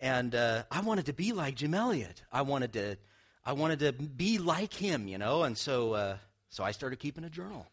And 0.00 0.34
uh, 0.34 0.64
I 0.72 0.80
wanted 0.80 1.06
to 1.06 1.12
be 1.12 1.30
like 1.30 1.54
Jim 1.54 1.72
Elliot. 1.72 2.22
I 2.32 2.42
wanted 2.42 2.72
to, 2.72 2.96
I 3.44 3.52
wanted 3.52 3.78
to 3.80 3.92
be 3.92 4.38
like 4.38 4.74
him, 4.74 5.08
you 5.08 5.18
know. 5.18 5.42
And 5.42 5.56
so, 5.56 5.94
uh, 5.94 6.16
so 6.50 6.64
I 6.64 6.72
started 6.72 6.98
keeping 6.98 7.24
a 7.24 7.30
journal. 7.30 7.66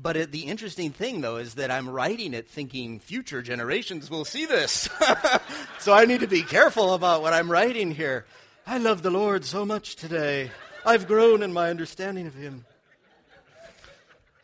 But 0.00 0.16
it, 0.16 0.32
the 0.32 0.42
interesting 0.42 0.90
thing, 0.90 1.20
though, 1.20 1.38
is 1.38 1.54
that 1.54 1.70
I'm 1.70 1.88
writing 1.88 2.34
it 2.34 2.48
thinking 2.48 3.00
future 3.00 3.42
generations 3.42 4.10
will 4.10 4.24
see 4.24 4.46
this. 4.46 4.88
so 5.78 5.92
I 5.92 6.04
need 6.04 6.20
to 6.20 6.28
be 6.28 6.42
careful 6.42 6.94
about 6.94 7.22
what 7.22 7.32
I'm 7.32 7.50
writing 7.50 7.90
here. 7.90 8.24
I 8.66 8.78
love 8.78 9.02
the 9.02 9.10
Lord 9.10 9.44
so 9.44 9.64
much 9.64 9.96
today. 9.96 10.50
I've 10.86 11.08
grown 11.08 11.42
in 11.42 11.52
my 11.52 11.70
understanding 11.70 12.26
of 12.26 12.34
Him. 12.34 12.64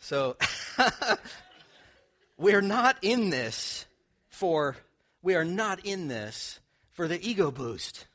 So 0.01 0.37
we're 2.37 2.61
not 2.61 2.97
in 3.01 3.31
this 3.31 3.87
for 4.29 4.77
we 5.23 5.35
are 5.35 5.45
not 5.45 5.81
in 5.87 6.09
this 6.09 6.61
for 6.93 7.09
the 7.09 7.19
ego 7.27 7.51
boost. 7.51 8.07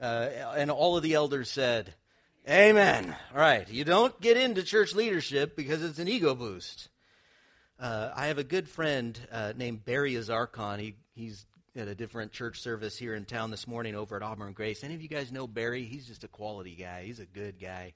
Uh, 0.00 0.28
and 0.56 0.70
all 0.70 0.96
of 0.96 1.02
the 1.02 1.14
elders 1.14 1.50
said, 1.50 1.94
"Amen." 2.48 3.16
All 3.34 3.40
right, 3.40 3.68
you 3.68 3.84
don't 3.84 4.18
get 4.20 4.36
into 4.36 4.62
church 4.62 4.94
leadership 4.94 5.56
because 5.56 5.82
it's 5.82 5.98
an 5.98 6.08
ego 6.08 6.34
boost. 6.34 6.88
Uh, 7.78 8.10
I 8.14 8.26
have 8.26 8.38
a 8.38 8.44
good 8.44 8.68
friend 8.68 9.18
uh, 9.30 9.52
named 9.56 9.84
Barry 9.84 10.14
Azarkon. 10.14 10.78
He, 10.80 10.96
he's 11.14 11.44
at 11.76 11.88
a 11.88 11.94
different 11.94 12.32
church 12.32 12.60
service 12.60 12.96
here 12.96 13.14
in 13.14 13.26
town 13.26 13.50
this 13.50 13.66
morning 13.66 13.94
over 13.94 14.16
at 14.16 14.22
Auburn 14.22 14.54
Grace. 14.54 14.82
Any 14.82 14.94
of 14.94 15.02
you 15.02 15.08
guys 15.08 15.30
know 15.30 15.46
Barry? 15.46 15.84
He's 15.84 16.06
just 16.06 16.24
a 16.24 16.28
quality 16.28 16.74
guy. 16.74 17.04
He's 17.04 17.20
a 17.20 17.26
good 17.26 17.60
guy. 17.60 17.92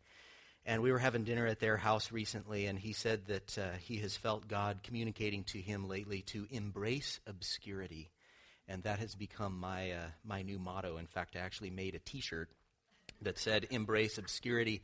And 0.67 0.83
we 0.83 0.93
were 0.93 0.99
having 0.99 1.25
dinner 1.25 1.47
at 1.47 1.61
their 1.61 1.79
house 1.79 2.13
recently, 2.13 2.67
and 2.67 2.79
he 2.79 2.93
said 2.93 3.27
that 3.29 3.59
uh, 3.59 3.71
he 3.81 3.97
has 3.99 4.17
felt 4.17 4.47
God 4.47 4.81
communicating 4.83 5.45
to 5.45 5.59
him 5.59 5.89
lately 5.89 6.21
to 6.23 6.47
embrace 6.51 7.19
obscurity. 7.27 8.11
And 8.71 8.85
that 8.85 9.01
has 9.01 9.15
become 9.15 9.59
my, 9.59 9.91
uh, 9.91 10.07
my 10.25 10.43
new 10.43 10.59
motto. 10.59 10.97
In 10.97 11.07
fact, 11.07 11.35
I 11.35 11.41
actually 11.41 11.71
made 11.71 11.97
a 11.97 11.99
t 11.99 12.21
shirt 12.21 12.49
that 13.21 13.37
said, 13.37 13.67
Embrace 13.71 14.17
obscurity. 14.17 14.83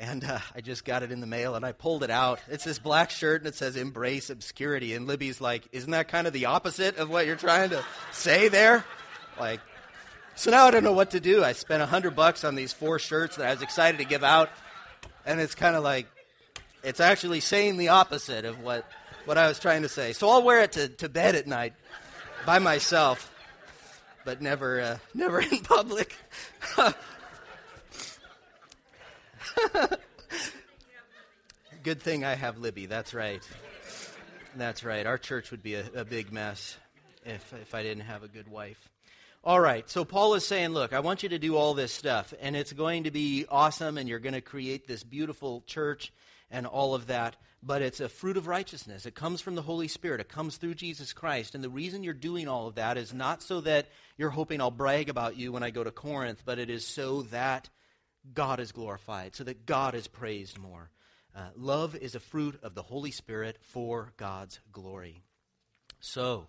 And 0.00 0.24
uh, 0.24 0.38
I 0.54 0.60
just 0.60 0.84
got 0.84 1.02
it 1.02 1.12
in 1.12 1.20
the 1.20 1.26
mail 1.26 1.54
and 1.54 1.64
I 1.64 1.72
pulled 1.72 2.02
it 2.02 2.10
out. 2.10 2.40
It's 2.48 2.64
this 2.64 2.78
black 2.78 3.10
shirt 3.10 3.42
and 3.42 3.48
it 3.48 3.54
says 3.54 3.76
embrace 3.76 4.30
obscurity. 4.30 4.94
And 4.94 5.06
Libby's 5.06 5.40
like, 5.40 5.68
Isn't 5.72 5.90
that 5.90 6.08
kind 6.08 6.26
of 6.26 6.32
the 6.32 6.46
opposite 6.46 6.96
of 6.96 7.10
what 7.10 7.26
you're 7.26 7.36
trying 7.36 7.70
to 7.70 7.84
say 8.12 8.48
there? 8.48 8.84
Like, 9.38 9.60
so 10.34 10.50
now 10.50 10.66
I 10.66 10.70
don't 10.70 10.84
know 10.84 10.92
what 10.92 11.10
to 11.10 11.20
do. 11.20 11.44
I 11.44 11.52
spent 11.52 11.82
a 11.82 11.86
hundred 11.86 12.16
bucks 12.16 12.44
on 12.44 12.54
these 12.54 12.72
four 12.72 12.98
shirts 12.98 13.36
that 13.36 13.46
I 13.46 13.52
was 13.52 13.60
excited 13.60 13.98
to 13.98 14.04
give 14.04 14.24
out 14.24 14.48
and 15.26 15.40
it's 15.40 15.54
kind 15.54 15.76
of 15.76 15.84
like 15.84 16.06
it's 16.82 17.00
actually 17.00 17.40
saying 17.40 17.76
the 17.76 17.88
opposite 17.88 18.44
of 18.46 18.62
what, 18.62 18.86
what 19.26 19.36
I 19.36 19.48
was 19.48 19.58
trying 19.58 19.82
to 19.82 19.88
say. 19.88 20.12
So 20.12 20.30
I'll 20.30 20.42
wear 20.42 20.62
it 20.62 20.72
to, 20.72 20.88
to 20.88 21.08
bed 21.08 21.34
at 21.34 21.46
night 21.46 21.74
by 22.48 22.58
myself, 22.58 23.30
but 24.24 24.40
never, 24.40 24.80
uh, 24.80 24.96
never 25.12 25.38
in 25.42 25.58
public. 25.58 26.16
Good 31.82 32.00
thing 32.00 32.24
I 32.24 32.34
have 32.36 32.56
Libby. 32.56 32.86
That's 32.86 33.12
right. 33.12 33.46
That's 34.56 34.82
right. 34.82 35.04
Our 35.04 35.18
church 35.18 35.50
would 35.50 35.62
be 35.62 35.74
a, 35.74 35.84
a 35.94 36.06
big 36.06 36.32
mess 36.32 36.78
if, 37.26 37.52
if 37.52 37.74
I 37.74 37.82
didn't 37.82 38.04
have 38.04 38.22
a 38.22 38.28
good 38.28 38.48
wife. 38.48 38.88
All 39.44 39.60
right, 39.60 39.88
so 39.90 40.06
Paul 40.06 40.32
is 40.32 40.46
saying, 40.46 40.70
look, 40.70 40.94
I 40.94 41.00
want 41.00 41.22
you 41.22 41.28
to 41.28 41.38
do 41.38 41.54
all 41.54 41.74
this 41.74 41.92
stuff, 41.92 42.32
and 42.40 42.56
it's 42.56 42.72
going 42.72 43.04
to 43.04 43.10
be 43.10 43.44
awesome, 43.50 43.98
and 43.98 44.08
you're 44.08 44.20
going 44.20 44.32
to 44.32 44.40
create 44.40 44.88
this 44.88 45.04
beautiful 45.04 45.62
church 45.66 46.14
and 46.50 46.66
all 46.66 46.94
of 46.94 47.08
that, 47.08 47.36
but 47.62 47.82
it's 47.82 48.00
a 48.00 48.08
fruit 48.08 48.36
of 48.36 48.46
righteousness. 48.46 49.06
It 49.06 49.14
comes 49.14 49.40
from 49.40 49.54
the 49.54 49.62
Holy 49.62 49.88
Spirit, 49.88 50.20
it 50.20 50.28
comes 50.28 50.56
through 50.56 50.74
Jesus 50.74 51.12
Christ. 51.12 51.54
And 51.54 51.62
the 51.62 51.68
reason 51.68 52.02
you're 52.02 52.14
doing 52.14 52.48
all 52.48 52.66
of 52.66 52.76
that 52.76 52.96
is 52.96 53.12
not 53.12 53.42
so 53.42 53.60
that 53.62 53.88
you're 54.16 54.30
hoping 54.30 54.60
I'll 54.60 54.70
brag 54.70 55.08
about 55.08 55.36
you 55.36 55.52
when 55.52 55.62
I 55.62 55.70
go 55.70 55.84
to 55.84 55.90
Corinth, 55.90 56.42
but 56.44 56.58
it 56.58 56.70
is 56.70 56.86
so 56.86 57.22
that 57.22 57.68
God 58.32 58.60
is 58.60 58.72
glorified, 58.72 59.34
so 59.36 59.44
that 59.44 59.66
God 59.66 59.94
is 59.94 60.06
praised 60.06 60.58
more. 60.58 60.90
Uh, 61.36 61.48
love 61.56 61.94
is 61.94 62.14
a 62.14 62.20
fruit 62.20 62.58
of 62.62 62.74
the 62.74 62.82
Holy 62.82 63.10
Spirit 63.10 63.58
for 63.60 64.12
God's 64.16 64.58
glory. 64.72 65.22
So, 66.00 66.48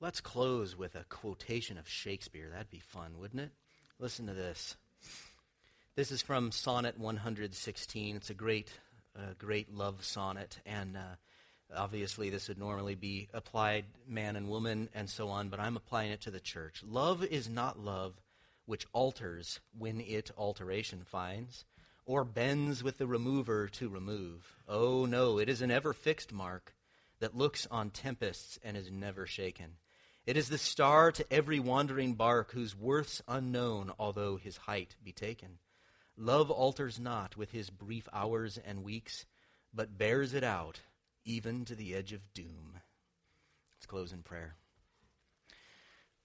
Let's 0.00 0.20
close 0.20 0.76
with 0.76 0.94
a 0.94 1.04
quotation 1.08 1.76
of 1.76 1.88
Shakespeare. 1.88 2.48
That'd 2.50 2.70
be 2.70 2.78
fun, 2.78 3.18
wouldn't 3.18 3.42
it? 3.42 3.50
Listen 3.98 4.28
to 4.28 4.32
this. 4.32 4.76
This 5.98 6.12
is 6.12 6.22
from 6.22 6.52
Sonnet 6.52 6.96
116. 6.96 8.14
It's 8.14 8.30
a 8.30 8.34
great, 8.34 8.70
uh, 9.18 9.32
great 9.36 9.74
love 9.74 10.04
sonnet, 10.04 10.60
and 10.64 10.96
uh, 10.96 11.16
obviously 11.76 12.30
this 12.30 12.46
would 12.46 12.56
normally 12.56 12.94
be 12.94 13.26
applied 13.34 13.84
man 14.06 14.36
and 14.36 14.48
woman 14.48 14.90
and 14.94 15.10
so 15.10 15.28
on, 15.28 15.48
but 15.48 15.58
I'm 15.58 15.76
applying 15.76 16.12
it 16.12 16.20
to 16.20 16.30
the 16.30 16.38
church. 16.38 16.84
Love 16.88 17.24
is 17.24 17.48
not 17.48 17.80
love 17.80 18.12
which 18.64 18.86
alters 18.92 19.58
when 19.76 20.00
it 20.00 20.30
alteration 20.38 21.02
finds, 21.04 21.64
or 22.06 22.22
bends 22.24 22.84
with 22.84 22.98
the 22.98 23.08
remover 23.08 23.66
to 23.66 23.88
remove. 23.88 24.54
Oh 24.68 25.04
no, 25.04 25.40
it 25.40 25.48
is 25.48 25.62
an 25.62 25.72
ever 25.72 25.92
fixed 25.92 26.32
mark 26.32 26.76
that 27.18 27.36
looks 27.36 27.66
on 27.72 27.90
tempests 27.90 28.56
and 28.62 28.76
is 28.76 28.88
never 28.88 29.26
shaken. 29.26 29.78
It 30.26 30.36
is 30.36 30.48
the 30.48 30.58
star 30.58 31.10
to 31.10 31.26
every 31.28 31.58
wandering 31.58 32.14
bark 32.14 32.52
whose 32.52 32.76
worth's 32.76 33.20
unknown, 33.26 33.90
although 33.98 34.36
his 34.36 34.58
height 34.58 34.94
be 35.02 35.10
taken. 35.10 35.58
Love 36.18 36.50
alters 36.50 36.98
not 36.98 37.36
with 37.36 37.52
his 37.52 37.70
brief 37.70 38.08
hours 38.12 38.58
and 38.58 38.82
weeks, 38.82 39.24
but 39.72 39.96
bears 39.96 40.34
it 40.34 40.44
out 40.44 40.80
even 41.24 41.64
to 41.64 41.74
the 41.74 41.94
edge 41.94 42.12
of 42.12 42.34
doom. 42.34 42.74
Let's 43.76 43.86
close 43.86 44.12
in 44.12 44.22
prayer. 44.22 44.56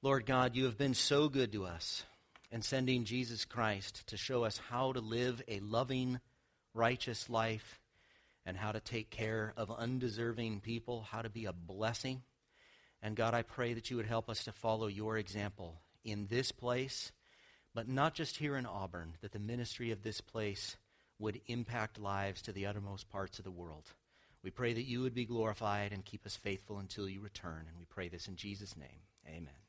Lord 0.02 0.26
God, 0.26 0.56
you 0.56 0.66
have 0.66 0.78
been 0.78 0.96
so 0.96 1.30
good 1.30 1.52
to 1.54 1.66
us 1.66 2.04
in 2.52 2.62
sending 2.62 3.06
Jesus 3.06 3.46
Christ 3.46 4.08
to 4.08 4.18
show 4.18 4.44
us 4.44 4.60
how 4.70 4.92
to 4.92 5.00
live 5.00 5.42
a 5.48 5.60
loving, 5.60 6.20
righteous 6.74 7.30
life 7.30 7.80
and 8.46 8.58
how 8.58 8.72
to 8.72 8.80
take 8.80 9.10
care 9.10 9.54
of 9.56 9.72
undeserving 9.72 10.60
people, 10.60 11.06
how 11.10 11.22
to 11.22 11.30
be 11.30 11.46
a 11.46 11.54
blessing 11.54 12.24
and 13.04 13.18
God, 13.18 13.34
I 13.34 13.42
pray 13.42 13.74
that 13.74 13.92
you 13.92 13.98
would 13.98 14.06
help 14.06 14.30
us 14.30 14.46
to 14.46 14.54
follow 14.54 14.88
your 14.88 15.18
example 15.18 15.82
in 16.06 16.28
this 16.28 16.54
place, 16.54 17.12
but 17.74 17.88
not 17.88 18.14
just 18.14 18.38
here 18.38 18.56
in 18.56 18.66
Auburn, 18.66 19.14
that 19.22 19.32
the 19.32 19.40
ministry 19.40 19.92
of 19.92 20.04
this 20.04 20.22
place 20.22 20.78
would 21.20 21.42
impact 21.48 22.00
lives 22.00 22.42
to 22.44 22.52
the 22.52 22.66
uttermost 22.66 23.10
parts 23.10 23.40
of 23.40 23.46
the 23.46 23.52
world. 23.52 23.92
We 24.44 24.52
pray 24.52 24.74
that 24.74 24.86
you 24.86 25.02
would 25.02 25.14
be 25.14 25.26
glorified 25.26 25.94
and 25.94 26.04
keep 26.04 26.26
us 26.26 26.36
faithful 26.36 26.78
until 26.80 27.08
you 27.08 27.22
return. 27.22 27.66
And 27.70 27.80
we 27.80 27.86
pray 27.86 28.10
this 28.10 28.28
in 28.28 28.36
Jesus' 28.36 28.76
name. 28.76 29.02
Amen. 29.28 29.63